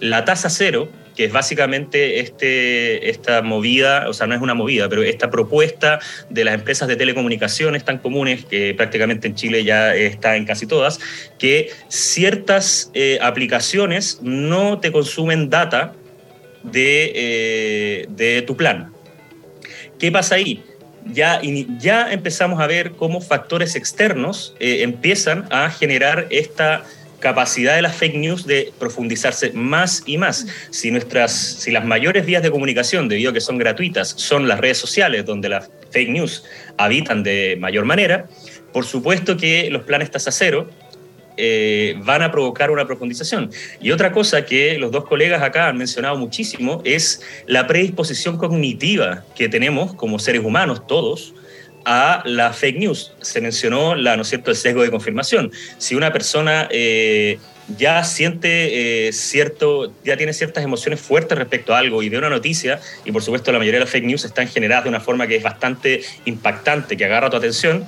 la 0.00 0.24
tasa 0.24 0.50
cero 0.50 0.90
que 1.20 1.26
es 1.26 1.32
básicamente 1.32 2.20
este, 2.20 3.10
esta 3.10 3.42
movida, 3.42 4.08
o 4.08 4.14
sea, 4.14 4.26
no 4.26 4.34
es 4.34 4.40
una 4.40 4.54
movida, 4.54 4.88
pero 4.88 5.02
esta 5.02 5.30
propuesta 5.30 6.00
de 6.30 6.44
las 6.44 6.54
empresas 6.54 6.88
de 6.88 6.96
telecomunicaciones 6.96 7.84
tan 7.84 7.98
comunes, 7.98 8.46
que 8.46 8.72
prácticamente 8.74 9.28
en 9.28 9.34
Chile 9.34 9.62
ya 9.62 9.94
está 9.94 10.36
en 10.36 10.46
casi 10.46 10.66
todas, 10.66 10.98
que 11.38 11.70
ciertas 11.88 12.90
eh, 12.94 13.18
aplicaciones 13.20 14.20
no 14.22 14.80
te 14.80 14.92
consumen 14.92 15.50
data 15.50 15.92
de, 16.62 17.12
eh, 17.14 18.06
de 18.10 18.42
tu 18.42 18.56
plan 18.56 18.92
¿Qué 19.98 20.10
pasa 20.10 20.36
ahí? 20.36 20.64
Ya, 21.06 21.40
empezamos 22.10 22.60
a 22.60 22.66
ver 22.66 22.92
cómo 22.92 23.20
factores 23.20 23.74
externos 23.74 24.54
eh, 24.60 24.82
empiezan 24.82 25.46
a 25.50 25.70
generar 25.70 26.26
esta 26.30 26.84
capacidad 27.20 27.76
de 27.76 27.82
las 27.82 27.94
fake 27.96 28.16
news 28.16 28.46
de 28.46 28.72
profundizarse 28.78 29.52
más 29.52 30.02
y 30.06 30.18
más. 30.18 30.46
Si, 30.70 30.90
nuestras, 30.90 31.32
si 31.32 31.70
las 31.70 31.84
mayores 31.84 32.26
vías 32.26 32.42
de 32.42 32.50
comunicación, 32.50 33.08
debido 33.08 33.30
a 33.30 33.34
que 33.34 33.40
son 33.40 33.58
gratuitas, 33.58 34.14
son 34.16 34.48
las 34.48 34.58
redes 34.58 34.78
sociales 34.78 35.24
donde 35.24 35.50
las 35.50 35.70
fake 35.90 36.10
news 36.10 36.44
habitan 36.78 37.22
de 37.22 37.56
mayor 37.60 37.84
manera, 37.84 38.26
por 38.72 38.84
supuesto 38.84 39.36
que 39.36 39.70
los 39.70 39.82
planes 39.82 40.10
tasa 40.10 40.30
cero 40.30 40.70
eh, 41.42 41.94
van 42.04 42.20
a 42.22 42.30
provocar 42.30 42.70
una 42.70 42.86
profundización. 42.86 43.50
Y 43.80 43.92
otra 43.92 44.12
cosa 44.12 44.44
que 44.44 44.78
los 44.78 44.90
dos 44.90 45.06
colegas 45.06 45.42
acá 45.42 45.68
han 45.68 45.78
mencionado 45.78 46.18
muchísimo 46.18 46.82
es 46.84 47.22
la 47.46 47.66
predisposición 47.66 48.36
cognitiva 48.36 49.24
que 49.34 49.48
tenemos 49.48 49.94
como 49.94 50.18
seres 50.18 50.44
humanos, 50.44 50.86
todos, 50.86 51.32
a 51.86 52.22
la 52.26 52.52
fake 52.52 52.78
news. 52.78 53.12
Se 53.22 53.40
mencionó 53.40 53.94
la, 53.94 54.16
¿no 54.16 54.22
es 54.22 54.28
cierto? 54.28 54.50
el 54.50 54.56
sesgo 54.56 54.82
de 54.82 54.90
confirmación. 54.90 55.50
Si 55.78 55.94
una 55.94 56.12
persona 56.12 56.68
eh, 56.70 57.38
ya 57.78 58.04
siente 58.04 59.06
eh, 59.08 59.12
cierto, 59.14 59.92
ya 60.04 60.18
tiene 60.18 60.34
ciertas 60.34 60.62
emociones 60.62 61.00
fuertes 61.00 61.38
respecto 61.38 61.74
a 61.74 61.78
algo 61.78 62.02
y 62.02 62.10
ve 62.10 62.18
una 62.18 62.28
noticia, 62.28 62.80
y 63.04 63.12
por 63.12 63.22
supuesto 63.22 63.50
la 63.50 63.58
mayoría 63.58 63.78
de 63.78 63.84
las 63.84 63.92
fake 63.92 64.04
news 64.04 64.24
están 64.26 64.46
generadas 64.46 64.84
de 64.84 64.90
una 64.90 65.00
forma 65.00 65.26
que 65.26 65.36
es 65.36 65.42
bastante 65.42 66.02
impactante, 66.26 66.98
que 66.98 67.04
agarra 67.06 67.30
tu 67.30 67.36
atención, 67.36 67.86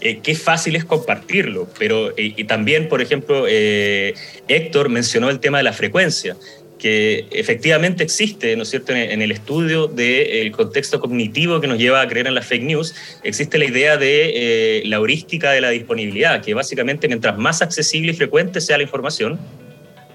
eh, 0.00 0.20
qué 0.22 0.34
fácil 0.34 0.76
es 0.76 0.84
compartirlo. 0.84 1.68
Pero 1.78 2.12
y 2.16 2.44
también, 2.44 2.88
por 2.88 3.00
ejemplo, 3.02 3.46
Héctor 3.48 4.88
mencionó 4.88 5.30
el 5.30 5.40
tema 5.40 5.58
de 5.58 5.64
la 5.64 5.72
frecuencia 5.72 6.36
que 6.78 7.26
efectivamente 7.30 8.04
existe, 8.04 8.54
¿no 8.56 8.62
es 8.62 8.70
cierto?, 8.70 8.92
en 8.92 9.22
el 9.22 9.32
estudio 9.32 9.86
del 9.86 10.52
contexto 10.52 11.00
cognitivo 11.00 11.60
que 11.60 11.66
nos 11.66 11.78
lleva 11.78 12.00
a 12.00 12.08
creer 12.08 12.26
en 12.26 12.34
las 12.34 12.46
fake 12.46 12.62
news, 12.62 12.94
existe 13.22 13.58
la 13.58 13.64
idea 13.64 13.96
de 13.96 14.32
eh, 14.80 14.82
la 14.86 14.96
heurística 14.96 15.52
de 15.52 15.60
la 15.60 15.70
disponibilidad, 15.70 16.42
que 16.42 16.54
básicamente 16.54 17.08
mientras 17.08 17.38
más 17.38 17.62
accesible 17.62 18.12
y 18.12 18.14
frecuente 18.14 18.60
sea 18.60 18.76
la 18.76 18.82
información, 18.82 19.38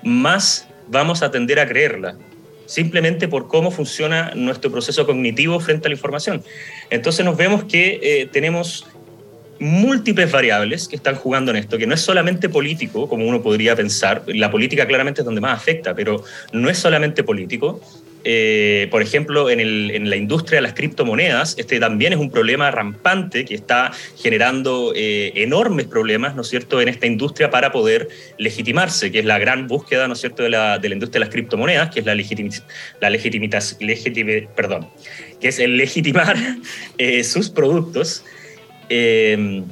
más 0.03 0.67
vamos 0.87 1.23
a 1.23 1.31
tender 1.31 1.59
a 1.59 1.67
creerla, 1.67 2.17
simplemente 2.65 3.27
por 3.27 3.47
cómo 3.47 3.71
funciona 3.71 4.31
nuestro 4.35 4.71
proceso 4.71 5.05
cognitivo 5.05 5.59
frente 5.59 5.87
a 5.87 5.89
la 5.89 5.95
información. 5.95 6.43
Entonces 6.89 7.25
nos 7.25 7.37
vemos 7.37 7.63
que 7.63 7.99
eh, 8.03 8.29
tenemos 8.31 8.85
múltiples 9.61 10.31
variables 10.31 10.87
que 10.87 10.95
están 10.95 11.13
jugando 11.13 11.51
en 11.51 11.57
esto, 11.57 11.77
que 11.77 11.85
no 11.85 11.93
es 11.93 12.01
solamente 12.01 12.49
político, 12.49 13.07
como 13.07 13.27
uno 13.27 13.43
podría 13.43 13.75
pensar, 13.75 14.23
la 14.25 14.49
política 14.49 14.87
claramente 14.87 15.21
es 15.21 15.25
donde 15.25 15.39
más 15.39 15.55
afecta, 15.55 15.93
pero 15.93 16.23
no 16.51 16.67
es 16.67 16.79
solamente 16.79 17.23
político. 17.23 17.79
Eh, 18.23 18.87
por 18.89 19.03
ejemplo, 19.03 19.51
en, 19.51 20.09
la 20.09 20.15
industria 20.15 20.57
de 20.57 20.61
las 20.63 20.73
criptomonedas, 20.73 21.55
este 21.59 21.79
también 21.79 22.11
es 22.11 22.19
un 22.19 22.31
problema 22.31 22.71
rampante 22.71 23.45
que 23.45 23.53
está 23.53 23.91
generando 24.17 24.93
eh, 24.95 25.31
enormes 25.35 25.85
problemas, 25.85 26.35
¿no 26.35 26.41
es 26.41 26.47
cierto?, 26.47 26.81
en 26.81 26.87
esta 26.87 27.05
industria 27.05 27.51
para 27.51 27.71
poder 27.71 28.09
legitimarse, 28.39 29.11
que 29.11 29.19
es 29.19 29.25
la 29.25 29.37
gran 29.37 29.67
búsqueda, 29.67 30.07
¿no 30.07 30.13
es 30.13 30.19
cierto?, 30.19 30.41
de 30.41 30.49
la, 30.49 30.79
industria 30.83 31.19
de 31.19 31.25
las 31.25 31.29
criptomonedas, 31.29 31.91
que 31.91 31.99
es 31.99 32.05
la, 32.07 32.15
la 32.15 33.09
legitimitas, 33.11 33.77
perdón, 34.55 34.87
que 35.39 35.49
es 35.49 35.59
el 35.59 35.77
legitimar 35.77 36.35
eh, 36.97 37.23
sus 37.23 37.51
productos. 37.51 38.23
Em, 38.93 39.63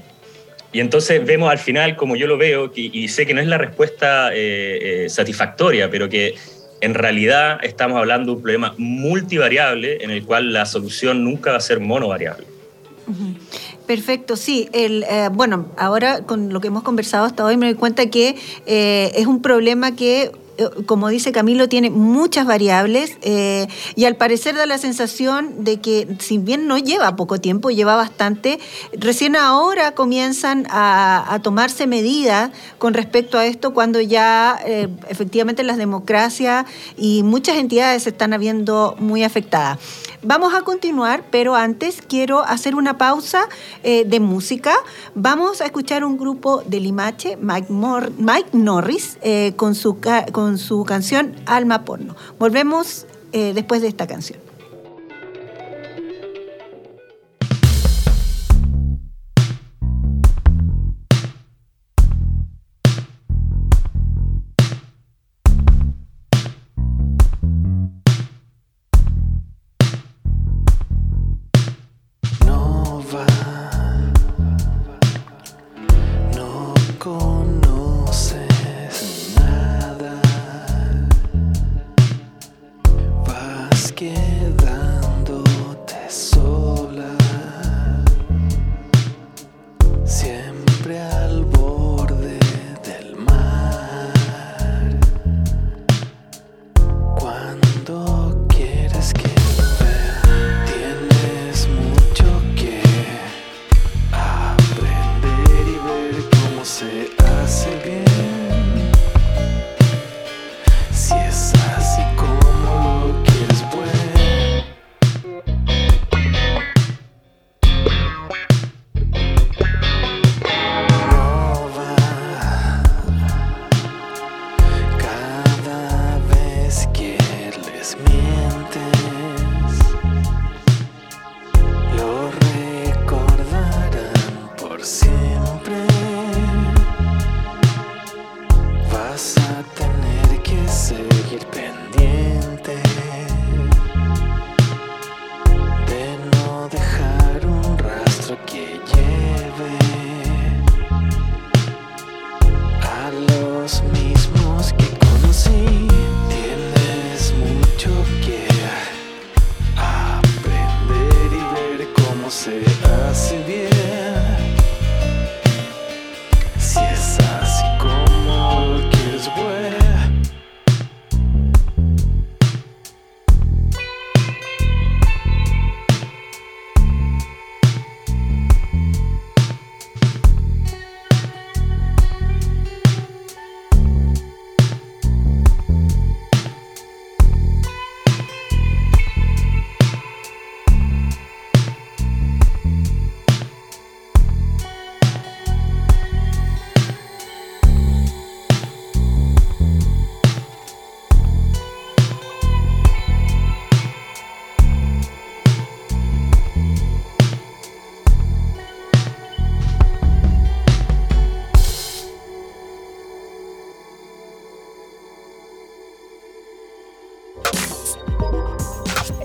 y 0.71 0.79
entonces 0.79 1.25
vemos 1.25 1.51
al 1.51 1.57
final, 1.57 1.97
como 1.97 2.15
yo 2.15 2.25
lo 2.25 2.37
veo, 2.37 2.71
y 2.73 3.07
sé 3.09 3.25
que 3.25 3.33
no 3.33 3.41
es 3.41 3.47
la 3.47 3.57
respuesta 3.57 4.33
eh, 4.33 5.05
eh, 5.05 5.09
satisfactoria, 5.09 5.89
pero 5.89 6.07
que 6.07 6.35
en 6.79 6.93
realidad 6.93 7.59
estamos 7.61 7.97
hablando 7.97 8.31
de 8.31 8.37
un 8.37 8.41
problema 8.41 8.75
multivariable 8.77 9.97
en 10.01 10.11
el 10.11 10.23
cual 10.23 10.53
la 10.53 10.65
solución 10.65 11.23
nunca 11.23 11.51
va 11.51 11.57
a 11.57 11.61
ser 11.61 11.81
monovariable. 11.81 12.45
Perfecto, 13.87 14.37
sí. 14.37 14.69
El, 14.71 15.03
eh, 15.03 15.29
bueno, 15.33 15.65
ahora 15.75 16.21
con 16.21 16.53
lo 16.53 16.61
que 16.61 16.67
hemos 16.67 16.83
conversado 16.83 17.25
hasta 17.25 17.43
hoy 17.43 17.57
me 17.57 17.65
doy 17.65 17.75
cuenta 17.75 18.09
que 18.09 18.35
es 18.65 19.27
un 19.27 19.41
problema 19.41 19.95
que 19.95 20.21
eh, 20.25 20.31
como 20.85 21.09
dice 21.09 21.31
Camilo, 21.31 21.69
tiene 21.69 21.89
muchas 21.89 22.45
variables 22.45 23.17
eh, 23.21 23.67
y 23.95 24.05
al 24.05 24.15
parecer 24.15 24.55
da 24.55 24.65
la 24.65 24.77
sensación 24.77 25.63
de 25.63 25.79
que 25.79 26.07
si 26.19 26.37
bien 26.37 26.67
no 26.67 26.77
lleva 26.77 27.15
poco 27.15 27.39
tiempo, 27.39 27.69
lleva 27.69 27.95
bastante, 27.95 28.59
recién 28.93 29.35
ahora 29.35 29.93
comienzan 29.93 30.67
a, 30.69 31.39
tomarse 31.43 31.87
medidas 31.87 32.51
con 32.77 32.93
respecto 32.93 33.37
a 33.37 33.45
esto 33.45 33.73
cuando 33.73 34.01
ya 34.01 34.59
eh, 34.65 34.89
efectivamente 35.07 35.63
las 35.63 35.77
democracias 35.77 36.65
y 36.97 37.23
muchas 37.23 37.57
entidades 37.57 38.03
se 38.03 38.09
están 38.09 38.33
habiendo 38.33 38.95
muy 38.99 39.23
afectadas. 39.23 39.79
Vamos 40.21 40.53
a 40.53 40.63
continuar, 40.63 41.23
pero 41.31 41.55
antes 41.55 42.01
quiero 42.05 42.41
hacer 42.41 42.75
una 42.75 42.97
pausa 42.97 43.47
de 43.83 44.19
música. 44.19 44.73
Vamos 45.15 45.61
a 45.61 45.65
escuchar 45.65 46.03
un 46.03 46.17
grupo 46.17 46.61
de 46.65 46.81
Limache, 46.81 47.37
Mike, 47.37 47.67
Mike 48.17 48.49
Norris, 48.51 49.17
con 49.55 49.75
su... 49.75 49.97
Con 50.33 50.48
su 50.57 50.83
canción 50.85 51.35
Alma 51.45 51.85
Porno. 51.85 52.15
Volvemos 52.39 53.05
eh, 53.31 53.53
después 53.53 53.81
de 53.81 53.87
esta 53.87 54.07
canción. 54.07 54.48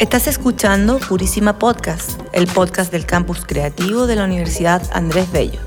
Estás 0.01 0.27
escuchando 0.27 0.99
Purísima 0.99 1.61
Podcast, 1.61 2.21
el 2.33 2.49
podcast 2.49 2.91
del 2.91 3.07
campus 3.07 3.45
creativo 3.47 4.09
de 4.09 4.17
la 4.17 4.25
Universidad 4.25 4.83
Andrés 4.93 5.31
Bello. 5.31 5.61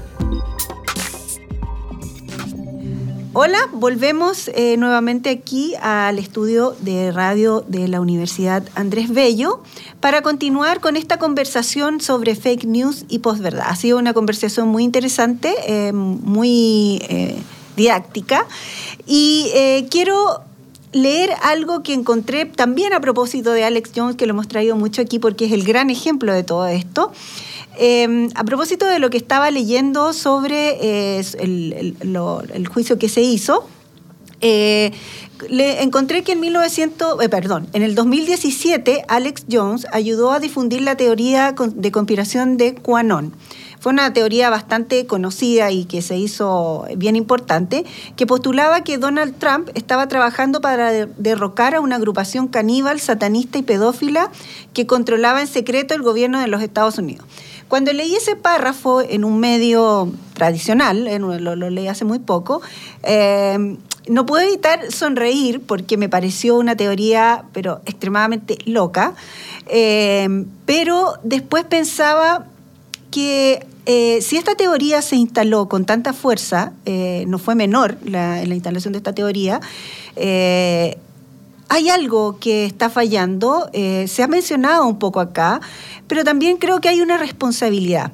Hola, 3.32 3.58
volvemos 3.72 4.50
eh, 4.50 4.76
nuevamente 4.76 5.30
aquí 5.30 5.76
al 5.82 6.20
estudio 6.20 6.76
de 6.82 7.14
radio 7.14 7.64
de 7.70 7.88
la 7.88 8.02
Universidad 8.02 8.64
Andrés 8.76 9.14
Bello 9.14 9.64
para 10.02 10.22
continuar 10.22 10.82
con 10.82 10.98
esta 10.98 11.18
conversación 11.18 12.02
sobre 12.02 12.36
fake 12.36 12.66
news 12.66 13.06
y 13.08 13.20
posverdad. 13.20 13.68
Ha 13.70 13.78
sido 13.78 13.98
una 13.98 14.14
conversación 14.14 14.68
muy 14.68 14.84
interesante, 14.84 15.56
eh, 15.66 15.94
muy 15.94 17.02
eh, 17.08 17.40
didáctica 17.78 18.46
y 19.06 19.52
quiero 19.90 20.42
leer 20.94 21.32
algo 21.42 21.84
que 21.84 21.94
encontré 21.94 22.46
también 22.46 22.94
a 22.94 23.00
propósito 23.00 23.52
de 23.52 23.64
Alex 23.64 23.92
Jones, 23.96 24.16
que 24.16 24.26
lo 24.26 24.32
hemos 24.32 24.48
traído 24.48 24.76
mucho 24.76 25.02
aquí 25.02 25.20
porque 25.20 25.46
es 25.46 25.52
el 25.52 25.64
gran 25.64 25.90
ejemplo 25.90 26.34
de 26.34 26.44
todo 26.44 26.68
esto. 26.68 27.12
Em, 27.80 28.30
a 28.36 28.44
propósito 28.44 28.88
de 28.88 29.00
lo 29.00 29.10
que 29.10 29.18
estaba 29.18 29.52
leyendo 29.52 30.14
sobre 30.14 30.78
eh, 30.82 31.24
el, 31.40 32.68
juicio 32.68 32.98
que 32.98 33.08
se 33.08 33.22
hizo, 33.22 33.68
eh, 34.42 34.92
le 35.50 35.84
encontré 35.84 36.24
que 36.24 36.32
en 36.32 36.40
1900, 36.40 37.22
eh, 37.22 37.30
perdón, 37.30 37.68
en 37.74 37.84
el 37.84 37.94
2017 37.94 39.04
Alex 39.08 39.46
Jones 39.52 39.86
ayudó 39.92 40.32
a 40.32 40.40
difundir 40.40 40.82
la 40.82 40.96
teoría 40.98 41.54
de 41.76 41.92
conspiración 41.92 42.58
de 42.58 42.74
QAnon. 42.74 43.34
Fue 43.80 43.92
una 43.92 44.12
teoría 44.14 44.50
bastante 44.50 45.06
conocida 45.06 45.72
y 45.72 45.86
que 45.86 46.02
se 46.02 46.18
hizo 46.18 46.86
bien 46.96 47.16
importante, 47.16 47.86
que 48.16 48.26
postulaba 48.26 48.84
que 48.84 48.98
Donald 48.98 49.36
Trump 49.38 49.70
estaba 49.76 50.08
trabajando 50.08 50.62
para 50.62 51.06
derrocar 51.06 51.76
a 51.76 51.82
una 51.82 51.98
agrupación 51.98 52.48
caníbal, 52.48 53.00
satanista 53.00 53.58
y 53.58 53.64
pedófila 53.64 54.32
que 54.74 54.88
controlaba 54.88 55.42
en 55.42 55.48
secreto 55.48 55.94
el 55.94 56.02
gobierno 56.02 56.40
de 56.40 56.48
los 56.48 56.62
Estados 56.62 56.98
Unidos. 56.98 57.26
Cuando 57.68 57.92
leí 57.92 58.16
ese 58.16 58.36
párrafo 58.36 59.02
en 59.02 59.26
un 59.26 59.40
medio 59.40 60.12
tradicional, 60.34 61.06
lo, 61.20 61.56
leí 61.56 61.88
hace 61.88 62.06
muy 62.06 62.20
poco, 62.20 62.62
eh, 63.04 63.78
no 64.08 64.26
pude 64.26 64.46
evitar 64.46 64.92
sonreír 64.92 65.62
porque 65.62 65.98
me 65.98 66.08
pareció 66.08 66.56
una 66.56 66.78
teoría, 66.78 67.44
pero 67.52 67.82
extremadamente 67.86 68.58
loca. 68.66 69.14
Eh, 69.68 70.46
pero 70.66 71.16
después 71.24 71.66
pensaba 71.66 72.46
que 73.18 73.66
eh, 73.88 74.22
si 74.22 74.38
esta 74.38 74.54
teoría 74.54 75.02
se 75.02 75.16
instaló 75.16 75.68
con 75.68 75.86
tanta 75.86 76.14
fuerza, 76.14 76.74
no 77.26 77.40
fue 77.40 77.56
menor 77.56 77.98
la, 78.06 78.46
la, 78.46 78.54
instalación 78.54 78.92
de 78.92 78.98
esta 78.98 79.14
teoría, 79.14 79.60
hay 80.16 81.90
algo 81.90 82.38
que 82.38 82.66
está 82.66 82.92
fallando, 82.92 83.72
se 83.74 84.22
ha 84.22 84.28
mencionado 84.28 84.86
un 84.86 85.00
poco 85.00 85.20
acá, 85.20 85.62
pero 86.08 86.24
también 86.24 86.58
creo 86.58 86.80
que 86.80 86.90
hay 86.90 87.02
una 87.02 87.18
responsabilidad. 87.18 88.12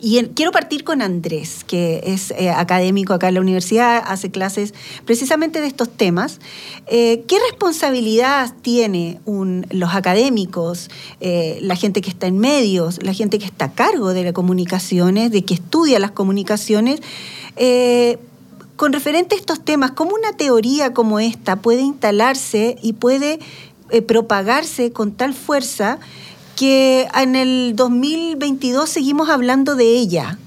Y 0.00 0.22
quiero 0.34 0.52
partir 0.52 0.84
con 0.84 1.02
Andrés, 1.02 1.64
que 1.66 2.02
es 2.04 2.30
eh, 2.32 2.50
académico 2.50 3.14
acá 3.14 3.28
en 3.28 3.34
la 3.34 3.40
universidad, 3.40 4.02
hace 4.06 4.30
clases 4.30 4.74
precisamente 5.04 5.60
de 5.60 5.66
estos 5.66 5.88
temas. 5.88 6.40
Eh, 6.86 7.24
¿Qué 7.26 7.38
responsabilidad 7.50 8.52
tienen 8.62 9.20
los 9.70 9.94
académicos, 9.94 10.90
eh, 11.20 11.58
la 11.62 11.76
gente 11.76 12.00
que 12.00 12.10
está 12.10 12.26
en 12.26 12.38
medios, 12.38 13.02
la 13.02 13.14
gente 13.14 13.38
que 13.38 13.46
está 13.46 13.66
a 13.66 13.72
cargo 13.72 14.12
de 14.12 14.24
las 14.24 14.32
comunicaciones, 14.32 15.30
de 15.30 15.44
que 15.44 15.54
estudia 15.54 15.98
las 15.98 16.10
comunicaciones? 16.12 17.00
con 18.76 18.92
referente 18.92 19.34
a 19.34 19.38
estos 19.38 19.64
temas, 19.64 19.92
¿cómo 19.92 20.14
una 20.14 20.36
teoría 20.36 20.92
como 20.92 21.18
esta 21.18 21.56
puede 21.56 21.80
instalarse 21.80 22.76
y 22.82 22.92
puede 22.92 23.38
propagarse 24.06 24.92
con 24.92 25.12
tal 25.12 25.32
fuerza? 25.32 25.98
Que 26.56 27.06
en 27.14 27.36
el 27.36 27.74
2022 27.76 28.88
seguimos 28.88 29.28
hablando 29.28 29.76
de 29.76 29.84
ella. 29.84 30.38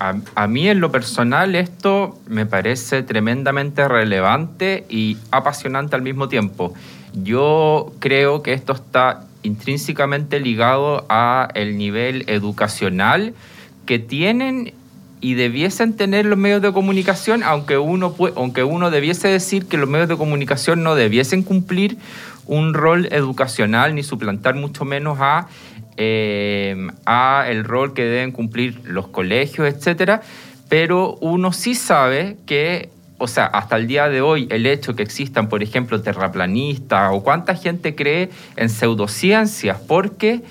a, 0.00 0.46
mí 0.48 0.68
en 0.68 0.80
lo 0.80 0.90
personal 0.90 1.54
esto 1.54 2.18
me 2.26 2.44
parece 2.44 3.04
tremendamente 3.04 3.86
relevante 3.86 4.84
y 4.88 5.16
apasionante 5.30 5.94
al 5.94 6.02
mismo 6.02 6.28
tiempo. 6.28 6.74
Yo 7.12 7.92
creo 8.00 8.42
que 8.42 8.52
esto 8.52 8.72
está 8.72 9.24
intrínsecamente 9.44 10.40
ligado 10.40 11.06
a 11.08 11.48
el 11.54 11.78
nivel 11.78 12.24
educacional 12.26 13.34
que 13.86 14.00
tienen 14.00 14.72
y 15.20 15.34
debiesen 15.34 15.96
tener 15.96 16.26
los 16.26 16.36
medios 16.36 16.60
de 16.60 16.72
comunicación, 16.72 17.42
aunque 17.44 17.78
uno, 17.78 18.14
aunque 18.36 18.64
uno 18.64 18.90
debiese 18.90 19.28
decir 19.28 19.66
que 19.66 19.78
los 19.78 19.88
medios 19.88 20.08
de 20.08 20.16
comunicación 20.16 20.82
no 20.82 20.94
debiesen 20.94 21.42
cumplir 21.42 21.96
un 22.46 22.74
rol 22.74 23.08
educacional 23.10 23.94
ni 23.94 24.02
suplantar 24.02 24.54
mucho 24.54 24.84
menos 24.84 25.18
a, 25.20 25.48
eh, 25.96 26.88
a 27.06 27.44
el 27.48 27.64
rol 27.64 27.94
que 27.94 28.04
deben 28.04 28.32
cumplir 28.32 28.80
los 28.84 29.08
colegios, 29.08 29.72
etcétera. 29.72 30.22
Pero 30.68 31.16
uno 31.20 31.52
sí 31.52 31.74
sabe 31.74 32.36
que, 32.46 32.90
o 33.18 33.28
sea, 33.28 33.46
hasta 33.46 33.76
el 33.76 33.86
día 33.86 34.08
de 34.08 34.20
hoy, 34.20 34.48
el 34.50 34.66
hecho 34.66 34.94
que 34.96 35.02
existan, 35.02 35.48
por 35.48 35.62
ejemplo, 35.62 36.00
terraplanistas 36.00 37.10
o 37.12 37.22
cuánta 37.22 37.54
gente 37.54 37.94
cree 37.94 38.30
en 38.56 38.68
pseudociencias, 38.68 39.78
porque 39.80 40.42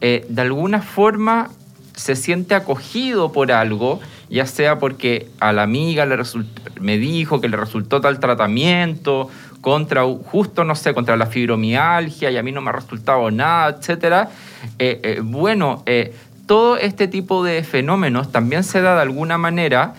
eh, 0.00 0.26
de 0.28 0.42
alguna 0.42 0.82
forma 0.82 1.50
se 1.94 2.16
siente 2.16 2.54
acogido 2.54 3.32
por 3.32 3.52
algo, 3.52 4.00
ya 4.30 4.46
sea 4.46 4.78
porque 4.78 5.28
a 5.40 5.52
la 5.52 5.62
amiga 5.62 6.06
le 6.06 6.16
me 6.80 6.98
dijo 6.98 7.40
que 7.40 7.48
le 7.48 7.56
resultó 7.56 8.00
tal 8.00 8.18
tratamiento 8.18 9.28
contra, 9.62 10.02
justo, 10.04 10.64
no 10.64 10.74
sé, 10.74 10.92
contra 10.92 11.16
la 11.16 11.26
fibromialgia 11.26 12.30
y 12.30 12.36
a 12.36 12.42
mí 12.42 12.52
no 12.52 12.60
me 12.60 12.70
ha 12.70 12.72
resultado 12.72 13.30
nada, 13.30 13.78
etcétera. 13.78 14.28
Eh, 14.78 15.00
eh, 15.02 15.20
bueno, 15.22 15.84
eh, 15.86 16.14
todo 16.46 16.76
este 16.76 17.08
tipo 17.08 17.44
de 17.44 17.62
fenómenos 17.62 18.32
también 18.32 18.64
se 18.64 18.82
da 18.82 18.96
de 18.96 19.02
alguna 19.02 19.38
manera 19.38 19.94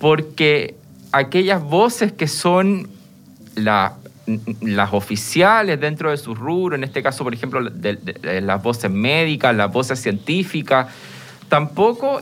porque 0.00 0.74
aquellas 1.12 1.62
voces 1.62 2.12
que 2.12 2.26
son 2.26 2.88
las 3.56 3.92
oficiales 4.92 5.78
dentro 5.78 6.10
de 6.10 6.16
su 6.16 6.34
rubro, 6.34 6.74
en 6.74 6.84
este 6.84 7.02
caso, 7.02 7.22
por 7.22 7.34
ejemplo, 7.34 7.60
las 7.60 8.62
voces 8.62 8.90
médicas, 8.90 9.54
las 9.54 9.70
voces 9.70 10.00
científicas, 10.00 10.86
tampoco 11.50 12.20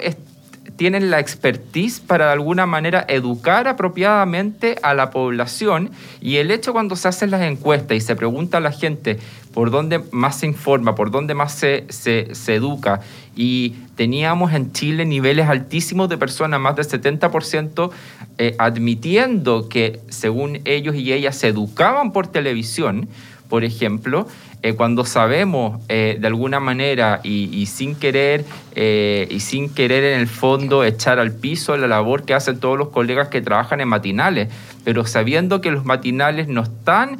tienen 0.77 1.11
la 1.11 1.21
expertise 1.21 2.01
para 2.01 2.27
de 2.27 2.33
alguna 2.33 2.67
manera 2.67 3.05
educar 3.09 3.69
apropiadamente 3.69 4.77
a 4.83 4.95
la 4.95 5.11
población 5.11 5.91
y 6.21 6.37
el 6.37 6.51
hecho 6.51 6.73
cuando 6.73 6.97
se 6.97 7.09
hacen 7.09 7.31
las 7.31 7.43
encuestas 7.43 7.97
y 7.97 8.01
se 8.01 8.17
pregunta 8.17 8.59
a 8.59 8.61
la 8.61 8.73
gente 8.73 9.19
por 9.53 9.71
dónde 9.71 10.03
más 10.13 10.41
se 10.41 10.47
informa, 10.47 10.95
por 10.95 11.11
dónde 11.11 11.35
más 11.35 11.53
se, 11.53 11.85
se, 11.91 12.55
educa 12.55 13.01
y 13.37 13.71
teníamos 13.97 14.53
en 14.53 14.73
Chile 14.73 15.05
niveles 15.05 15.49
altísimos 15.49 16.09
de 16.09 16.19
personas, 16.19 16.59
más 16.59 16.77
del 16.77 16.87
70%, 16.87 17.91
eh, 18.39 18.55
admitiendo 18.59 19.69
que 19.69 20.01
según 20.09 20.61
ellos 20.65 20.95
y 20.97 21.13
ellas 21.13 21.37
se 21.37 21.49
educaban 21.49 22.13
por 22.13 22.27
televisión, 22.29 23.09
por 23.49 23.65
ejemplo, 23.65 24.27
eh, 24.65 24.75
cuando 24.75 25.05
sabemos 25.05 25.81
eh, 25.89 26.17
de 26.21 26.27
alguna 26.29 26.61
manera 26.61 27.21
y, 27.25 27.67
sin 27.67 27.97
querer 27.97 28.45
eh, 28.77 29.27
y 29.29 29.41
sin 29.41 29.69
querer 29.69 30.05
en 30.05 30.21
el 30.21 30.29
fondo 30.29 30.85
echar 30.85 31.19
al 31.19 31.33
piso 31.33 31.77
la 31.77 31.89
labor 31.89 32.25
que 32.25 32.33
hacen 32.33 32.61
todos 32.61 32.79
los 32.79 32.91
colegas 32.91 33.27
que 33.27 33.41
trabajan 33.41 33.81
en 33.81 33.89
matinales, 33.89 34.51
pero 34.85 35.05
sabiendo 35.05 35.61
que 35.61 35.73
los 35.73 35.85
matinales 35.85 36.47
no 36.47 36.63
están 36.63 37.19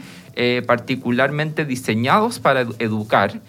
particularmente 0.67 1.67
diseñados 1.67 2.39
para 2.39 2.63
educar, 2.79 3.41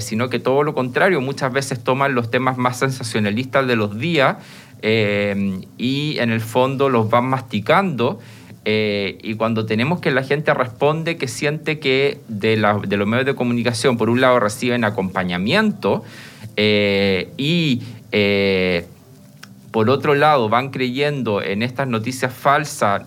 sino 0.00 0.30
que 0.30 0.40
todo 0.40 0.64
lo 0.64 0.74
contrario, 0.74 1.20
muchas 1.20 1.52
veces 1.52 1.84
toman 1.84 2.16
los 2.16 2.28
temas 2.28 2.58
más 2.58 2.80
sensacionalistas 2.80 3.68
de 3.68 3.76
los 3.76 3.96
días 3.96 4.38
y 4.82 6.16
en 6.18 6.30
el 6.32 6.40
fondo 6.40 6.88
los 6.88 7.08
van 7.08 7.26
masticando 7.26 8.18
eh, 8.64 9.18
y 9.22 9.34
cuando 9.34 9.66
tenemos 9.66 10.00
que 10.00 10.10
la 10.10 10.22
gente 10.22 10.54
responde 10.54 11.16
que 11.16 11.28
siente 11.28 11.78
que 11.78 12.18
de, 12.28 12.56
los 12.56 13.06
medios 13.06 13.26
de 13.26 13.34
comunicación, 13.34 13.98
por 13.98 14.08
un 14.08 14.20
lado, 14.20 14.40
reciben 14.40 14.84
acompañamiento 14.84 16.02
eh, 16.56 17.30
y 17.36 17.82
eh, 18.12 18.86
por 19.70 19.90
otro 19.90 20.14
lado 20.14 20.48
van 20.48 20.70
creyendo 20.70 21.42
en 21.42 21.62
estas 21.62 21.88
noticias 21.88 22.32
falsas 22.32 23.02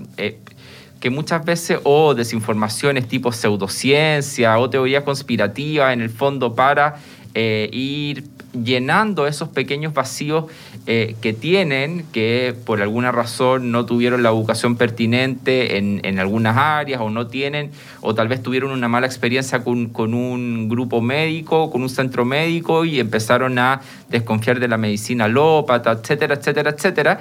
que 0.99 1.10
muchas 1.10 1.45
veces 1.45 1.80
o 1.84 2.14
desinformaciones 2.14 3.08
tipo 3.08 3.32
pseudociencia 3.32 4.60
o 4.60 4.70
teoría 4.70 5.05
conspirativa 5.05 5.93
en 5.93 6.01
el 6.01 6.10
fondo 6.10 6.55
para 6.55 6.97
ir 7.34 8.24
llenando 8.54 9.28
esos 9.28 9.50
pequeños 9.50 9.93
vacíos 9.93 10.45
eh, 10.86 11.16
que 11.22 11.34
tienen, 11.34 12.06
que 12.12 12.56
por 12.66 12.82
alguna 12.82 13.12
razón 13.12 13.72
no 13.72 13.86
tuvieron 13.86 14.24
la 14.24 14.30
educación 14.30 14.78
pertinente 14.78 15.78
en, 15.78 16.20
algunas 16.20 16.58
áreas 16.58 17.02
o 17.02 17.10
no 17.10 17.28
tienen, 17.28 17.72
o 18.02 18.16
tal 18.16 18.28
vez 18.28 18.41
tuvieron 18.41 18.72
una 18.72 18.88
mala 18.88 19.06
experiencia 19.06 19.64
con, 19.64 20.14
un 20.14 20.70
grupo 20.70 21.02
médico, 21.02 21.70
con 21.70 21.82
un 21.82 21.89
centro 21.89 22.26
médico 22.26 22.86
y 22.86 23.00
empezaron 23.00 23.60
a 23.60 23.82
desconfiar 24.10 24.60
de 24.60 24.68
la 24.68 24.78
medicina 24.78 25.26
alópata, 25.26 25.91
etcétera, 25.91 26.36
etcétera, 26.36 26.72
etcétera. 26.72 27.20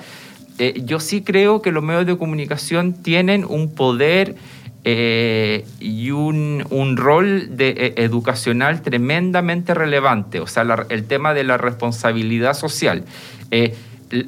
Eh, 0.58 0.80
yo 0.86 1.00
sí 1.00 1.20
creo 1.20 1.60
que 1.60 1.70
los 1.70 1.82
medios 1.82 2.06
de 2.06 2.16
comunicación 2.16 2.94
tienen 2.94 3.44
un 3.44 3.74
poder 3.74 4.36
eh, 4.88 5.66
y 5.80 6.12
un, 6.12 6.64
un, 6.70 6.96
rol 6.96 7.56
de, 7.56 7.70
eh, 7.70 7.94
educacional 7.96 8.82
tremendamente 8.82 9.74
relevante, 9.74 10.38
o 10.38 10.46
sea, 10.46 10.64
el 10.90 11.04
tema 11.08 11.34
de 11.34 11.42
la 11.42 11.56
responsabilidad 11.56 12.54
social. 12.54 13.02
Eh, 13.50 13.74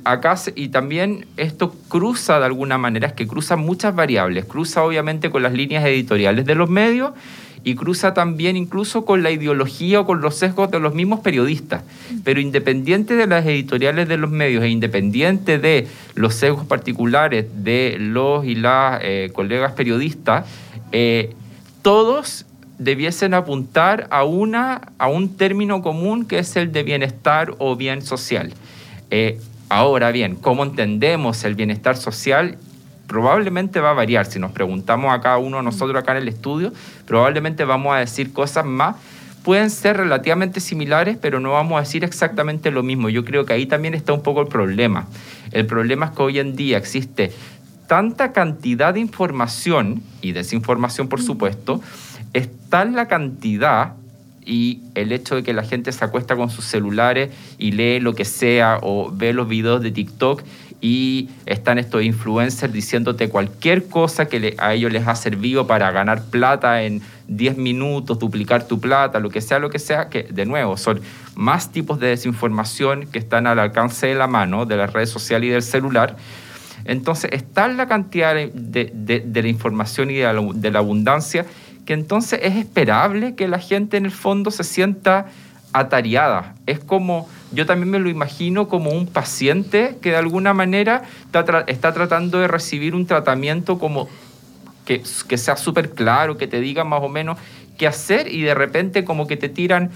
acá, 0.02 0.34
y 0.56 0.70
también 0.70 1.26
esto 1.36 1.76
cruza 1.86 2.40
de 2.40 2.46
alguna 2.46 2.76
manera, 2.76 3.06
es 3.06 3.12
que 3.12 3.28
cruza 3.28 3.54
muchas 3.54 3.94
variables, 3.94 4.46
cruza 4.46 4.82
obviamente 4.82 5.30
con 5.30 5.44
las 5.44 5.52
líneas 5.52 5.84
editoriales 5.84 6.44
de 6.44 6.56
los 6.56 6.68
medios, 6.68 7.12
y 7.68 7.74
cruza 7.74 8.14
también 8.14 8.56
incluso 8.56 9.04
con 9.04 9.22
la 9.22 9.30
ideología 9.30 10.00
o 10.00 10.06
con 10.06 10.22
los 10.22 10.36
sesgos 10.36 10.70
de 10.70 10.80
los 10.80 10.94
mismos 10.94 11.20
periodistas. 11.20 11.82
Pero 12.24 12.40
independiente 12.40 13.14
de 13.14 13.26
las 13.26 13.44
editoriales 13.44 14.08
de 14.08 14.16
los 14.16 14.30
medios 14.30 14.64
e 14.64 14.68
independiente 14.70 15.58
de 15.58 15.86
los 16.14 16.34
sesgos 16.34 16.64
particulares 16.64 17.44
de 17.56 17.96
los 17.98 18.46
y 18.46 18.54
las 18.54 19.00
eh, 19.02 19.30
colegas 19.34 19.72
periodistas, 19.72 20.46
eh, 20.92 21.34
todos 21.82 22.46
debiesen 22.78 23.34
apuntar 23.34 24.06
a, 24.10 24.24
una, 24.24 24.92
a 24.96 25.08
un 25.08 25.36
término 25.36 25.82
común 25.82 26.24
que 26.24 26.38
es 26.38 26.56
el 26.56 26.72
de 26.72 26.84
bienestar 26.84 27.54
o 27.58 27.76
bien 27.76 28.00
social. 28.00 28.54
Eh, 29.10 29.38
ahora 29.68 30.10
bien, 30.10 30.36
¿cómo 30.36 30.62
entendemos 30.62 31.44
el 31.44 31.54
bienestar 31.54 31.98
social? 31.98 32.56
Probablemente 33.08 33.80
va 33.80 33.90
a 33.90 33.94
variar. 33.94 34.26
Si 34.26 34.38
nos 34.38 34.52
preguntamos 34.52 35.12
a 35.12 35.20
cada 35.20 35.38
uno 35.38 35.56
de 35.56 35.64
nosotros 35.64 36.00
acá 36.00 36.12
en 36.12 36.18
el 36.18 36.28
estudio, 36.28 36.72
probablemente 37.06 37.64
vamos 37.64 37.96
a 37.96 37.98
decir 37.98 38.32
cosas 38.32 38.64
más. 38.64 38.94
Pueden 39.42 39.70
ser 39.70 39.96
relativamente 39.96 40.60
similares, 40.60 41.16
pero 41.20 41.40
no 41.40 41.52
vamos 41.52 41.78
a 41.78 41.80
decir 41.80 42.04
exactamente 42.04 42.70
lo 42.70 42.82
mismo. 42.82 43.08
Yo 43.08 43.24
creo 43.24 43.46
que 43.46 43.54
ahí 43.54 43.66
también 43.66 43.94
está 43.94 44.12
un 44.12 44.22
poco 44.22 44.42
el 44.42 44.48
problema. 44.48 45.08
El 45.52 45.66
problema 45.66 46.06
es 46.06 46.12
que 46.12 46.22
hoy 46.22 46.38
en 46.38 46.54
día 46.54 46.76
existe 46.76 47.32
tanta 47.88 48.32
cantidad 48.32 48.92
de 48.92 49.00
información 49.00 50.02
y 50.20 50.32
desinformación, 50.32 51.08
por 51.08 51.22
supuesto, 51.22 51.80
es 52.34 52.50
tal 52.68 52.94
la 52.94 53.08
cantidad 53.08 53.94
y 54.44 54.80
el 54.94 55.12
hecho 55.12 55.36
de 55.36 55.42
que 55.42 55.52
la 55.52 55.62
gente 55.62 55.92
se 55.92 56.04
acuesta 56.04 56.36
con 56.36 56.50
sus 56.50 56.64
celulares 56.64 57.30
y 57.58 57.72
lee 57.72 58.00
lo 58.00 58.14
que 58.14 58.24
sea 58.24 58.78
o 58.82 59.10
ve 59.10 59.32
los 59.32 59.48
videos 59.48 59.82
de 59.82 59.90
TikTok 59.90 60.42
y 60.80 61.28
están 61.46 61.78
estos 61.78 62.02
influencers 62.02 62.72
diciéndote 62.72 63.28
cualquier 63.28 63.88
cosa 63.88 64.26
que 64.26 64.54
a 64.58 64.74
ellos 64.74 64.92
les 64.92 65.06
ha 65.08 65.16
servido 65.16 65.66
para 65.66 65.90
ganar 65.90 66.22
plata 66.24 66.82
en 66.82 67.02
10 67.26 67.56
minutos, 67.56 68.18
duplicar 68.18 68.66
tu 68.66 68.80
plata, 68.80 69.18
lo 69.18 69.30
que 69.30 69.40
sea, 69.40 69.58
lo 69.58 69.70
que 69.70 69.78
sea, 69.78 70.08
que 70.08 70.22
de 70.22 70.46
nuevo 70.46 70.76
son 70.76 71.00
más 71.34 71.72
tipos 71.72 71.98
de 71.98 72.08
desinformación 72.08 73.06
que 73.06 73.18
están 73.18 73.46
al 73.46 73.58
alcance 73.58 74.06
de 74.06 74.14
la 74.14 74.28
mano 74.28 74.66
de 74.66 74.76
las 74.76 74.92
redes 74.92 75.10
sociales 75.10 75.48
y 75.48 75.50
del 75.50 75.62
celular. 75.62 76.16
Entonces 76.84 77.30
está 77.32 77.68
la 77.68 77.86
cantidad 77.86 78.34
de, 78.34 79.30
la 79.34 79.48
información 79.48 80.10
y 80.10 80.14
de 80.14 80.32
la, 80.32 80.40
de 80.54 80.70
la 80.70 80.78
abundancia 80.78 81.44
que 81.84 81.94
entonces 81.94 82.40
es 82.42 82.54
esperable 82.56 83.34
que 83.34 83.48
la 83.48 83.58
gente 83.58 83.96
en 83.96 84.04
el 84.04 84.10
fondo 84.12 84.50
se 84.50 84.62
sienta 84.62 85.26
atareada. 85.72 86.54
Es 86.66 86.78
como 86.80 87.28
yo 87.52 87.66
también 87.66 87.90
me 87.90 87.98
lo 87.98 88.08
imagino 88.08 88.68
como 88.68 88.90
un 88.90 89.06
paciente 89.06 89.96
que 90.00 90.10
de 90.10 90.16
alguna 90.16 90.54
manera 90.54 91.02
está, 91.66 91.92
tratando 91.92 92.38
de 92.38 92.48
recibir 92.48 92.94
un 92.94 93.06
tratamiento 93.06 93.78
como 93.78 94.08
que, 94.84 95.02
que 95.28 95.38
sea 95.38 95.56
súper 95.56 95.90
claro, 95.90 96.36
que 96.36 96.46
te 96.46 96.60
diga 96.60 96.84
más 96.84 97.02
o 97.02 97.08
menos 97.08 97.38
qué 97.78 97.86
hacer 97.86 98.32
y 98.32 98.42
de 98.42 98.54
repente 98.54 99.04
como 99.04 99.26
que 99.26 99.36
te 99.36 99.48
tiran 99.48 99.90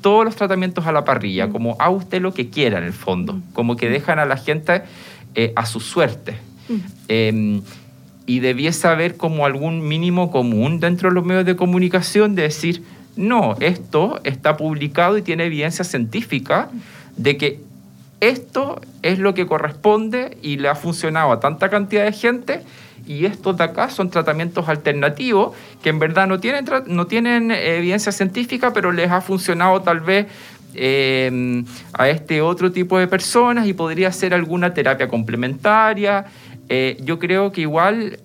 todos 0.00 0.24
los 0.24 0.36
tratamientos 0.36 0.86
a 0.86 0.92
la 0.92 1.04
parrilla, 1.04 1.48
mm. 1.48 1.52
como 1.52 1.76
a 1.78 1.90
usted 1.90 2.22
lo 2.22 2.32
que 2.32 2.48
quiera 2.48 2.78
en 2.78 2.84
el 2.84 2.92
fondo, 2.92 3.34
mm. 3.34 3.42
como 3.52 3.76
que 3.76 3.90
dejan 3.90 4.18
a 4.18 4.24
la 4.24 4.36
gente 4.36 4.82
eh, 5.34 5.52
a 5.56 5.66
su 5.66 5.80
suerte. 5.80 6.36
Mm. 6.68 6.74
Em, 7.08 7.62
y 8.24 8.40
debiese 8.40 8.88
haber 8.88 9.16
como 9.16 9.46
algún 9.46 9.86
mínimo 9.86 10.30
común 10.30 10.80
dentro 10.80 11.08
de 11.08 11.14
los 11.14 11.24
medios 11.24 11.44
de 11.44 11.56
comunicación 11.56 12.34
de 12.34 12.42
decir, 12.42 12.82
no, 13.16 13.56
esto 13.60 14.20
está 14.24 14.56
publicado 14.56 15.16
y 15.18 15.22
tiene 15.22 15.46
evidencia 15.46 15.84
científica 15.84 16.68
de 17.16 17.36
que 17.36 17.60
esto 18.20 18.80
es 19.02 19.18
lo 19.18 19.34
que 19.34 19.46
corresponde 19.46 20.38
y 20.42 20.56
le 20.56 20.68
ha 20.68 20.74
funcionado 20.74 21.32
a 21.32 21.40
tanta 21.40 21.68
cantidad 21.68 22.04
de 22.04 22.12
gente 22.12 22.62
y 23.06 23.24
estos 23.24 23.56
de 23.56 23.64
acá 23.64 23.88
son 23.88 24.10
tratamientos 24.10 24.68
alternativos 24.68 25.54
que 25.82 25.90
en 25.90 25.98
verdad 25.98 26.26
no 26.26 26.40
tienen, 26.40 26.64
no 26.86 27.06
tienen 27.06 27.50
evidencia 27.50 28.12
científica, 28.12 28.72
pero 28.72 28.90
les 28.90 29.10
ha 29.10 29.20
funcionado 29.20 29.80
tal 29.82 30.00
vez 30.00 30.26
em, 30.74 31.64
a 31.92 32.08
este 32.08 32.42
otro 32.42 32.72
tipo 32.72 32.98
de 32.98 33.06
personas 33.06 33.66
y 33.66 33.74
podría 33.74 34.10
ser 34.12 34.34
alguna 34.34 34.74
terapia 34.74 35.08
complementaria. 35.08 36.26
Eh, 36.68 36.96
yo 37.00 37.18
creo 37.18 37.52
que 37.52 37.60
igual, 37.60 38.18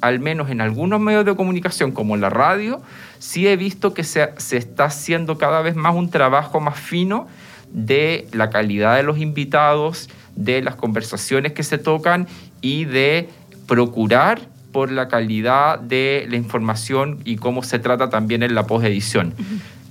al 0.00 0.20
menos 0.20 0.50
en 0.50 0.60
algunos 0.60 1.00
medios 1.00 1.24
de 1.24 1.34
comunicación 1.36 1.92
como 1.92 2.16
la 2.16 2.30
radio, 2.30 2.80
sí 3.18 3.46
he 3.46 3.56
visto 3.56 3.94
que 3.94 4.04
se, 4.04 4.30
está 4.50 4.84
haciendo 4.84 5.38
cada 5.38 5.62
vez 5.62 5.76
más 5.76 5.94
un 5.94 6.10
trabajo 6.10 6.60
más 6.60 6.78
fino 6.78 7.28
de 7.72 8.26
la 8.32 8.50
calidad 8.50 8.96
de 8.96 9.02
los 9.02 9.18
invitados, 9.18 10.08
de 10.36 10.62
las 10.62 10.74
conversaciones 10.74 11.52
que 11.52 11.62
se 11.62 11.78
tocan 11.78 12.26
y 12.60 12.84
de 12.84 13.28
procurar 13.66 14.40
por 14.72 14.90
la 14.90 15.08
calidad 15.08 15.78
de 15.78 16.26
la 16.28 16.36
información 16.36 17.20
y 17.24 17.36
cómo 17.36 17.62
se 17.62 17.78
trata 17.78 18.10
también 18.10 18.42
en 18.42 18.54
la 18.54 18.66
posedición. 18.66 19.34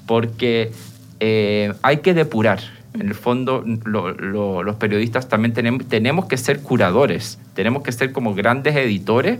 Porque 0.06 0.72
eh, 1.20 1.74
hay 1.82 1.98
que 1.98 2.14
depurar. 2.14 2.60
En 2.94 3.08
el 3.08 3.14
fondo, 3.14 3.64
los 3.86 4.76
periodistas 4.78 5.30
también 5.30 5.54
tenemos, 5.54 5.88
tenemos 5.88 6.26
que 6.26 6.38
ser 6.38 6.62
curadores, 6.62 7.38
tenemos 7.54 7.84
que 7.84 7.92
ser 7.92 8.12
como 8.12 8.34
grandes 8.34 8.76
editores 8.76 9.40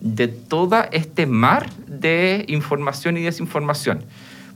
de 0.00 0.28
todo 0.28 0.84
este 0.92 1.26
mar 1.26 1.70
de 1.86 2.44
información 2.48 3.16
y 3.16 3.22
desinformación. 3.22 4.02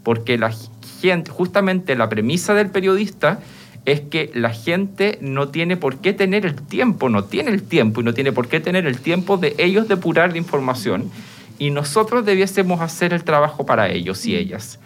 Porque 0.03 0.39
la 0.39 0.53
gente, 1.01 1.31
justamente 1.31 1.95
la 1.97 2.09
premisa 2.09 2.55
del 2.55 2.71
periodista 2.71 3.41
es 3.87 4.01
que 4.01 4.31
la 4.35 4.51
gente 4.51 5.19
no 5.21 5.49
tiene 5.49 5.77
por 5.77 5.99
qué 5.99 6.13
tener 6.13 6.45
el 6.45 6.55
tiempo, 6.55 7.09
no 7.09 7.25
tiene 7.25 7.51
el 7.51 7.63
tiempo 7.63 8.01
y 8.01 8.05
no 8.05 8.15
tiene 8.15 8.33
por 8.33 8.49
qué 8.49 8.61
tener 8.61 8.87
el 8.87 8.99
tiempo 8.99 9.37
de 9.37 9.55
ellos 9.59 9.89
depurar 9.89 10.33
la 10.33 10.39
información. 10.39 11.11
Y 11.59 11.71
nosotros 11.71 12.25
debiésemos 12.25 12.81
hacer 12.81 13.13
el 13.13 13.25
trabajo 13.25 13.67
para 13.67 13.91
ellos 13.91 14.25
y 14.27 14.37
ellas. 14.37 14.79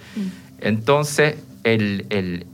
Entonces, 0.61 1.37
el, 1.63 2.07
el, 2.11 2.47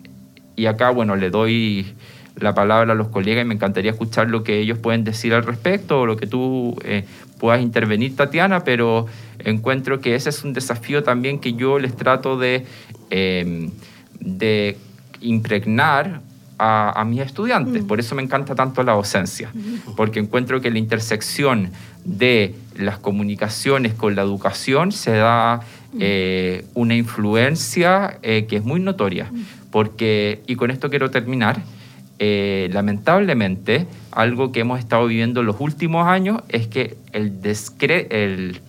y 0.57 0.67
acá, 0.67 0.91
bueno, 0.91 1.17
le 1.17 1.31
doy 1.31 1.95
la 2.37 2.55
palabra 2.55 2.93
a 2.93 2.95
los 2.95 3.09
colegas 3.09 3.45
y 3.45 3.49
me 3.49 3.55
encantaría 3.55 3.91
escuchar 3.91 4.29
lo 4.29 4.43
que 4.43 4.59
ellos 4.59 4.79
pueden 4.79 5.05
decir 5.05 5.35
al 5.35 5.45
respecto 5.45 6.01
o 6.01 6.07
lo 6.07 6.17
que 6.17 6.27
tú 6.27 6.77
eh, 6.85 7.05
puedas 7.39 7.61
intervenir, 7.61 8.17
Tatiana, 8.17 8.65
pero 8.65 9.07
encuentro 9.39 10.01
que 10.01 10.15
ese 10.15 10.31
es 10.31 10.45
un 10.45 10.53
desafío 10.53 11.03
también 11.03 11.39
que 11.39 11.55
yo 11.55 11.79
les 11.79 11.97
trato 11.97 12.39
de, 12.39 12.67
em, 13.11 13.71
de 14.21 14.77
impregnar 15.21 16.21
a, 16.63 17.05
mis 17.07 17.21
estudiantes. 17.21 17.83
Mm. 17.83 17.87
Por 17.87 18.01
eso 18.01 18.15
me 18.15 18.23
encanta 18.23 18.55
tanto 18.55 18.83
la 18.83 18.93
docencia, 18.93 19.51
porque 19.97 20.21
encuentro 20.21 20.61
que 20.61 20.71
la 20.71 20.79
intersección 20.79 21.71
de 22.05 22.55
las 22.77 22.99
comunicaciones 22.99 23.95
con 23.95 24.15
la 24.15 24.23
educación 24.23 24.93
se 24.93 25.13
da 25.13 25.63
mm. 25.93 25.99
eh, 26.01 26.65
una 26.75 26.95
influencia 26.95 28.19
eh, 28.23 28.47
que 28.47 28.57
es 28.57 28.65
muy 28.65 28.81
notoria. 28.81 29.31
Mm. 29.33 29.71
Porque, 29.71 30.43
y 30.47 30.57
con 30.57 30.71
esto 30.71 30.91
quiero 30.91 31.11
terminar, 31.11 31.63
eh, 32.23 32.69
lamentablemente, 32.71 33.87
algo 34.13 34.53
que 34.53 34.61
hemos 34.61 34.79
estado 34.79 35.07
viviendo 35.07 35.41
en 35.41 35.47
los 35.47 35.57
últimos 35.59 36.07
años 36.07 36.43
es 36.51 36.67
que 36.67 36.99
el, 37.13 37.33
el, 37.43 38.61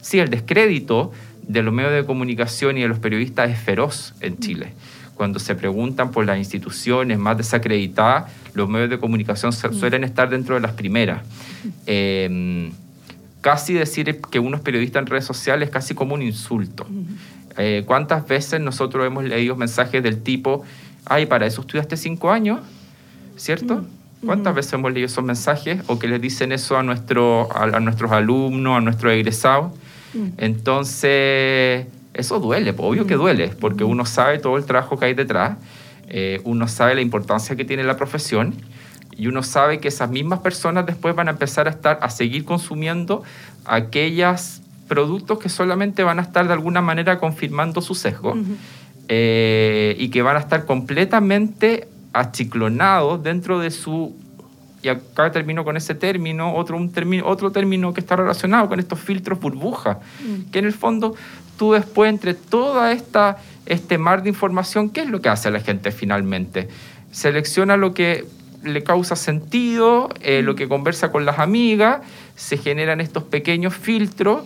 sí, 0.00 0.18
el 0.18 0.30
descrédito 0.30 1.12
de 1.46 1.62
los 1.62 1.74
medios 1.74 1.92
de 1.92 2.06
comunicación 2.06 2.78
y 2.78 2.80
de 2.80 2.88
los 2.88 2.98
periodistas 2.98 3.50
es 3.50 3.58
feroz 3.58 4.14
en 4.20 4.38
Chile. 4.38 4.72
Cuando 5.14 5.38
se 5.38 5.54
preguntan 5.54 6.10
por 6.10 6.24
las 6.24 6.38
instituciones 6.38 7.18
más 7.18 7.36
desacreditadas, 7.36 8.32
los 8.54 8.66
medios 8.66 8.88
de 8.88 8.98
comunicación 8.98 9.52
suelen 9.52 10.02
estar 10.02 10.30
dentro 10.30 10.54
de 10.54 10.62
las 10.62 10.72
primeras. 10.72 11.20
Em, 11.84 12.72
casi 13.42 13.74
decir 13.74 14.22
que 14.30 14.38
uno 14.38 14.56
es 14.56 14.62
periodista 14.62 14.98
en 14.98 15.04
redes 15.04 15.26
sociales 15.26 15.68
es 15.68 15.72
casi 15.72 15.94
como 15.94 16.14
un 16.14 16.22
insulto. 16.22 16.86
Eh, 17.58 17.82
¿Cuántas 17.84 18.26
veces 18.26 18.58
nosotros 18.58 19.06
hemos 19.06 19.24
leído 19.24 19.54
mensajes 19.54 20.02
del 20.02 20.22
tipo 20.22 20.64
ay, 21.06 21.26
para 21.26 21.46
eso 21.46 21.60
estudiaste 21.62 21.96
cinco 21.96 22.30
años, 22.30 22.60
¿cierto? 23.36 23.76
Mm, 23.76 24.26
¿Cuántas 24.26 24.54
veces 24.54 24.72
hemos 24.74 24.92
leído 24.92 25.06
esos 25.06 25.24
mensajes 25.24 25.82
o 25.86 25.98
que 25.98 26.06
les 26.08 26.20
dicen 26.20 26.52
eso 26.52 26.76
a, 26.76 26.82
nuestro, 26.82 27.48
a, 27.54 27.80
nuestros 27.80 28.12
alumnos, 28.12 28.76
a 28.76 28.80
nuestros 28.80 29.12
egresados? 29.12 29.72
Mm. 30.12 30.28
Entonces, 30.38 31.86
eso 32.12 32.38
duele, 32.40 32.74
obvio 32.76 33.06
que 33.06 33.16
mm. 33.16 33.20
duele, 33.20 33.48
porque 33.48 33.84
uno 33.84 34.04
sabe 34.04 34.38
todo 34.38 34.56
el 34.56 34.64
trabajo 34.64 34.98
que 34.98 35.06
hay 35.06 35.14
detrás, 35.14 35.56
eh, 36.08 36.40
uno 36.44 36.68
sabe 36.68 36.94
la 36.94 37.00
importancia 37.00 37.56
que 37.56 37.64
tiene 37.64 37.84
la 37.84 37.96
profesión 37.96 38.54
y 39.16 39.26
uno 39.28 39.42
sabe 39.42 39.80
que 39.80 39.88
esas 39.88 40.10
mismas 40.10 40.40
personas 40.40 40.86
después 40.86 41.14
van 41.14 41.28
a 41.28 41.32
empezar 41.32 41.68
a 41.68 41.70
estar 41.70 41.98
a 42.02 42.10
seguir 42.10 42.44
consumiendo 42.44 43.22
aquellos 43.64 44.60
productos 44.88 45.38
que 45.38 45.48
solamente 45.48 46.02
van 46.02 46.18
a 46.18 46.22
estar 46.22 46.48
de 46.48 46.52
alguna 46.52 46.80
manera 46.80 47.18
confirmando 47.18 47.80
su 47.80 47.94
sesgo. 47.94 48.36
Eh, 49.12 49.96
y 49.98 50.08
que 50.10 50.22
van 50.22 50.36
a 50.36 50.38
estar 50.38 50.66
completamente 50.66 51.88
achiclonados 52.12 53.20
dentro 53.20 53.58
de 53.58 53.72
su 53.72 54.14
y 54.82 54.88
acá 54.88 55.32
termino 55.32 55.64
con 55.64 55.76
ese 55.76 55.96
término, 55.96 56.54
otro, 56.54 56.76
un 56.76 56.92
término, 56.92 57.26
otro 57.26 57.50
término 57.50 57.92
que 57.92 57.98
está 57.98 58.14
relacionado 58.14 58.68
con 58.68 58.78
estos 58.78 59.00
filtros 59.00 59.40
burbuja, 59.40 59.98
mm. 60.20 60.50
que 60.52 60.60
en 60.60 60.64
el 60.64 60.72
fondo 60.72 61.16
tú 61.58 61.72
después 61.72 62.08
entre 62.08 62.34
toda 62.34 62.92
esta 62.92 63.38
este 63.66 63.98
mar 63.98 64.22
de 64.22 64.28
información, 64.28 64.90
¿qué 64.90 65.00
es 65.00 65.08
lo 65.08 65.20
que 65.20 65.28
hace 65.28 65.50
la 65.50 65.58
gente 65.58 65.90
finalmente? 65.90 66.68
Selecciona 67.10 67.76
lo 67.76 67.94
que 67.94 68.26
le 68.62 68.84
causa 68.84 69.16
sentido, 69.16 70.08
eh, 70.20 70.42
lo 70.42 70.54
que 70.54 70.68
conversa 70.68 71.10
con 71.10 71.24
las 71.24 71.40
amigas, 71.40 72.02
se 72.36 72.58
generan 72.58 73.00
estos 73.00 73.24
pequeños 73.24 73.74
filtros 73.74 74.44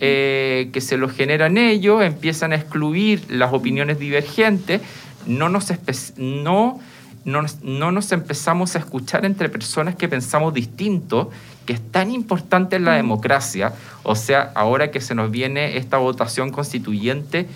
eh, 0.00 0.70
que 0.72 0.80
se 0.80 0.96
los 0.96 1.12
generan 1.12 1.56
ellos, 1.56 2.02
empiezan 2.02 2.52
a 2.52 2.56
excluir 2.56 3.24
las 3.28 3.52
opiniones 3.52 3.98
divergentes, 3.98 4.80
no 5.26 5.48
nos, 5.48 5.72
no, 6.16 6.80
no, 7.24 7.92
nos 7.92 8.12
empezamos 8.12 8.74
a 8.74 8.80
escuchar 8.80 9.24
entre 9.24 9.48
personas 9.48 9.94
que 9.94 10.08
pensamos 10.08 10.52
distinto, 10.52 11.30
que 11.64 11.74
es 11.74 11.92
tan 11.92 12.10
importante 12.10 12.76
en 12.76 12.84
la 12.84 12.94
democracia, 12.94 13.72
o 14.02 14.16
sea, 14.16 14.50
ahora 14.54 14.90
que 14.90 15.00
se 15.00 15.14
nos 15.14 15.30
viene 15.30 15.76
esta 15.76 15.98
votación 15.98 16.50
constituyente, 16.50 17.46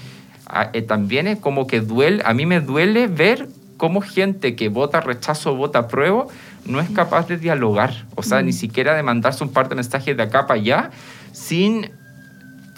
eh, 0.73 0.83
también 0.83 1.27
es 1.27 1.39
como 1.39 1.67
que 1.67 1.81
duele, 1.81 2.23
a 2.25 2.35
mí 2.35 2.47
me 2.47 2.61
duele 2.61 3.09
ver 3.09 3.49
cómo 3.77 4.01
gente 4.01 4.55
que 4.55 4.69
vota 4.69 5.01
rechazo 5.01 5.53
o 5.53 5.57
vota 5.57 5.81
apruebo 5.81 6.29
no 6.65 6.81
es 6.81 6.89
capaz 6.91 7.27
de 7.29 7.37
dialogar, 7.37 8.07
o 8.15 8.23
sea, 8.23 8.43
ni 8.43 8.53
siquiera 8.53 8.95
de 8.95 9.03
mandarse 9.03 9.43
un 9.43 9.53
par 9.53 9.69
de 9.69 9.75
mensajes 9.75 10.17
de 10.17 10.23
acá 10.23 10.47
para 10.47 10.61
allá 10.61 10.91
sin 11.33 11.91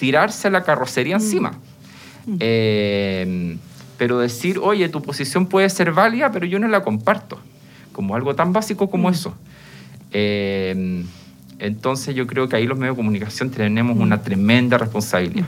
tirarse 0.01 0.51
la 0.51 0.65
carrocería 0.65 1.17
encima. 1.17 1.53
Eh, 2.41 3.57
pero 3.99 4.19
decir, 4.19 4.59
oye, 4.59 4.89
tu 4.89 5.03
posición 5.03 5.47
puede 5.47 5.69
ser 5.69 5.93
válida, 5.93 6.33
pero 6.33 6.47
yo 6.47 6.59
no 6.59 6.67
la 6.69 6.83
comparto, 6.83 7.39
como 7.93 8.17
algo 8.17 8.35
tan 8.35 8.55
básico 8.55 8.89
como 8.89 9.11
eso. 9.11 9.35
Eh, 10.11 11.05
entonces 11.59 12.15
yo 12.15 12.27
creo 12.27 12.49
que 12.49 12.57
ahí 12.57 12.67
los 12.67 12.79
medios 12.79 12.97
de 12.97 13.03
comunicación 13.03 13.51
tenemos 13.51 13.99
una 13.99 14.23
tremenda 14.23 14.79
responsabilidad. 14.79 15.47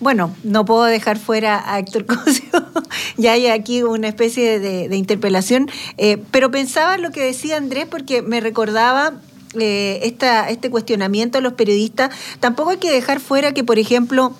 Bueno, 0.00 0.34
no 0.42 0.64
puedo 0.64 0.82
dejar 0.82 1.16
fuera 1.16 1.62
a 1.72 1.78
Héctor 1.78 2.04
Cosio, 2.06 2.50
ya 3.16 3.32
hay 3.32 3.46
aquí 3.46 3.84
una 3.84 4.08
especie 4.08 4.58
de, 4.58 4.96
interpelación, 4.96 5.70
eh, 5.98 6.20
pero 6.32 6.50
pensaba 6.50 6.98
lo 6.98 7.12
que 7.12 7.22
decía 7.22 7.58
Andrés 7.58 7.86
porque 7.88 8.22
me 8.22 8.40
recordaba 8.40 9.12
eh, 9.58 10.16
este 10.48 10.70
cuestionamiento 10.70 11.38
a 11.38 11.40
los 11.40 11.54
periodistas. 11.54 12.10
Tampoco 12.40 12.70
hay 12.70 12.78
que 12.78 12.90
dejar 12.90 13.20
fuera 13.20 13.52
que, 13.52 13.64
por 13.64 13.78
ejemplo, 13.78 14.34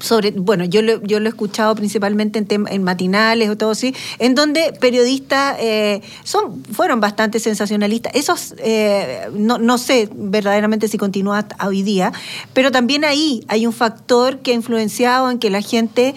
sobre, 0.00 0.32
bueno, 0.32 0.64
yo 0.64 0.82
lo, 0.82 1.00
yo 1.02 1.20
lo 1.20 1.26
he 1.26 1.28
escuchado 1.28 1.74
principalmente 1.74 2.38
en, 2.38 2.66
en 2.68 2.82
matinales 2.82 3.48
o 3.48 3.56
todo 3.56 3.70
así, 3.70 3.94
en 4.18 4.34
donde 4.34 4.72
periodistas 4.80 5.56
eh, 5.60 6.02
son, 6.24 6.64
fueron 6.64 7.00
bastante 7.00 7.38
sensacionalistas. 7.38 8.14
Esos, 8.14 8.54
eh, 8.58 9.28
no, 9.32 9.58
no, 9.58 9.78
sé 9.78 10.08
verdaderamente 10.12 10.88
si 10.88 10.98
continúa 10.98 11.46
hoy 11.64 11.82
día, 11.82 12.12
pero 12.52 12.70
también 12.70 13.04
ahí 13.04 13.44
hay 13.48 13.66
un 13.66 13.72
factor 13.72 14.38
que 14.40 14.50
ha 14.50 14.54
influenciado 14.54 15.30
en 15.30 15.38
que 15.38 15.50
la 15.50 15.60
gente 15.60 16.14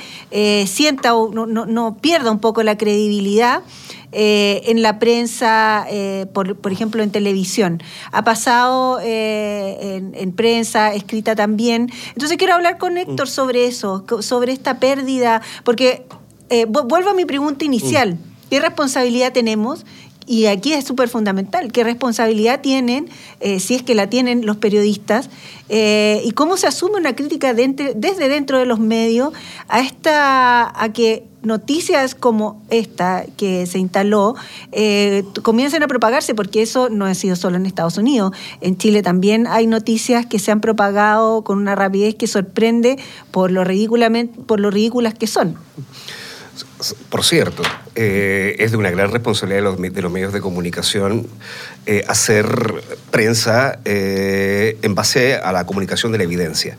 sienta 0.65 1.15
o 1.15 1.31
no, 1.31 1.45
no, 1.45 1.65
no 1.65 1.97
pierda 1.97 2.31
un 2.31 2.39
poco 2.39 2.63
la 2.63 2.77
credibilidad. 2.77 3.61
Eh, 4.11 4.63
en 4.65 4.81
la 4.81 4.97
prensa, 4.97 5.85
eh, 5.87 6.25
por, 6.33 6.55
por, 6.55 6.71
ejemplo, 6.71 7.03
en 7.03 7.11
televisión. 7.11 7.81
Ha 8.11 8.23
pasado 8.23 8.99
eh, 9.03 10.01
en, 10.13 10.31
prensa, 10.31 10.93
escrita 10.95 11.35
también. 11.35 11.91
Entonces 12.13 12.37
quiero 12.37 12.55
hablar 12.55 12.79
con 12.79 12.97
Héctor 12.97 13.27
mm. 13.27 13.31
sobre 13.31 13.65
eso, 13.67 14.05
sobre 14.21 14.51
esta 14.51 14.79
pérdida, 14.79 15.41
porque 15.63 16.05
vuelvo 16.67 17.11
a 17.11 17.13
mi 17.13 17.25
pregunta 17.25 17.65
inicial. 17.65 18.15
Mm. 18.15 18.49
¿Qué 18.49 18.59
responsabilidad 18.59 19.31
tenemos 19.31 19.85
y 20.29 20.45
aquí 20.45 20.73
es 20.73 20.85
súper 20.85 21.09
fundamental, 21.09 21.71
qué 21.71 21.83
responsabilidad 21.83 22.61
tienen, 22.61 23.09
eh, 23.39 23.59
si 23.59 23.73
es 23.73 23.81
que 23.81 23.95
la 23.95 24.11
tienen 24.11 24.45
los 24.45 24.57
periodistas, 24.57 25.27
eh, 25.69 26.21
y 26.23 26.33
cómo 26.33 26.55
se 26.55 26.67
asume 26.67 26.99
una 26.99 27.15
crítica 27.15 27.55
desde 27.55 28.29
dentro 28.29 28.59
de 28.59 28.67
los 28.67 28.79
medios 28.79 29.33
a, 29.67 29.79
esta, 29.79 30.83
a 30.83 30.93
que 30.93 31.23
noticias 31.41 32.13
como 32.13 32.61
esta 32.69 33.25
que 33.37 33.65
se 33.65 33.79
instaló 33.79 34.35
eh, 34.71 35.23
comiencen 35.41 35.81
a 35.81 35.87
propagarse, 35.87 36.35
porque 36.35 36.61
eso 36.61 36.89
no 36.89 37.05
ha 37.05 37.15
sido 37.15 37.35
solo 37.35 37.57
en 37.57 37.65
Estados 37.65 37.97
Unidos. 37.97 38.31
En 38.61 38.77
Chile 38.77 39.01
también 39.01 39.47
hay 39.47 39.65
noticias 39.65 40.27
que 40.27 40.37
se 40.37 40.51
han 40.51 40.61
propagado 40.61 41.43
con 41.43 41.57
una 41.57 41.73
rapidez 41.73 42.13
que 42.13 42.27
sorprende 42.27 42.99
por 43.31 43.49
lo, 43.49 43.63
ridículamente, 43.63 44.39
por 44.41 44.59
lo 44.59 44.69
ridículas 44.69 45.15
que 45.15 45.25
son. 45.25 45.55
Por 47.09 47.25
cierto, 47.25 47.61
eh, 47.95 48.55
es 48.59 48.71
de 48.71 48.77
una 48.77 48.89
gran 48.89 49.11
responsabilidad 49.11 49.59
de 49.59 49.63
los, 49.63 49.93
de 49.93 50.01
los 50.01 50.11
medios 50.11 50.31
de 50.31 50.39
comunicación 50.39 51.27
eh, 51.85 52.05
hacer 52.07 52.47
prensa 53.11 53.79
eh, 53.83 54.77
en 54.81 54.95
base 54.95 55.35
a 55.35 55.51
la 55.51 55.65
comunicación 55.65 56.13
de 56.13 56.19
la 56.19 56.23
evidencia. 56.23 56.77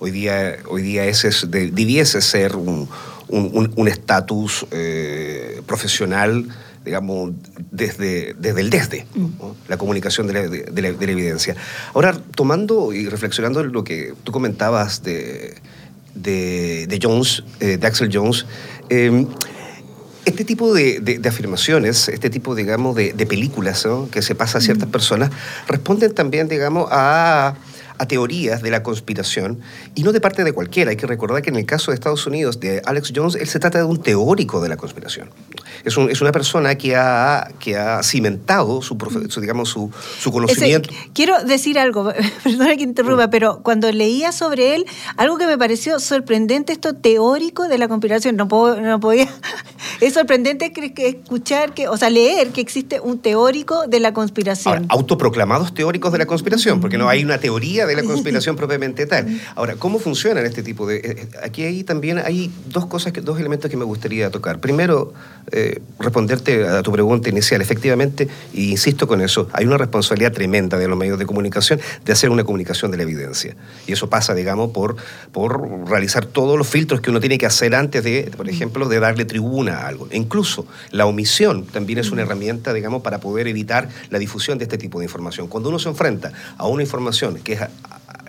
hoy 0.00 0.10
día, 0.10 0.58
hoy 0.68 0.82
día 0.82 1.06
ese 1.06 1.28
es, 1.28 1.46
debiese 1.50 2.20
ser 2.20 2.56
un 2.56 3.88
estatus 3.88 4.66
profesional 5.66 6.46
digamos, 6.84 7.32
desde, 7.70 8.34
desde 8.38 8.60
el 8.60 8.68
desde, 8.68 9.06
mm. 9.14 9.28
la 9.68 9.78
comunicación 9.78 10.26
de 10.26 10.34
la, 10.34 10.40
de 10.42 10.82
la, 10.82 10.88
evidencia. 10.88 11.56
Ahora, 11.94 12.14
tomando 12.34 12.92
y 12.92 13.08
reflexionando 13.08 13.64
lo 13.64 13.84
que 13.84 14.12
tú 14.22 14.32
comentabas 14.32 15.02
de, 15.02 15.54
de, 16.14 16.98
Jones, 17.02 17.42
de 17.58 17.86
Axel 17.86 18.10
Jones, 18.12 18.44
Em, 18.88 19.26
este 20.24 20.44
tipo 20.44 20.72
de, 20.72 21.20
afirmaciones, 21.28 22.08
este 22.08 22.30
tipo, 22.30 22.54
digamos, 22.54 22.96
de, 22.96 23.26
películas 23.26 23.86
que 24.10 24.22
se 24.22 24.34
pasa 24.34 24.58
a 24.58 24.60
ciertas 24.60 24.88
personas, 24.88 25.30
responden 25.68 26.14
también, 26.14 26.48
digamos, 26.48 26.88
a 26.90 27.54
a 27.98 28.06
teorías 28.06 28.62
de 28.62 28.70
la 28.70 28.82
conspiración 28.82 29.60
y 29.94 30.02
no 30.02 30.12
de 30.12 30.20
parte 30.20 30.44
de 30.44 30.52
cualquiera. 30.52 30.90
Hay 30.90 30.96
que 30.96 31.06
recordar 31.06 31.42
que 31.42 31.50
en 31.50 31.56
el 31.56 31.66
caso 31.66 31.90
de 31.90 31.94
Estados 31.94 32.26
Unidos, 32.26 32.60
de 32.60 32.82
Alex 32.84 33.12
Jones, 33.14 33.34
él 33.36 33.46
se 33.46 33.58
trata 33.58 33.78
de 33.78 33.84
un 33.84 34.02
teórico 34.02 34.60
de 34.60 34.68
la 34.68 34.76
conspiración. 34.76 35.30
Es, 35.84 35.96
es 35.96 36.20
una 36.20 36.32
persona 36.32 36.76
que 36.76 36.96
ha, 36.96 37.50
que 37.58 37.76
ha 37.76 38.02
cimentado 38.02 38.82
su, 38.82 38.96
digamos, 39.40 39.68
su, 39.68 39.90
su 40.18 40.32
conocimiento. 40.32 40.90
quiero 41.12 41.42
decir 41.44 41.78
algo, 41.78 42.12
perdona 42.44 42.76
que 42.76 42.82
interrumpa, 42.82 43.30
pero 43.30 43.60
cuando 43.62 43.90
leía 43.92 44.32
sobre 44.32 44.74
él, 44.74 44.84
algo 45.16 45.38
que 45.38 45.46
me 45.46 45.58
pareció 45.58 46.00
sorprendente, 46.00 46.72
esto 46.72 46.94
teórico 46.94 47.68
de 47.68 47.78
la 47.78 47.88
conspiración, 47.88 48.36
no, 48.36 48.48
puedo, 48.48 48.80
no 48.80 49.00
podía... 49.00 49.28
Es 50.00 50.14
sorprendente 50.14 50.72
escuchar, 50.96 51.72
que, 51.72 51.88
o 51.88 51.96
sea, 51.96 52.10
leer 52.10 52.48
que 52.48 52.60
existe 52.60 53.00
un 53.00 53.18
teórico 53.18 53.86
de 53.86 54.00
la 54.00 54.12
conspiración. 54.12 54.86
autoproclamados 54.88 55.72
teóricos 55.72 56.12
de 56.12 56.18
la 56.18 56.26
conspiración, 56.26 56.80
porque 56.80 56.98
no 56.98 57.08
hay 57.08 57.22
una 57.22 57.38
teoría 57.38 57.83
de 57.86 57.96
la 57.96 58.02
conspiración 58.04 58.56
propiamente 58.56 59.06
tal. 59.06 59.40
Ahora, 59.54 59.76
¿cómo 59.76 59.98
funciona 59.98 60.40
este 60.42 60.62
tipo 60.62 60.86
de...? 60.86 60.96
Eh, 60.96 61.28
aquí 61.42 61.64
hay 61.64 61.84
también 61.84 62.18
hay 62.18 62.50
dos 62.68 62.86
cosas, 62.86 63.12
que, 63.12 63.20
dos 63.20 63.38
elementos 63.38 63.70
que 63.70 63.76
me 63.76 63.84
gustaría 63.84 64.30
tocar. 64.30 64.60
Primero, 64.60 65.12
eh, 65.52 65.80
responderte 65.98 66.66
a 66.66 66.82
tu 66.82 66.92
pregunta 66.92 67.28
inicial. 67.28 67.60
Efectivamente, 67.60 68.28
y 68.52 68.70
insisto 68.70 69.06
con 69.06 69.20
eso, 69.20 69.48
hay 69.52 69.66
una 69.66 69.78
responsabilidad 69.78 70.32
tremenda 70.32 70.78
de 70.78 70.88
los 70.88 70.98
medios 70.98 71.18
de 71.18 71.26
comunicación 71.26 71.80
de 72.04 72.12
hacer 72.12 72.30
una 72.30 72.44
comunicación 72.44 72.90
de 72.90 72.96
la 72.96 73.02
evidencia. 73.02 73.56
Y 73.86 73.92
eso 73.92 74.08
pasa, 74.08 74.34
digamos, 74.34 74.70
por, 74.70 74.96
por 75.32 75.88
realizar 75.88 76.26
todos 76.26 76.58
los 76.58 76.66
filtros 76.66 77.00
que 77.00 77.10
uno 77.10 77.20
tiene 77.20 77.38
que 77.38 77.46
hacer 77.46 77.74
antes 77.74 78.02
de, 78.04 78.30
por 78.36 78.48
ejemplo, 78.48 78.88
de 78.88 79.00
darle 79.00 79.24
tribuna 79.24 79.78
a 79.78 79.88
algo. 79.88 80.08
incluso 80.12 80.66
la 80.90 81.06
omisión 81.06 81.64
también 81.66 81.98
es 81.98 82.10
una 82.10 82.22
herramienta, 82.22 82.72
digamos, 82.72 83.02
para 83.02 83.20
poder 83.20 83.48
evitar 83.48 83.88
la 84.10 84.18
difusión 84.18 84.58
de 84.58 84.64
este 84.64 84.78
tipo 84.78 84.98
de 84.98 85.04
información. 85.04 85.48
Cuando 85.48 85.68
uno 85.68 85.78
se 85.78 85.88
enfrenta 85.88 86.32
a 86.56 86.66
una 86.66 86.82
información 86.82 87.38
que 87.40 87.54
es 87.54 87.60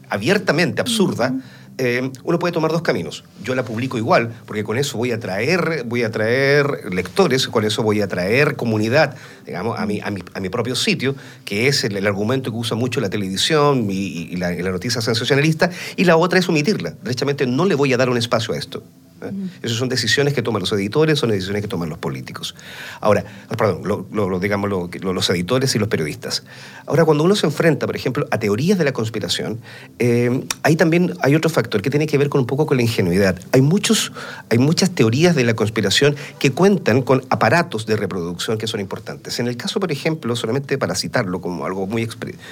abiertamente 0.10 0.82
absurda, 0.82 1.34
eh, 1.78 2.10
uno 2.24 2.40
puede 2.40 2.54
tomar 2.54 2.72
dos 2.72 2.82
caminos. 2.82 3.24
Yo 3.44 3.54
la 3.54 3.64
publico 3.64 3.98
igual, 3.98 4.34
porque 4.46 4.64
con 4.64 4.78
eso 4.78 4.98
voy 4.98 5.12
a 5.12 5.20
traer, 5.20 5.84
voy 5.86 6.04
a 6.04 6.12
traer 6.12 6.94
lectores, 6.94 7.48
con 7.48 7.66
eso 7.66 7.84
voy 7.84 8.02
a 8.02 8.08
traer 8.08 8.56
comunidad, 8.56 9.16
digamos, 9.46 9.78
a 9.78 9.86
mi, 9.86 10.00
a 10.00 10.10
mi, 10.12 10.50
propio 10.50 10.76
sitio, 10.76 11.16
que 11.44 11.68
es 11.68 11.84
el, 11.84 12.06
argumento 12.08 12.52
que 12.52 12.58
usa 12.58 12.78
mucho 12.78 13.02
la 13.02 13.10
televisión 13.10 13.88
y, 13.90 14.36
la, 14.38 14.52
la, 14.52 14.72
noticia 14.72 15.02
sensacionalista, 15.02 15.70
y 15.98 16.06
la 16.06 16.16
otra 16.16 16.40
es 16.40 16.48
omitirla. 16.48 16.94
Derechamente 17.04 17.46
no 17.46 17.66
le 17.66 17.76
voy 17.76 17.92
a 17.92 17.98
dar 17.98 18.10
un 18.10 18.18
espacio 18.18 18.54
a 18.54 18.58
esto. 18.58 18.82
¿Eh? 19.22 19.32
Esas 19.62 19.78
son 19.78 19.90
decisiones 19.90 20.34
que 20.34 20.42
toman 20.42 20.62
los 20.62 20.72
editores, 20.72 21.20
son 21.20 21.30
decisiones 21.30 21.62
que 21.62 21.68
toman 21.68 21.90
los 21.90 21.98
políticos. 21.98 22.56
Ahora, 23.02 23.24
perdón, 23.58 23.82
lo, 24.12 24.40
digamos 24.40 24.70
los 24.70 25.30
editores 25.30 25.76
y 25.76 25.80
los 25.80 25.88
periodistas. 25.88 26.44
Ahora, 26.86 27.06
cuando 27.06 27.24
uno 27.24 27.36
se 27.36 27.46
enfrenta, 27.46 27.86
por 27.86 27.96
ejemplo, 27.96 28.28
a 28.32 28.40
teorías 28.40 28.78
de 28.78 28.84
la 28.84 28.94
conspiración, 28.94 29.60
eh, 30.00 30.46
ahí 30.64 30.76
también 30.76 31.14
hay 31.22 31.36
otro 31.36 31.50
factor 31.50 31.82
que 31.82 31.90
tiene 31.90 32.08
que 32.08 32.18
ver 32.18 32.30
con 32.30 32.42
un 32.42 32.48
poco 32.48 32.66
con 32.66 32.78
la 32.78 32.84
ingenuidad. 32.84 33.40
Hay, 33.52 33.62
muchos, 33.62 34.12
hay 34.50 34.58
muchas 34.58 34.92
teorías 34.92 35.36
de 35.36 35.44
la 35.44 35.54
conspiración 35.54 36.16
que 36.40 36.52
cuentan 36.52 37.02
con 37.02 37.24
aparatos 37.30 37.86
de 37.86 37.96
reproducción 37.96 38.58
que 38.58 38.68
son 38.68 38.80
importantes. 38.80 39.40
En 39.40 39.48
el 39.48 39.58
caso, 39.58 39.80
por 39.80 39.92
ejemplo, 39.92 40.36
solamente 40.36 40.78
para 40.78 40.96
citarlo 40.96 41.42
como 41.42 41.66
algo 41.66 41.88
muy 41.88 42.08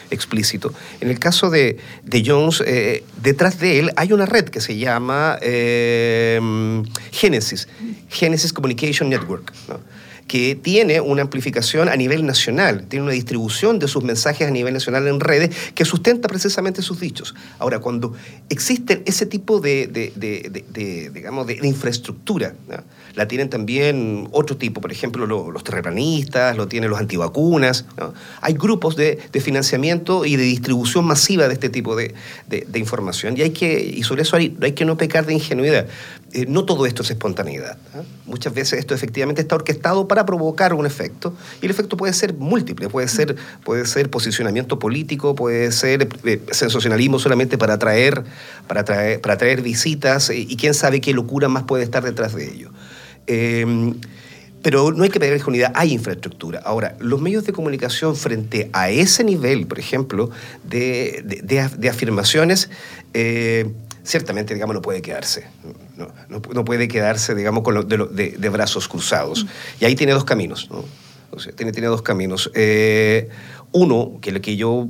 explícito, 0.10 0.74
en 1.02 1.10
el 1.10 1.20
caso 1.20 1.50
de, 1.50 1.78
Jones, 2.26 2.64
eh, 2.66 3.04
detrás 3.22 3.60
de 3.60 3.80
él 3.80 3.92
hay 3.96 4.14
una 4.14 4.26
red 4.26 4.46
que 4.46 4.62
se 4.62 4.78
llama... 4.78 5.38
Genesis, 7.12 7.68
Genesis 8.10 8.54
Communication 8.54 9.10
Network. 9.10 9.54
que 10.28 10.56
tiene 10.56 11.02
una 11.02 11.22
amplificación 11.22 11.90
a 11.90 11.98
nivel 11.98 12.26
nacional, 12.26 12.86
tiene 12.88 13.04
una 13.04 13.14
distribución 13.14 13.78
de 13.78 13.90
sus 13.90 14.06
mensajes 14.06 14.48
a 14.48 14.52
nivel 14.52 14.74
nacional 14.74 15.06
en 15.08 15.20
redes 15.20 15.54
que 15.76 15.84
sustenta 15.84 16.30
precisamente 16.30 16.82
sus 16.82 17.02
dichos. 17.02 17.36
Ahora, 17.60 17.80
cuando 17.80 18.14
existen 18.50 19.04
ese 19.06 19.26
tipo 19.26 19.60
de, 19.60 20.12
digamos, 21.14 21.46
de, 21.46 21.60
infraestructura, 21.64 22.56
la 23.16 23.28
tienen 23.28 23.50
también 23.50 24.28
otro 24.32 24.58
tipo, 24.58 24.82
por 24.82 24.92
ejemplo, 24.92 25.26
los 25.26 25.64
terraplanistas, 25.64 26.58
lo 26.58 26.68
tienen 26.68 26.90
los 26.90 27.00
antivacunas, 27.00 27.86
hay 28.42 28.54
grupos 28.54 28.96
de, 28.96 29.20
financiamiento 29.42 30.26
y 30.26 30.36
de 30.36 30.44
distribución 30.44 31.06
masiva 31.06 31.48
de 31.48 31.54
este 31.54 31.70
tipo 31.70 31.96
de, 31.96 32.14
información 32.76 33.38
y, 33.38 33.42
hay 33.42 33.52
que, 33.52 33.80
y 33.80 34.04
sobre 34.04 34.24
eso 34.24 34.36
hay, 34.36 34.58
hay 34.62 34.72
que 34.72 34.86
no 34.86 34.98
pecar 34.98 35.26
de 35.26 35.34
ingenuidad. 35.34 35.88
Eh, 36.34 36.48
no 36.48 36.66
todo 36.66 36.88
esto 36.88 37.04
es 37.04 37.12
espontaneidad. 37.12 37.78
Muchas 38.26 38.54
veces 38.56 38.80
esto 38.80 38.96
efectivamente 38.96 39.42
está 39.42 39.54
orquestado 39.54 40.08
para 40.08 40.26
provocar 40.26 40.74
un 40.74 40.88
efecto 40.88 41.36
y 41.62 41.66
el 41.66 41.72
efecto 41.72 41.96
puede 41.96 42.14
ser 42.14 42.34
múltiple, 42.34 42.90
puede 42.90 43.08
ser, 43.08 43.36
puede 43.64 43.86
ser 43.86 44.10
posicionamiento 44.10 44.80
político, 44.80 45.36
puede 45.36 45.72
ser 45.72 46.08
eh, 46.24 46.42
sensacionalismo 46.52 47.20
solamente 47.20 47.60
para 47.60 47.76
atraer, 47.76 48.24
para 48.68 48.82
atraer, 48.82 49.22
para 49.22 49.36
atraer 49.36 49.62
visitas 49.62 50.32
eh, 50.32 50.40
y 50.40 50.56
quién 50.56 50.74
sabe 50.74 51.02
qué 51.02 51.14
locura 51.14 51.50
más 51.50 51.64
puede 51.64 51.84
estar 51.84 52.04
detrás 52.04 52.34
de 52.34 52.52
ello. 52.52 52.72
Em, 53.28 53.96
pero 54.62 54.92
no 54.92 55.04
hay 55.04 55.10
que 55.10 55.20
pedir 55.20 55.42
unidad, 55.46 55.74
hay 55.76 55.92
infraestructura. 55.92 56.62
Ahora, 56.64 56.96
los 57.00 57.20
medios 57.20 57.46
de 57.46 57.52
comunicación 57.52 58.16
frente 58.16 58.70
a 58.72 58.90
ese 58.90 59.24
nivel, 59.24 59.68
por 59.68 59.78
ejemplo, 59.78 60.30
de, 60.64 61.42
de, 61.44 61.90
afirmaciones, 61.90 62.70
ciertamente, 64.04 64.54
digamos, 64.54 64.74
no 64.74 64.82
puede 64.82 65.02
quedarse. 65.02 65.48
No, 66.50 66.66
puede 66.66 66.88
quedarse, 66.88 67.36
digamos, 67.36 67.64
con 67.64 67.88
de, 67.88 68.50
brazos 68.50 68.88
cruzados. 68.88 69.44
Mm. 69.44 69.48
Y 69.82 69.86
ahí 69.86 69.96
tiene 69.96 70.14
dos 70.14 70.24
caminos, 70.24 70.70
¿no? 70.72 70.86
tiene, 71.56 71.72
tiene 71.72 71.88
dos 71.88 72.02
caminos. 72.02 72.52
Eh, 72.54 73.30
uno, 73.72 74.20
que 74.22 74.30
el 74.30 74.42
que 74.42 74.56
yo 74.56 74.88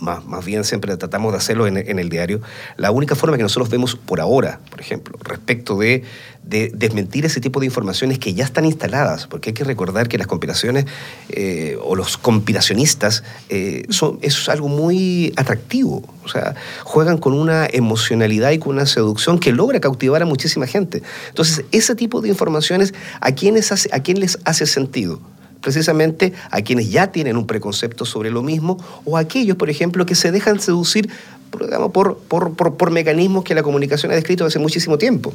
más, 0.00 0.24
más 0.24 0.44
bien 0.44 0.64
siempre 0.64 0.96
tratamos 0.96 1.32
de 1.32 1.38
hacerlo 1.38 1.66
en, 1.66 1.98
el 1.98 2.08
diario, 2.08 2.40
la 2.76 2.90
única 2.90 3.14
forma 3.14 3.36
que 3.36 3.42
nosotros 3.42 3.68
vemos 3.68 3.94
por 3.96 4.20
ahora, 4.20 4.60
por 4.70 4.80
ejemplo, 4.80 5.18
respecto 5.22 5.76
de, 5.78 6.04
desmentir 6.48 7.26
ese 7.26 7.40
tipo 7.40 7.60
de 7.60 7.66
informaciones 7.66 8.18
que 8.18 8.32
ya 8.32 8.44
están 8.44 8.64
instaladas, 8.64 9.26
porque 9.26 9.50
hay 9.50 9.54
que 9.54 9.64
recordar 9.64 10.08
que 10.08 10.16
las 10.16 10.26
conspiraciones 10.26 10.86
eh, 11.28 11.76
o 11.82 11.94
los 11.94 12.16
conspiracionistas 12.16 13.22
eh, 13.50 13.84
son, 13.90 14.18
es 14.22 14.48
algo 14.48 14.68
muy 14.68 15.32
atractivo, 15.36 16.02
o 16.24 16.28
sea, 16.28 16.54
juegan 16.84 17.18
con 17.18 17.34
una 17.34 17.66
emocionalidad 17.66 18.52
y 18.52 18.58
con 18.58 18.76
una 18.76 18.86
seducción 18.86 19.38
que 19.38 19.52
logra 19.52 19.80
cautivar 19.80 20.22
a 20.22 20.26
muchísima 20.26 20.66
gente. 20.66 21.02
Entonces, 21.28 21.64
ese 21.70 21.94
tipo 21.94 22.20
de 22.22 22.28
informaciones, 22.28 22.94
¿a 23.20 23.32
quiénes 23.32 23.68
a 23.92 24.00
quién 24.00 24.20
les 24.20 24.38
hace 24.44 24.66
sentido? 24.66 25.20
precisamente 25.60 26.32
a 26.50 26.62
quienes 26.62 26.90
ya 26.90 27.08
tienen 27.08 27.36
un 27.36 27.46
preconcepto 27.46 28.04
sobre 28.04 28.30
lo 28.30 28.42
mismo 28.42 28.78
o 29.04 29.16
a 29.16 29.20
aquellos, 29.20 29.56
por 29.56 29.70
ejemplo, 29.70 30.06
que 30.06 30.14
se 30.14 30.30
dejan 30.30 30.60
seducir 30.60 31.10
por, 31.50 32.90
mecanismos 32.90 33.44
que 33.44 33.54
la 33.54 33.62
comunicación 33.62 34.12
ha 34.12 34.14
descrito 34.14 34.44
hace 34.44 34.58
muchísimo 34.58 34.98
tiempo. 34.98 35.32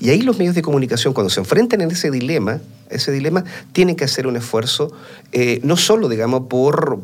Y 0.00 0.10
ahí 0.10 0.22
los 0.22 0.38
medios 0.38 0.54
de 0.54 0.62
comunicación, 0.62 1.12
cuando 1.12 1.30
se 1.30 1.40
enfrentan 1.40 1.80
en 1.80 1.90
ese 1.90 2.10
dilema, 2.10 2.60
ese 2.90 3.12
dilema, 3.12 3.44
tienen 3.72 3.96
que 3.96 4.04
hacer 4.04 4.26
un 4.26 4.36
esfuerzo, 4.36 4.92
eh, 5.32 5.60
no 5.62 5.76
solo, 5.76 6.08
digamos, 6.08 6.42
por 6.48 7.00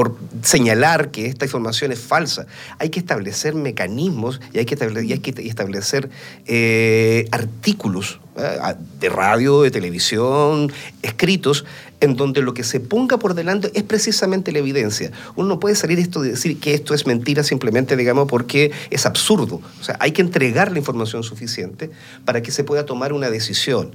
por 0.00 0.16
señalar 0.40 1.10
que 1.10 1.26
esta 1.26 1.44
información 1.44 1.92
es 1.92 2.00
falsa. 2.00 2.46
Hay 2.78 2.88
que 2.88 2.98
establecer 2.98 3.54
mecanismos 3.54 4.40
y 4.50 4.58
hay 4.58 4.64
que 4.64 4.74
establecer, 4.74 6.08
eh, 6.46 7.28
artículos 7.30 8.18
¿eh? 8.38 8.76
de 8.98 9.08
radio, 9.10 9.60
de 9.60 9.70
televisión, 9.70 10.72
escritos, 11.02 11.66
en 12.00 12.16
donde 12.16 12.40
lo 12.40 12.54
que 12.54 12.64
se 12.64 12.80
ponga 12.80 13.18
por 13.18 13.34
delante 13.34 13.70
es 13.74 13.82
precisamente 13.82 14.52
la 14.52 14.60
evidencia. 14.60 15.12
Uno 15.36 15.50
no 15.50 15.60
puede 15.60 15.74
salir 15.74 15.98
esto 15.98 16.22
de 16.22 16.30
decir 16.30 16.58
que 16.58 16.72
esto 16.72 16.94
es 16.94 17.06
mentira 17.06 17.44
simplemente, 17.44 17.94
digamos, 17.94 18.26
porque 18.26 18.72
es 18.88 19.04
absurdo. 19.04 19.60
O 19.82 19.84
sea, 19.84 19.98
hay 20.00 20.12
que 20.12 20.22
entregar 20.22 20.72
la 20.72 20.78
información 20.78 21.24
suficiente 21.24 21.90
para 22.24 22.40
que 22.40 22.52
se 22.52 22.64
pueda 22.64 22.86
tomar 22.86 23.12
una 23.12 23.28
decisión. 23.28 23.90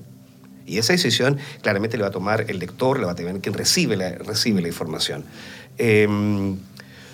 Y 0.67 0.79
esa 0.79 0.93
decisión 0.93 1.37
claramente 1.61 1.97
le 1.97 2.03
va 2.03 2.09
a 2.09 2.11
tomar 2.11 2.45
el 2.47 2.59
lector, 2.59 2.99
le 2.99 3.05
va 3.05 3.11
a 3.11 3.15
tener 3.15 3.39
quien 3.39 3.53
recibe 3.53 3.95
la, 3.95 4.11
recibe 4.11 4.61
la 4.61 4.67
información. 4.67 5.23
Em, 5.77 6.57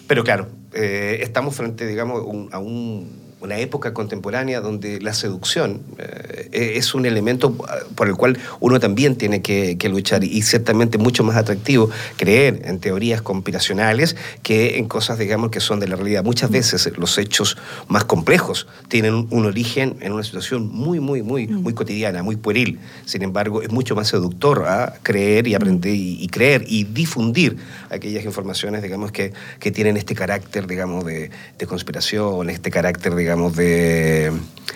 pero 0.07 0.23
claro, 0.23 0.47
eh, 0.73 1.19
estamos 1.21 1.55
frente, 1.55 1.85
digamos, 1.85 2.21
a 2.51 2.59
un 2.59 3.20
una 3.41 3.57
época 3.57 3.93
contemporánea 3.93 4.61
donde 4.61 5.01
la 5.01 5.13
seducción 5.13 5.81
eh, 5.97 6.73
es 6.75 6.93
un 6.93 7.05
elemento 7.05 7.55
ah, 7.67 7.77
por 7.95 8.07
el 8.07 8.15
cual 8.15 8.37
uno 8.59 8.79
también 8.79 9.15
tiene 9.15 9.41
que, 9.41 9.77
luchar 9.91 10.23
y 10.23 10.41
ciertamente 10.43 10.97
mucho 10.97 11.23
más 11.23 11.35
atractivo 11.35 11.89
creer 12.15 12.61
en 12.63 12.79
teorías 12.79 13.21
conspiracionales 13.21 14.15
que 14.41 14.77
en 14.77 14.87
cosas, 14.87 15.17
digamos, 15.17 15.51
que 15.51 15.59
son 15.59 15.79
de 15.79 15.87
la 15.87 15.95
realidad. 15.95 16.23
Muchas 16.23 16.49
mm. 16.49 16.53
veces 16.53 16.91
los 16.97 17.17
hechos 17.17 17.57
más 17.87 18.05
complejos 18.05 18.67
tienen 18.87 19.27
un 19.29 19.45
origen 19.45 19.97
en 20.01 20.13
una 20.13 20.23
situación 20.23 20.69
muy, 20.71 20.99
muy, 20.99 21.23
muy, 21.23 21.47
mm. 21.47 21.61
muy 21.61 21.73
cotidiana, 21.73 22.23
muy 22.23 22.37
pueril. 22.37 22.79
Sin 23.05 23.23
embargo, 23.23 23.61
es 23.61 23.71
mucho 23.71 23.95
más 23.95 24.07
seductor 24.07 24.65
a 24.67 24.93
creer 25.01 25.47
y 25.47 25.55
aprender 25.55 25.93
y, 25.93 26.27
creer 26.27 26.63
y 26.67 26.85
difundir 26.85 27.57
aquellas 27.89 28.23
informaciones, 28.23 28.83
digamos, 28.83 29.11
que, 29.11 29.33
que 29.59 29.71
tienen 29.71 29.97
este 29.97 30.15
carácter, 30.15 30.67
digamos, 30.67 31.03
de, 31.05 31.31
de 31.57 31.65
conspiración, 31.65 32.49
este 32.49 32.71
carácter, 32.71 33.15
digamos, 33.15 33.30
digamos, 33.31 33.55
de, 33.55 34.33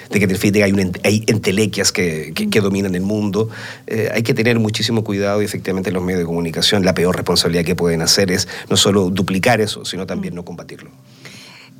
que 0.09 0.63
hay, 0.63 0.91
hay 1.03 1.23
entelequias 1.27 1.91
que, 1.91 2.33
dominan 2.61 2.95
el 2.95 3.01
mundo. 3.01 3.49
Eh, 3.85 4.09
hay 4.13 4.23
que 4.23 4.33
tener 4.33 4.59
muchísimo 4.59 5.03
cuidado 5.03 5.41
y 5.41 5.45
efectivamente 5.45 5.91
los 5.91 6.01
medios 6.01 6.19
de 6.19 6.25
comunicación 6.25 6.85
la 6.85 6.93
peor 6.93 7.17
responsabilidad 7.17 7.65
que 7.65 7.75
pueden 7.75 8.01
hacer 8.01 8.31
es 8.31 8.47
no 8.69 8.77
solo 8.77 9.09
duplicar 9.09 9.59
eso, 9.59 9.83
sino 9.83 10.07
también 10.07 10.35
no 10.35 10.45
combatirlo. 10.45 10.89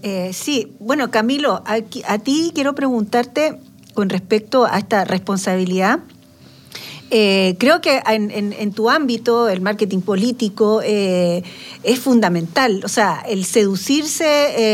Eh, 0.03 0.32
sí, 0.34 0.73
bueno, 0.80 1.09
Camilo, 1.11 1.63
a 1.65 2.19
ti 2.19 2.51
quiero 2.53 2.76
preguntarte 2.76 3.57
con 3.93 4.09
respecto 4.09 4.65
a 4.65 4.78
esta 4.78 5.05
responsabilidad 5.05 5.99
eh, 7.12 7.56
creo 7.60 7.82
que 7.82 8.01
en, 8.08 8.72
tu 8.74 8.89
ámbito, 8.89 9.47
el 9.47 9.62
marketing 9.62 10.01
político, 10.01 10.82
eh, 10.84 11.43
es 11.84 11.99
fundamental. 11.99 12.82
O 12.84 12.88
sea, 12.88 13.24
el 13.28 13.45
seducirse 13.45 14.26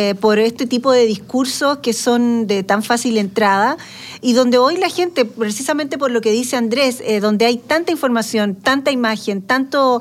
eh, 0.10 0.16
por 0.16 0.40
este 0.40 0.66
tipo 0.66 0.92
de 0.92 1.06
discursos 1.06 1.80
que 1.80 1.94
son 1.94 2.48
de 2.48 2.64
tan 2.64 2.84
fácil 2.84 3.18
entrada 3.18 3.78
y 4.22 4.34
donde 4.34 4.58
hoy 4.58 4.78
la 4.78 4.90
gente, 4.90 5.26
precisamente 5.26 5.98
por 5.98 6.12
lo 6.12 6.22
que 6.22 6.32
dice 6.32 6.56
Andrés, 6.56 7.04
donde 7.22 7.46
hay 7.46 7.58
tanta 7.58 7.92
información, 7.92 8.56
tanta 8.56 8.92
imagen, 8.92 9.42
tanto 9.42 10.00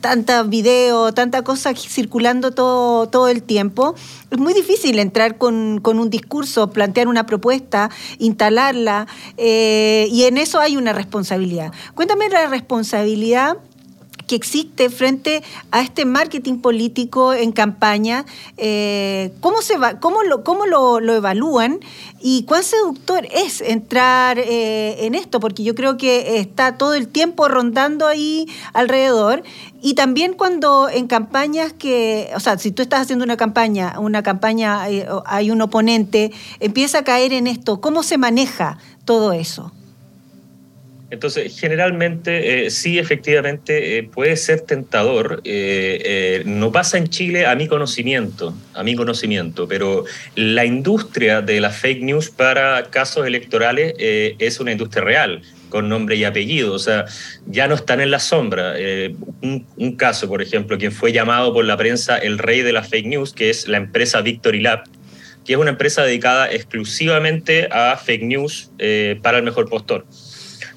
tanta 0.00 0.42
video, 0.44 1.12
tanta 1.12 1.42
cosa 1.42 1.74
circulando 1.74 2.52
todo, 2.52 3.08
todo 3.08 3.28
el 3.28 3.42
tiempo, 3.42 3.94
es 4.30 4.38
muy 4.38 4.54
difícil 4.54 4.98
entrar 4.98 5.38
con, 5.38 5.80
con 5.80 5.98
un 5.98 6.10
discurso, 6.10 6.70
plantear 6.70 7.08
una 7.08 7.26
propuesta, 7.26 7.90
instalarla, 8.18 9.06
y 9.36 10.24
en 10.24 10.38
eso 10.38 10.60
hay 10.60 10.76
una 10.76 10.92
responsabilidad. 10.92 11.72
Cuéntame 11.94 12.28
la 12.28 12.46
responsabilidad 12.46 13.58
que 14.30 14.36
existe 14.36 14.90
frente 14.90 15.42
a 15.72 15.80
este 15.80 16.04
marketing 16.04 16.58
político 16.58 17.34
en 17.34 17.50
campaña, 17.50 18.24
eh, 18.58 19.32
¿cómo, 19.40 19.60
se 19.60 19.76
va, 19.76 19.98
cómo, 19.98 20.22
lo, 20.22 20.44
cómo 20.44 20.66
lo, 20.66 21.00
evalúan 21.00 21.80
y 22.20 22.44
cuán 22.44 22.62
seductor 22.62 23.26
es 23.32 23.60
entrar 23.60 24.38
eh, 24.38 25.04
en 25.04 25.16
esto? 25.16 25.40
Porque 25.40 25.64
yo 25.64 25.74
creo 25.74 25.96
que 25.96 26.38
está 26.38 26.78
todo 26.78 26.94
el 26.94 27.08
tiempo 27.08 27.48
rondando 27.48 28.06
ahí 28.06 28.46
alrededor 28.72 29.42
y 29.82 29.94
también 29.94 30.34
cuando 30.34 30.88
en 30.88 31.08
campañas 31.08 31.72
que, 31.72 32.30
o 32.36 32.38
sea, 32.38 32.56
si 32.56 32.70
tú 32.70 32.82
estás 32.82 33.00
haciendo 33.00 33.24
una 33.24 33.36
campaña, 33.36 33.98
una 33.98 34.22
campaña, 34.22 34.88
eh, 34.88 35.08
hay 35.26 35.50
un 35.50 35.60
oponente, 35.60 36.30
empieza 36.60 36.98
a 36.98 37.02
caer 37.02 37.32
en 37.32 37.48
esto, 37.48 37.80
¿cómo 37.80 38.04
se 38.04 38.16
maneja 38.16 38.78
todo 39.04 39.32
eso? 39.32 39.72
Entonces, 41.10 41.58
generalmente, 41.58 42.66
eh, 42.66 42.70
sí, 42.70 43.00
efectivamente, 43.00 43.98
eh, 43.98 44.04
puede 44.04 44.36
ser 44.36 44.60
tentador. 44.60 45.40
Eh, 45.44 46.42
no 46.46 46.70
pasa 46.70 46.98
en 46.98 47.08
Chile 47.08 47.46
a 47.46 47.56
mi 47.56 47.66
conocimiento, 47.66 48.54
a 48.74 48.84
mi 48.84 48.94
conocimiento, 48.94 49.66
pero 49.66 50.04
la 50.36 50.64
industria 50.64 51.42
de 51.42 51.60
la 51.60 51.70
fake 51.70 52.02
news 52.02 52.30
para 52.30 52.84
casos 52.90 53.26
electorales 53.26 53.94
es 53.98 54.60
una 54.60 54.72
industria 54.72 55.04
real 55.04 55.42
con 55.68 55.88
nombre 55.88 56.16
y 56.16 56.24
apellido, 56.24 56.72
o 56.72 56.78
sea, 56.78 57.04
ya 57.46 57.68
no 57.68 57.76
están 57.76 58.00
en 58.00 58.10
la 58.10 58.18
sombra. 58.18 58.74
Un, 59.40 59.66
un, 59.76 59.96
caso, 59.96 60.28
por 60.28 60.42
ejemplo, 60.42 60.78
quien 60.78 60.90
fue 60.92 61.12
llamado 61.12 61.52
por 61.52 61.64
la 61.64 61.76
prensa 61.76 62.18
el 62.18 62.38
rey 62.38 62.62
de 62.62 62.72
la 62.72 62.82
fake 62.82 63.06
news, 63.06 63.32
que 63.32 63.50
es 63.50 63.68
la 63.68 63.76
empresa 63.76 64.20
Victory 64.20 64.60
Lab, 64.60 64.84
que 65.44 65.52
es 65.52 65.58
una 65.58 65.70
empresa 65.70 66.02
dedicada 66.02 66.50
exclusivamente 66.50 67.68
a 67.70 67.96
fake 67.96 68.22
news 68.22 68.70
para 69.22 69.38
el 69.38 69.44
mejor 69.44 69.68
postor. 69.68 70.06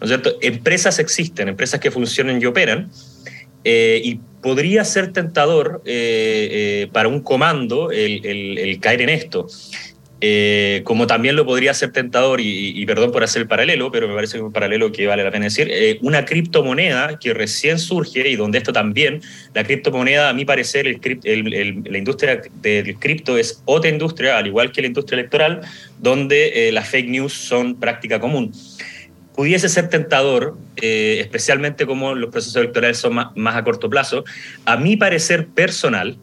¿No 0.03 0.07
es 0.07 0.09
cierto? 0.09 0.37
Empresas 0.41 0.99
existen, 0.99 1.47
empresas 1.47 1.79
que 1.79 1.89
funcionan 1.89 2.41
y 2.41 2.45
operan, 2.45 2.91
eh, 3.63 4.01
y 4.03 4.19
podría 4.41 4.83
ser 4.83 5.13
tentador 5.13 5.81
eh, 5.85 6.49
eh, 6.51 6.87
para 6.91 7.07
un 7.07 7.21
comando 7.21 7.89
el, 7.89 8.77
caer 8.81 9.01
en 9.03 9.09
esto. 9.09 9.47
Como 10.83 11.07
también 11.07 11.37
lo 11.37 11.45
podría 11.45 11.73
ser 11.73 11.93
tentador, 11.93 12.41
y, 12.41 12.85
perdón 12.85 13.13
por 13.13 13.23
hacer 13.23 13.43
el 13.43 13.47
paralelo, 13.47 13.91
pero 13.91 14.09
me 14.09 14.15
parece 14.15 14.41
un 14.41 14.51
paralelo 14.51 14.91
que 14.91 15.07
vale 15.07 15.23
la 15.23 15.31
pena 15.31 15.45
decir, 15.45 15.71
una 16.01 16.25
criptomoneda 16.25 17.17
que 17.17 17.33
recién 17.33 17.79
surge 17.79 18.27
y 18.27 18.35
donde 18.35 18.57
esto 18.57 18.73
también, 18.73 19.21
la 19.53 19.63
criptomoneda, 19.63 20.27
a 20.29 20.33
mi 20.33 20.43
parecer, 20.43 20.85
la 20.85 21.97
industria 21.97 22.41
del 22.61 22.95
cripto 22.99 23.37
es 23.37 23.61
otra 23.65 23.89
industria, 23.89 24.37
al 24.37 24.47
igual 24.47 24.73
que 24.73 24.81
la 24.81 24.87
industria 24.87 25.19
electoral, 25.19 25.61
donde 25.99 26.69
las 26.73 26.89
fake 26.89 27.07
news 27.07 27.31
son 27.31 27.75
práctica 27.75 28.19
común. 28.19 28.51
Pudiese 29.35 29.67
ser 29.67 29.89
tentador, 29.89 30.55
especialmente 30.75 31.85
como 31.85 32.13
los 32.13 32.29
procesos 32.29 32.57
electorales 32.57 32.97
son 32.97 33.15
más, 33.15 33.35
más 33.35 33.55
a 33.55 33.63
corto 33.63 33.89
plazo, 33.89 34.23
a 34.65 34.77
mi 34.77 34.95
parecer 34.95 35.47
personal, 35.47 36.17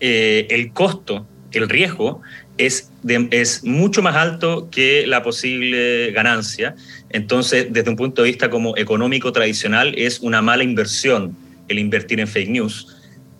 el 0.00 0.72
costo, 0.72 1.26
el 1.52 1.68
riesgo 1.68 2.22
es, 2.58 2.90
es 3.30 3.64
mucho 3.64 4.02
más 4.02 4.16
alto 4.16 4.68
que 4.70 5.06
la 5.06 5.22
posible 5.22 6.12
ganancia. 6.12 6.76
Entonces, 7.10 7.68
desde 7.70 7.90
un 7.90 7.96
punto 7.96 8.22
de 8.22 8.28
vista 8.28 8.50
como 8.50 8.76
económico 8.76 9.32
tradicional, 9.32 9.94
es 9.96 10.20
una 10.20 10.42
mala 10.42 10.64
inversión 10.64 11.36
el 11.68 11.78
invertir 11.78 12.20
en 12.20 12.28
fake 12.28 12.50
news. 12.50 12.88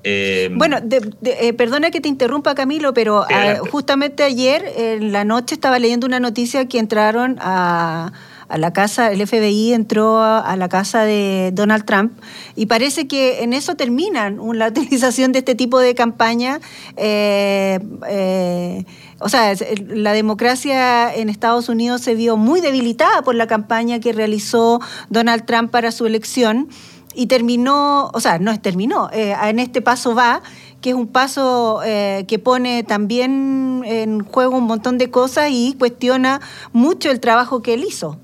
Eh, 0.07 0.51
bueno, 0.53 0.79
eh, 1.23 1.53
perdona 1.55 1.91
que 1.91 2.01
te 2.01 2.09
interrumpa 2.09 2.55
Camilo, 2.55 2.93
pero 2.93 3.25
ah, 3.31 3.57
justamente 3.71 4.23
ayer 4.23 4.65
en 4.77 5.13
la 5.13 5.25
noche 5.25 5.55
estaba 5.55 5.79
leyendo 5.79 6.07
una 6.07 6.21
noticia 6.21 6.69
que 6.69 6.79
entraron 6.79 7.39
a 7.41 8.13
a 8.49 8.59
la 8.59 8.73
casa, 8.73 9.11
el 9.11 9.27
FBI 9.27 9.73
entró 9.73 10.23
a, 10.23 10.57
la 10.57 10.69
casa 10.69 11.03
de 11.03 11.51
Donald 11.53 11.85
Trump 11.85 12.13
y 12.55 12.67
parece 12.67 13.07
que 13.09 13.43
en 13.43 13.53
eso 13.53 13.75
terminan 13.75 14.39
la 14.55 14.69
utilización 14.75 15.33
de 15.33 15.41
este 15.41 15.55
tipo 15.55 15.79
de 15.79 15.95
campaña. 15.95 16.61
Eh, 16.97 17.79
eh, 18.09 18.85
o 19.21 19.29
sea, 19.29 19.55
la 19.87 20.13
democracia 20.13 21.15
en 21.15 21.29
Estados 21.29 21.69
Unidos 21.69 22.03
se 22.03 22.15
vio 22.15 22.37
muy 22.37 22.61
debilitada 22.61 23.23
por 23.23 23.35
la 23.35 23.47
campaña 23.47 24.01
que 24.01 24.13
realizó 24.13 24.81
Donald 25.09 25.47
Trump 25.47 25.71
para 25.71 25.93
su 25.93 26.07
elección 26.07 26.69
y 27.15 27.27
terminó, 27.27 28.11
o 28.13 28.21
sea, 28.21 28.39
no 28.39 28.61
terminó, 28.61 29.09
eh, 29.13 29.35
en 29.41 29.61
este 29.61 29.81
paso 29.81 30.15
va, 30.15 30.43
que 30.81 30.91
es 30.91 30.97
un 30.97 31.07
paso 31.07 31.81
que 31.83 32.39
pone 32.39 32.83
también 32.83 33.83
en 33.87 34.23
juego 34.23 34.59
un 34.59 34.65
montón 34.65 34.99
de 34.99 35.11
cosas 35.11 35.49
y 35.51 35.75
cuestiona 35.79 36.43
mucho 36.75 37.11
el 37.11 37.21
trabajo 37.21 37.63
que 37.63 37.73
él 37.73 37.85
hizo. 37.89 38.19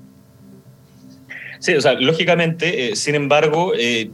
Sí, 1.61 1.75
o 1.75 1.81
sea, 1.81 1.93
lógicamente, 1.93 2.89
eh, 2.89 2.95
sin 2.95 3.13
embargo, 3.13 3.73
eh, 3.77 4.09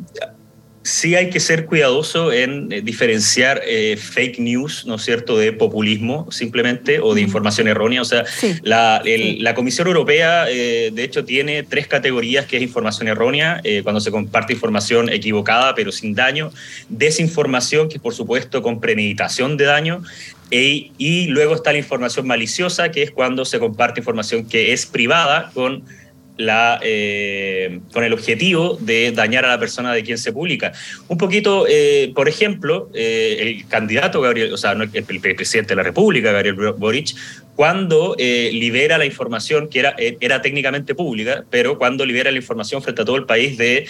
sí 0.81 1.15
hay 1.15 1.29
que 1.29 1.39
ser 1.39 1.65
cuidadoso 1.65 2.33
en 2.33 2.69
eh, 2.73 2.81
diferenciar 2.81 3.61
fake 3.97 4.39
news, 4.39 4.85
¿no 4.85 4.95
es 4.95 5.03
cierto?, 5.03 5.37
de 5.37 5.53
populismo 5.53 6.29
simplemente 6.29 6.99
o 6.99 7.15
de 7.15 7.21
información 7.21 7.69
errónea. 7.69 8.01
O 8.01 8.05
sea, 8.05 8.25
la, 8.63 9.01
la, 9.05 9.55
Comisión 9.55 9.87
Europea, 9.87 10.43
de 10.43 11.03
hecho, 11.03 11.23
tiene 11.23 11.63
tres 11.63 11.87
categorías 11.87 12.45
que 12.45 12.57
es 12.57 12.63
información 12.63 13.07
errónea, 13.07 13.61
cuando 13.83 14.01
se 14.01 14.11
comparte 14.11 14.51
información 14.51 15.09
equivocada 15.09 15.73
pero 15.73 15.93
sin 15.93 16.15
daño, 16.15 16.51
desinformación, 16.89 17.87
que 17.87 17.99
por 17.99 18.13
supuesto 18.13 18.61
con 18.61 18.81
premeditación 18.81 19.55
de 19.55 19.65
daño, 19.65 20.03
e, 20.51 20.91
y 20.97 21.27
luego 21.27 21.55
está 21.55 21.71
la 21.71 21.77
información 21.77 22.27
maliciosa, 22.27 22.91
que 22.91 23.03
es 23.03 23.11
cuando 23.11 23.45
se 23.45 23.59
comparte 23.59 23.99
información 23.99 24.47
que 24.47 24.73
es 24.73 24.85
privada 24.85 25.51
con 25.53 25.83
la, 26.37 26.79
eh, 26.83 27.79
con 27.91 28.03
el 28.03 28.13
objetivo 28.13 28.77
de 28.79 29.11
dañar 29.11 29.45
a 29.45 29.49
la 29.49 29.59
persona 29.59 29.93
de 29.93 30.03
quien 30.03 30.17
se 30.17 30.31
publica. 30.31 30.71
Un 31.07 31.17
poquito, 31.17 31.65
eh, 31.67 32.11
por 32.15 32.29
ejemplo, 32.29 32.89
eh, 32.93 33.37
el 33.39 33.67
candidato 33.67 34.21
Gabriel, 34.21 34.53
o 34.53 34.57
sea, 34.57 34.71
el, 34.71 35.03
presidente 35.03 35.69
de 35.69 35.75
la 35.75 35.83
República, 35.83 36.31
Gabriel 36.31 36.55
Boric, 36.77 37.15
cuando 37.55 38.15
libera 38.17 38.97
la 38.97 39.05
información 39.05 39.67
que 39.67 39.79
era, 39.79 39.95
era 39.97 40.41
técnicamente 40.41 40.93
pública, 40.93 41.43
pero 41.49 41.77
cuando 41.77 42.05
libera 42.05 42.29
la 42.29 42.37
información 42.37 42.83
frente 42.83 43.01
a 43.01 43.05
todo 43.05 43.15
el 43.15 43.25
país 43.25 43.57
de 43.57 43.87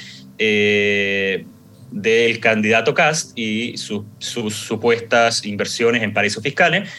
del 1.91 2.39
candidato 2.39 2.93
Cast 2.93 3.37
y 3.37 3.75
sus 3.77 4.53
supuestas 4.53 5.45
inversiones 5.45 6.03
en 6.03 6.13
paraísos 6.13 6.43
fiscales, 6.43 6.89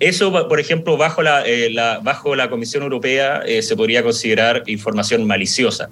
eso, 0.00 0.48
por 0.48 0.60
ejemplo, 0.60 0.96
bajo 0.96 1.22
la, 1.22 1.42
eh, 1.44 1.74
bajo 2.02 2.36
la 2.36 2.48
Comisión 2.48 2.82
Europea 2.82 3.42
eh, 3.46 3.62
se 3.62 3.76
podría 3.76 4.02
considerar 4.02 4.62
información 4.66 5.26
maliciosa. 5.26 5.88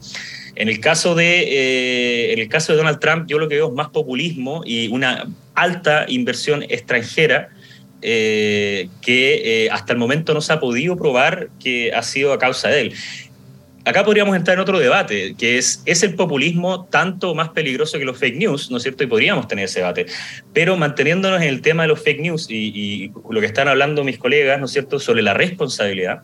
En 0.55 0.69
el, 0.69 0.81
caso 0.81 1.15
de, 1.15 1.43
eh, 1.43 2.33
en 2.33 2.39
el 2.39 2.49
caso 2.49 2.73
de 2.73 2.79
Donald 2.79 2.99
Trump, 3.01 3.27
yo 3.29 3.39
lo 3.39 3.49
que 3.49 3.57
veo 3.57 3.69
es 3.69 3.75
más 3.75 3.89
populismo 3.89 4.63
y 4.65 4.89
una 4.89 5.27
alta 5.55 6.07
inversión 6.09 6.63
extranjera 6.63 7.51
que 8.01 9.69
hasta 9.73 9.93
el 9.93 9.99
momento 9.99 10.33
no 10.33 10.41
se 10.41 10.53
ha 10.53 10.61
podido 10.61 10.97
probar 10.97 11.49
que 11.59 11.93
ha 11.93 12.03
sido 12.03 12.33
a 12.33 12.39
causa 12.39 12.69
de 12.69 12.83
él 12.83 12.95
acá 13.87 14.05
podríamos 14.05 14.37
entrar 14.37 14.57
en 14.57 14.61
otro 14.61 14.80
debate, 14.80 15.37
que 15.39 15.59
es, 15.59 15.80
¿es 15.87 16.03
el 16.03 16.14
populismo 16.14 16.87
tanto 16.87 17.34
más 17.37 17.51
peligroso 17.51 17.99
que 17.99 18.05
los 18.05 18.18
fake 18.18 18.37
news? 18.37 18.68
¿No 18.70 18.78
es 18.78 18.82
cierto? 18.82 19.05
Y 19.05 19.07
podríamos 19.07 19.47
tener 19.47 19.66
ese 19.66 19.78
debate. 19.78 20.07
Pero 20.53 20.76
manteniéndonos 20.76 21.41
en 21.41 21.49
el 21.49 21.62
tema 21.62 21.84
de 21.84 21.89
los 21.89 22.03
fake 22.03 22.20
news 22.20 22.51
y, 22.51 23.12
lo 23.30 23.41
que 23.41 23.47
están 23.47 23.68
hablando 23.68 24.03
mis 24.03 24.18
colegas, 24.18 24.59
¿no 24.59 24.66
es 24.66 24.72
cierto?, 24.72 24.99
sobre 24.99 25.22
la 25.22 25.34
responsabilidad, 25.34 26.22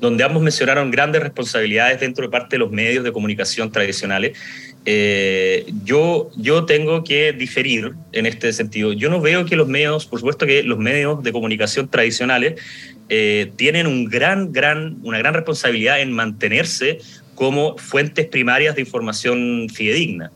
donde 0.00 0.22
ambos 0.22 0.42
mencionaron 0.42 0.90
grandes 0.90 1.22
responsabilidades 1.22 1.98
dentro 1.98 2.24
de 2.24 2.30
parte 2.30 2.56
de 2.56 2.58
los 2.58 2.70
medios 2.70 3.02
de 3.04 3.10
comunicación 3.10 3.72
tradicionales. 3.72 4.38
Eh, 4.84 5.66
yo, 5.82 6.30
yo 6.36 6.66
tengo 6.66 7.02
que 7.02 7.32
diferir 7.32 7.92
en 8.12 8.26
este 8.26 8.52
sentido. 8.52 8.92
Yo 8.92 9.08
no 9.08 9.20
veo 9.22 9.46
que 9.46 9.56
los 9.56 9.66
medios, 9.66 10.04
por 10.04 10.20
supuesto 10.20 10.46
que 10.46 10.62
los 10.62 10.78
medios 10.78 11.22
de 11.22 11.32
comunicación 11.32 11.88
tradicionales 11.88 12.60
eh, 13.08 13.52
tienen 13.56 13.86
un 13.86 14.06
gran, 14.06 14.52
gran, 14.52 14.98
una 15.02 15.18
gran 15.18 15.34
responsabilidad 15.34 16.00
en 16.00 16.12
mantenerse 16.12 16.98
como 17.34 17.76
fuentes 17.78 18.26
primarias 18.26 18.74
de 18.74 18.80
información 18.82 19.68
fidedigna. 19.72 20.32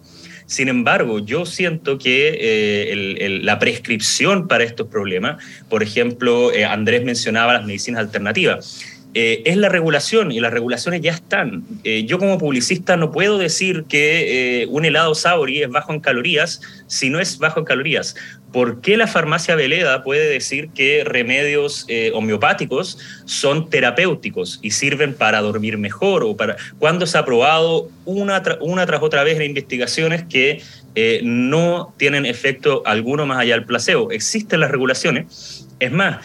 Sin 0.51 0.67
embargo, 0.67 1.21
yo 1.21 1.47
siento 1.47 1.97
que 1.97 2.37
eh, 2.41 3.41
la 3.43 3.61
prescripción 3.61 4.49
para 4.49 4.65
estos 4.65 4.89
problemas, 4.89 5.43
por 5.69 5.81
ejemplo, 5.83 6.53
eh, 6.53 6.65
Andrés 6.65 7.05
mencionaba 7.05 7.53
las 7.53 7.65
medicinas 7.65 8.01
alternativas, 8.01 8.81
es 9.13 9.57
la 9.57 9.69
regulación 9.69 10.31
y 10.31 10.41
las 10.41 10.53
regulaciones 10.53 11.01
ya 11.01 11.13
están. 11.13 11.65
yo 12.05 12.19
como 12.19 12.39
publicista 12.39 12.97
no 12.97 13.11
puedo 13.11 13.39
decir 13.39 13.85
que 13.89 14.67
un 14.71 14.85
helado 14.85 15.15
Sauri 15.15 15.63
es 15.63 15.69
bajo 15.69 15.93
en 15.93 16.01
calorías 16.01 16.61
si 16.87 17.11
no 17.11 17.21
es 17.21 17.39
bajo 17.39 17.61
en 17.61 17.65
calorías. 17.65 18.15
¿Por 18.53 18.81
qué 18.81 18.97
la 18.97 19.07
farmacia 19.07 19.55
Veleda 19.55 20.03
puede 20.03 20.29
decir 20.29 20.71
que 20.71 21.05
remedios 21.05 21.85
eh, 21.89 22.11
homeopáticos 22.15 22.99
son 23.25 23.71
terapéuticos 23.71 24.59
y 24.61 24.73
sirven 24.73 25.15
para 25.15 25.41
dormir 25.41 25.79
mejor? 25.79 26.25
o 26.25 26.37
para 26.37 26.57
Cuando 26.79 27.07
se 27.07 27.17
ha 27.17 27.25
probado 27.25 27.89
una, 28.05 28.43
una 28.61 28.87
tras 28.87 29.03
otra 29.03 29.23
vez 29.23 29.37
en 29.37 29.45
investigaciones 29.45 30.25
que 30.25 30.61
eh, 30.97 31.21
no 31.23 31.95
tienen 31.97 32.27
efecto 32.27 32.83
alguno 32.87 33.25
más 33.25 33.39
allá 33.39 33.55
del 33.55 33.65
placebo. 33.65 34.11
Existen 34.11 34.61
las 34.61 34.71
regulaciones. 34.73 35.69
Es 35.79 35.93
más, 35.93 36.19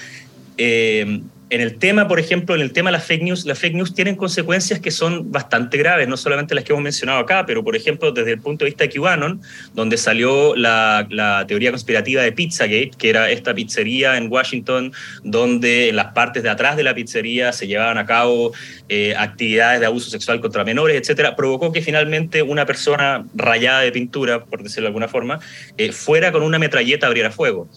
eh, 0.58 1.22
en 1.50 1.62
el 1.62 1.78
tema, 1.78 2.08
por 2.08 2.20
ejemplo, 2.20 2.56
en 2.56 2.62
el 2.62 2.74
tema 2.74 2.90
de 2.90 2.94
las 2.94 3.06
fake 3.06 3.22
news, 3.22 3.46
las 3.46 3.60
fake 3.60 3.76
news 3.76 3.94
tienen 3.94 4.16
consecuencias 4.16 4.80
que 4.80 4.90
son 4.90 5.32
bastante 5.32 5.78
graves, 5.78 6.08
no 6.08 6.18
solamente 6.18 6.56
las 6.56 6.64
que 6.64 6.74
hemos 6.74 6.84
mencionado 6.84 7.20
acá, 7.20 7.46
pero 7.46 7.64
por 7.64 7.76
ejemplo, 7.76 8.12
desde 8.12 8.32
el 8.32 8.40
punto 8.40 8.66
de 8.66 8.72
vista 8.72 8.86
de 8.86 8.90
QAnon, 8.90 9.42
donde 9.74 9.98
salió 9.98 10.56
la, 10.56 11.08
teoría 11.48 11.72
conspirativa 11.72 12.24
de 12.24 12.32
Pizzagate, 12.32 12.92
que 12.98 13.10
era 13.10 13.30
esta 13.30 13.54
pizzería 13.54 14.18
en 14.18 14.32
Washington, 14.32 14.92
donde 15.24 15.90
en 15.90 15.96
las 15.96 16.14
partes 16.14 16.42
de 16.42 16.50
atrás 16.50 16.78
de 16.78 16.84
la 16.84 16.96
pizzería 16.96 17.52
se 17.52 17.68
llevaban 17.68 17.98
a 17.98 18.06
cabo 18.06 18.54
eh, 18.90 19.14
actividades 19.16 19.80
de 19.80 19.86
abuso 19.86 20.10
sexual 20.10 20.42
contra 20.42 20.64
menores, 20.64 21.00
etcétera, 21.00 21.36
provocó 21.36 21.72
que 21.72 21.82
finalmente 21.82 22.42
una 22.42 22.66
persona 22.66 23.26
rayada 23.36 23.82
de 23.82 23.92
pintura, 23.92 24.46
por 24.46 24.64
decirlo 24.64 24.84
de 24.84 24.88
alguna 24.88 25.08
forma, 25.08 25.40
eh, 25.78 25.92
fuera 25.92 26.32
con 26.32 26.42
una 26.42 26.58
metralleta 26.58 27.06
a 27.06 27.10
abriera 27.10 27.32
fuego. 27.32 27.70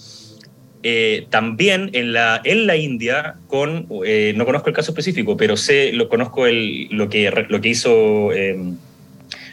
Eh, 0.84 1.26
también 1.30 1.90
en 1.92 2.12
la, 2.12 2.40
en 2.44 2.66
la 2.68 2.76
India, 2.76 3.34
con, 3.48 3.88
eh, 4.04 4.32
no 4.36 4.46
conozco 4.46 4.68
el 4.68 4.76
caso 4.76 4.92
específico, 4.92 5.36
pero 5.36 5.56
sé, 5.56 5.92
lo 5.92 6.08
conozco 6.08 6.46
el, 6.46 6.86
lo, 6.90 7.08
que, 7.08 7.30
lo, 7.48 7.60
que 7.60 7.68
hizo, 7.68 8.32
em, 8.32 8.76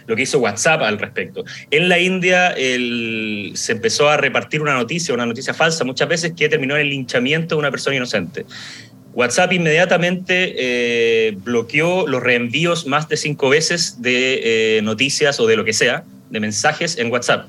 lo 0.06 0.16
que 0.16 0.22
hizo 0.22 0.38
WhatsApp 0.38 0.84
al 0.84 1.00
respecto. 1.00 1.44
En 1.72 1.90
la 1.90 1.98
India 1.98 2.50
el, 2.50 3.54
se 3.56 3.72
empezó 3.72 4.08
a 4.08 4.18
repartir 4.18 4.62
una 4.62 4.76
noticia, 4.76 5.16
una 5.16 5.26
noticia 5.26 5.56
falsa, 5.56 5.84
muchas 5.84 6.08
veces 6.08 6.34
que 6.38 6.48
terminó 6.48 6.76
en 6.76 6.82
el 6.82 6.90
linchamiento 6.90 7.56
de 7.56 7.60
una 7.60 7.72
persona 7.72 7.96
inocente. 7.96 8.46
WhatsApp 9.14 9.54
inmediatamente 9.54 10.54
eh, 10.58 11.38
bloqueó 11.38 12.06
los 12.06 12.22
reenvíos 12.22 12.86
más 12.86 13.10
de 13.10 13.18
cinco 13.18 13.50
veces 13.50 14.02
de 14.02 14.82
noticias 14.84 15.40
o 15.40 15.48
de 15.48 15.56
lo 15.56 15.66
que 15.66 15.74
sea, 15.74 16.04
de 16.30 16.40
mensajes 16.40 16.98
en 17.00 17.12
WhatsApp. 17.12 17.48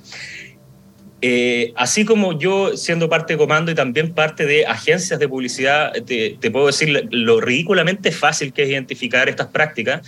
Eh, 1.23 1.73
así 1.77 2.05
como 2.05 2.39
yo, 2.39 2.77
siendo 2.77 3.09
parte 3.09 3.33
de 3.33 3.39
comando 3.39 3.71
y 3.71 3.75
también 3.75 4.13
parte 4.13 4.45
de 4.45 4.67
agencias 4.67 5.19
de 5.19 5.29
publicidad, 5.29 5.93
te, 6.05 6.51
puedo 6.51 6.67
decir 6.67 7.09
lo 7.11 7.41
ridículamente 7.41 8.13
fácil 8.13 8.53
que 8.53 8.65
es 8.65 8.69
identificar 8.69 9.29
estas 9.29 9.47
prácticas 9.47 10.07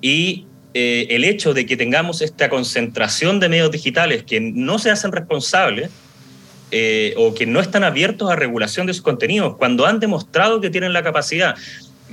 y 0.00 0.46
eh, 0.74 1.06
el 1.10 1.24
hecho 1.24 1.54
de 1.54 1.64
que 1.64 1.76
tengamos 1.76 2.20
esta 2.20 2.48
concentración 2.48 3.40
de 3.40 3.48
medios 3.48 3.70
digitales 3.70 4.24
que 4.24 4.40
no 4.40 4.78
se 4.78 4.90
hacen 4.90 5.12
responsables 5.12 5.90
eh, 6.70 7.14
o 7.16 7.34
que 7.34 7.44
no 7.44 7.60
están 7.60 7.84
abiertos 7.84 8.30
a 8.30 8.36
regulación 8.36 8.86
de 8.86 8.94
sus 8.94 9.02
contenidos, 9.02 9.56
cuando 9.56 9.86
han 9.86 10.00
demostrado 10.00 10.60
que 10.60 10.70
tienen 10.70 10.92
la 10.92 11.02
capacidad. 11.02 11.54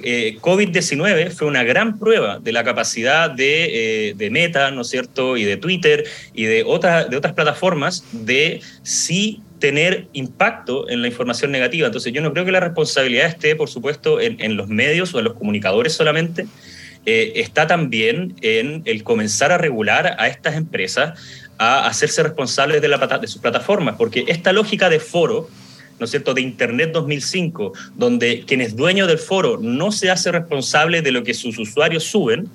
Eh, 0.04 0.38
COVID-19 0.42 1.32
fue 1.32 1.48
una 1.48 1.64
gran 1.64 2.00
prueba 2.00 2.40
de 2.40 2.52
la 2.52 2.64
capacidad 2.64 3.30
de, 3.30 4.14
de, 4.16 4.30
Meta, 4.30 4.72
¿no 4.72 4.82
es 4.82 4.90
cierto?, 4.90 5.38
y 5.38 5.44
de 5.44 5.58
Twitter 5.58 6.06
y 6.34 6.46
de, 6.46 6.64
otras 6.66 7.10
de 7.10 7.18
otras 7.18 7.34
plataformas 7.34 8.04
de 8.12 8.62
sí 8.84 9.42
tener 9.60 10.08
impacto 10.14 10.90
en 10.90 11.02
la 11.02 11.08
información 11.08 11.52
negativa. 11.52 11.88
Entonces 11.88 12.12
yo 12.14 12.22
no 12.22 12.34
creo 12.34 12.46
que 12.46 12.52
la 12.52 12.60
responsabilidad 12.62 13.28
esté, 13.28 13.56
por 13.56 13.70
supuesto, 13.70 14.20
en, 14.20 14.58
los 14.58 14.68
medios 14.68 15.14
o 15.14 15.20
en 15.20 15.26
los 15.26 15.34
comunicadores 15.34 15.94
solamente, 15.94 16.48
eh, 17.06 17.34
está 17.36 17.68
también 17.68 18.36
en 18.42 18.82
el 18.86 19.04
comenzar 19.04 19.52
a 19.52 19.58
regular 19.58 20.16
a 20.18 20.28
estas 20.28 20.56
empresas 20.56 21.20
a 21.58 21.88
hacerse 21.88 22.24
responsables 22.24 22.82
de 22.82 23.28
sus 23.28 23.42
plataformas, 23.42 23.96
porque 23.98 24.26
esta 24.28 24.54
lógica 24.54 24.90
de 24.90 25.00
foro, 25.00 25.50
¿no 26.00 26.06
es 26.06 26.12
cierto?, 26.12 26.34
de 26.34 26.42
Internet 26.42 26.92
2005, 26.94 27.74
donde 27.96 28.44
quien 28.46 28.62
es 28.62 28.76
dueño 28.76 29.08
del 29.08 29.20
foro 29.20 29.58
no 29.62 29.92
se 29.92 30.10
hace 30.10 30.32
responsable 30.32 31.02
de 31.02 31.12
lo 31.12 31.24
que 31.24 31.34
sus 31.34 31.58
usuarios 31.58 32.04
suben, 32.04 32.50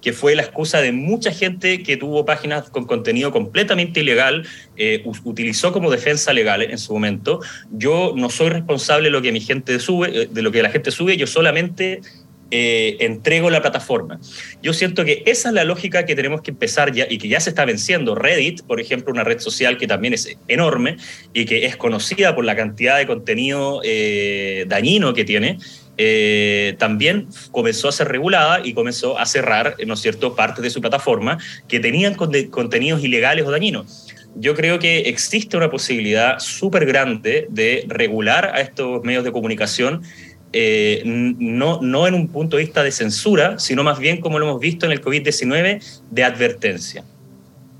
que 0.00 0.12
fue 0.12 0.34
la 0.36 0.42
excusa 0.42 0.80
de 0.80 0.92
mucha 0.92 1.32
gente 1.32 1.82
que 1.82 1.96
tuvo 1.96 2.24
páginas 2.24 2.70
con 2.70 2.84
contenido 2.84 3.32
completamente 3.32 4.00
ilegal, 4.00 4.46
eh, 4.76 5.04
utilizó 5.24 5.72
como 5.72 5.90
defensa 5.90 6.32
legal 6.32 6.62
en 6.62 6.78
su 6.78 6.92
momento. 6.92 7.40
Yo 7.72 8.12
no 8.16 8.30
soy 8.30 8.50
responsable 8.50 9.06
de 9.06 9.10
lo 9.10 9.22
que 9.22 9.32
mi 9.32 9.40
gente 9.40 9.78
sube, 9.80 10.22
eh, 10.22 10.28
de 10.30 10.42
lo 10.42 10.52
que 10.52 10.62
la 10.62 10.70
gente 10.70 10.90
sube, 10.90 11.16
yo 11.16 11.26
solamente 11.26 12.00
eh, 12.50 12.96
entrego 13.00 13.50
la 13.50 13.60
plataforma. 13.60 14.18
Yo 14.62 14.72
siento 14.72 15.04
que 15.04 15.22
esa 15.26 15.48
es 15.48 15.54
la 15.54 15.64
lógica 15.64 16.06
que 16.06 16.16
tenemos 16.16 16.40
que 16.40 16.50
empezar 16.50 16.92
ya 16.92 17.06
y 17.08 17.18
que 17.18 17.28
ya 17.28 17.40
se 17.40 17.50
está 17.50 17.64
venciendo. 17.64 18.14
Reddit, 18.14 18.62
por 18.62 18.80
ejemplo, 18.80 19.12
una 19.12 19.24
red 19.24 19.38
social 19.38 19.76
que 19.76 19.86
también 19.86 20.14
es 20.14 20.36
enorme 20.48 20.96
y 21.34 21.44
que 21.44 21.66
es 21.66 21.76
conocida 21.76 22.34
por 22.34 22.44
la 22.44 22.56
cantidad 22.56 22.96
de 22.96 23.06
contenido 23.06 23.82
eh, 23.84 24.64
dañino 24.66 25.12
que 25.12 25.24
tiene, 25.24 25.58
eh, 25.98 26.74
también 26.78 27.28
comenzó 27.50 27.88
a 27.88 27.92
ser 27.92 28.08
regulada 28.08 28.60
y 28.64 28.72
comenzó 28.72 29.18
a 29.18 29.26
cerrar, 29.26 29.76
¿no 29.86 29.94
es 29.94 30.00
cierto?, 30.00 30.34
partes 30.34 30.62
de 30.62 30.70
su 30.70 30.80
plataforma 30.80 31.38
que 31.68 31.80
tenían 31.80 32.14
contenidos 32.14 33.02
ilegales 33.04 33.44
o 33.46 33.50
dañinos 33.50 34.06
yo 34.40 34.54
creo 34.54 34.78
que 34.78 35.00
existe 35.00 35.56
una 35.56 35.70
posibilidad 35.70 36.38
súper 36.38 36.86
grande 36.86 37.46
de 37.50 37.84
regular 37.88 38.52
a 38.54 38.60
estos 38.60 39.02
medios 39.02 39.24
de 39.24 39.32
comunicación 39.32 40.02
eh, 40.52 41.02
no, 41.04 41.80
no 41.82 42.06
en 42.06 42.14
un 42.14 42.28
punto 42.28 42.56
de 42.56 42.64
vista 42.64 42.82
de 42.82 42.90
censura, 42.90 43.58
sino 43.58 43.82
más 43.82 43.98
bien, 43.98 44.20
como 44.20 44.38
lo 44.38 44.46
hemos 44.46 44.60
visto 44.60 44.86
en 44.86 44.92
el 44.92 45.02
COVID-19, 45.02 45.82
de 46.10 46.24
advertencia. 46.24 47.04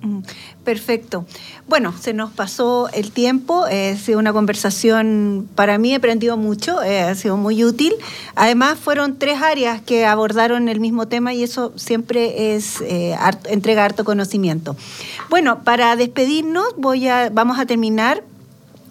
Mm, 0.02 0.20
perfecto. 0.64 1.24
Bueno, 1.66 1.94
se 1.98 2.12
nos 2.12 2.30
pasó 2.30 2.88
el 2.92 3.10
tiempo, 3.10 3.66
eh, 3.68 3.92
ha 3.92 3.96
sido 3.96 4.18
una 4.18 4.32
conversación, 4.32 5.48
para 5.54 5.78
mí 5.78 5.92
he 5.92 5.96
aprendido 5.96 6.36
mucho, 6.36 6.82
eh, 6.82 7.00
ha 7.00 7.14
sido 7.14 7.36
muy 7.38 7.64
útil. 7.64 7.94
Además, 8.34 8.78
fueron 8.78 9.18
tres 9.18 9.40
áreas 9.40 9.80
que 9.80 10.04
abordaron 10.04 10.68
el 10.68 10.78
mismo 10.78 11.08
tema 11.08 11.32
y 11.32 11.42
eso 11.42 11.72
siempre 11.76 12.54
es 12.54 12.82
entrega 13.48 13.86
harto 13.86 14.04
conocimiento. 14.04 14.76
Bueno, 15.30 15.64
para 15.64 15.96
despedirnos 15.96 16.66
voy 16.76 17.08
a, 17.08 17.30
vamos 17.30 17.58
a 17.58 17.66
terminar 17.66 18.22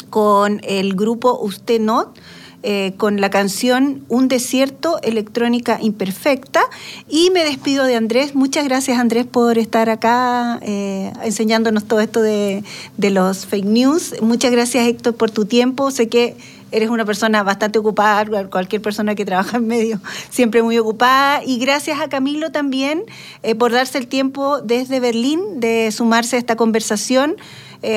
con 0.10 0.62
el 0.64 0.96
grupo 0.96 1.40
Usted 1.40 1.80
Not 1.80 2.18
eh, 2.64 2.94
con 2.98 3.22
la 3.22 3.30
canción 3.30 4.04
Un 4.10 4.28
desierto, 4.28 5.00
electrónica 5.04 5.78
imperfecta. 5.80 6.62
Y 7.08 7.30
me 7.30 7.44
despido 7.46 7.86
de 7.86 7.96
Andrés. 7.96 8.34
Muchas 8.34 8.66
gracias 8.66 8.98
Andrés 8.98 9.26
por 9.26 9.60
estar 9.60 9.90
acá 9.90 10.60
eh, 10.64 11.14
enseñándonos 11.24 11.86
todo 11.86 12.00
esto 12.00 12.22
de, 12.22 12.64
de 12.98 13.12
los 13.12 13.46
fake 13.46 13.66
news. 13.66 14.16
Muchas 14.22 14.52
gracias 14.52 14.88
Héctor 14.88 15.16
por 15.16 15.30
tu 15.30 15.46
tiempo. 15.46 15.92
Sé 15.92 16.10
que 16.10 16.36
eres 16.72 16.90
una 16.90 17.06
persona 17.06 17.44
bastante 17.44 17.78
ocupada, 17.78 18.26
cualquier 18.50 18.82
persona 18.82 19.14
que 19.14 19.24
trabaja 19.24 19.58
en 19.58 19.68
medio, 19.68 20.02
siempre 20.32 20.64
muy 20.64 20.80
ocupada. 20.80 21.44
Y 21.46 21.60
gracias 21.60 22.02
a 22.02 22.10
Camilo 22.10 22.52
también 22.52 23.04
eh, 23.44 23.54
por 23.54 23.72
darse 23.72 24.00
el 24.00 24.08
tiempo 24.08 24.62
desde 24.62 25.00
Berlín 25.00 25.60
de 25.60 25.92
sumarse 25.92 26.38
a 26.38 26.40
esta 26.40 26.56
conversación. 26.56 27.36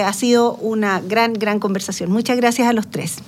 ha 0.05 0.13
sido 0.13 0.55
una 0.57 1.01
gran, 1.01 1.33
gran 1.33 1.59
conversación. 1.59 2.13
Muchas 2.13 2.37
gracias 2.37 2.69
a 2.69 2.75
los 2.75 2.91
tres. 2.91 3.23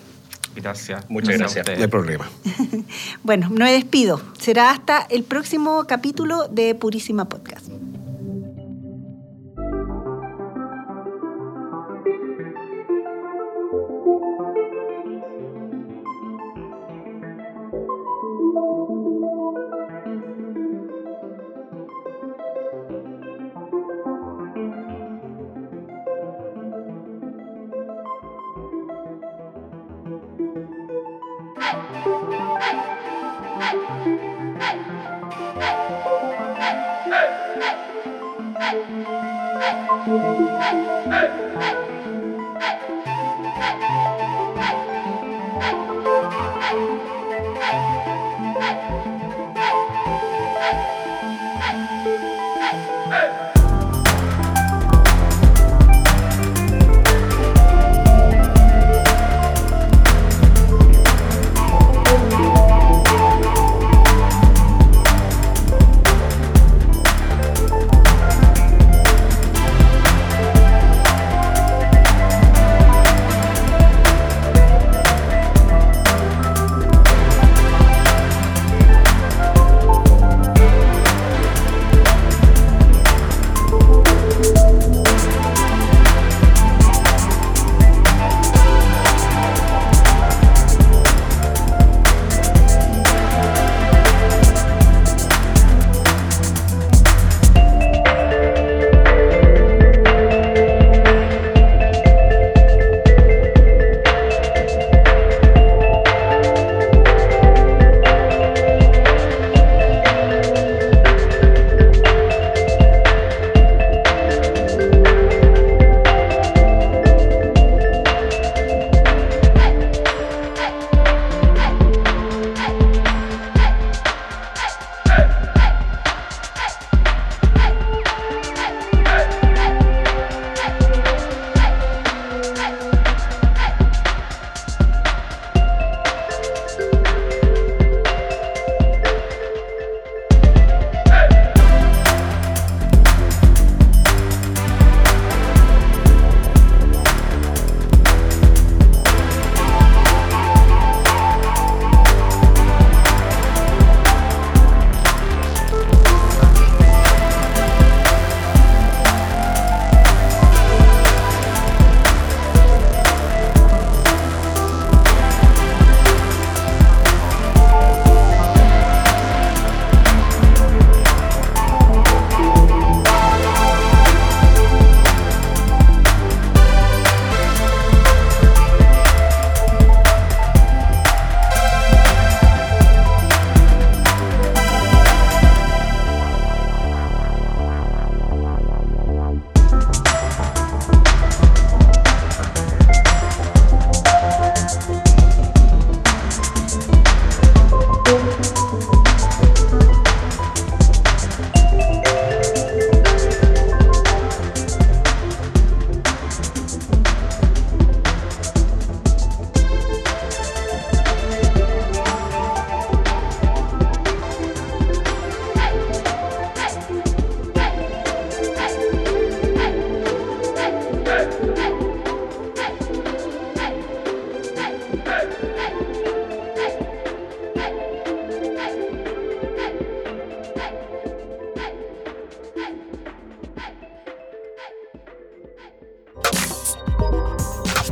Gracias. 0.55 1.09
Muchas 1.09 1.39
gracias. 1.39 1.67
No 1.67 1.83
hay 1.83 1.89
problema. 1.89 2.31
bueno, 3.23 3.51
me 3.51 3.73
despido. 3.73 4.21
Será 4.39 4.71
hasta 4.71 5.07
el 5.11 5.25
próximo 5.25 5.85
capítulo 5.87 6.49
de 6.49 6.75
Purísima 6.75 7.29
Podcast. 7.29 7.69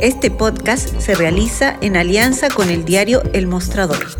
Este 0.01 0.31
podcast 0.31 0.98
se 0.98 1.14
realiza 1.14 1.77
en 1.82 1.94
alianza 1.94 2.48
con 2.48 2.70
el 2.70 2.86
diario 2.86 3.22
El 3.35 3.47
Mostrador. 3.47 4.19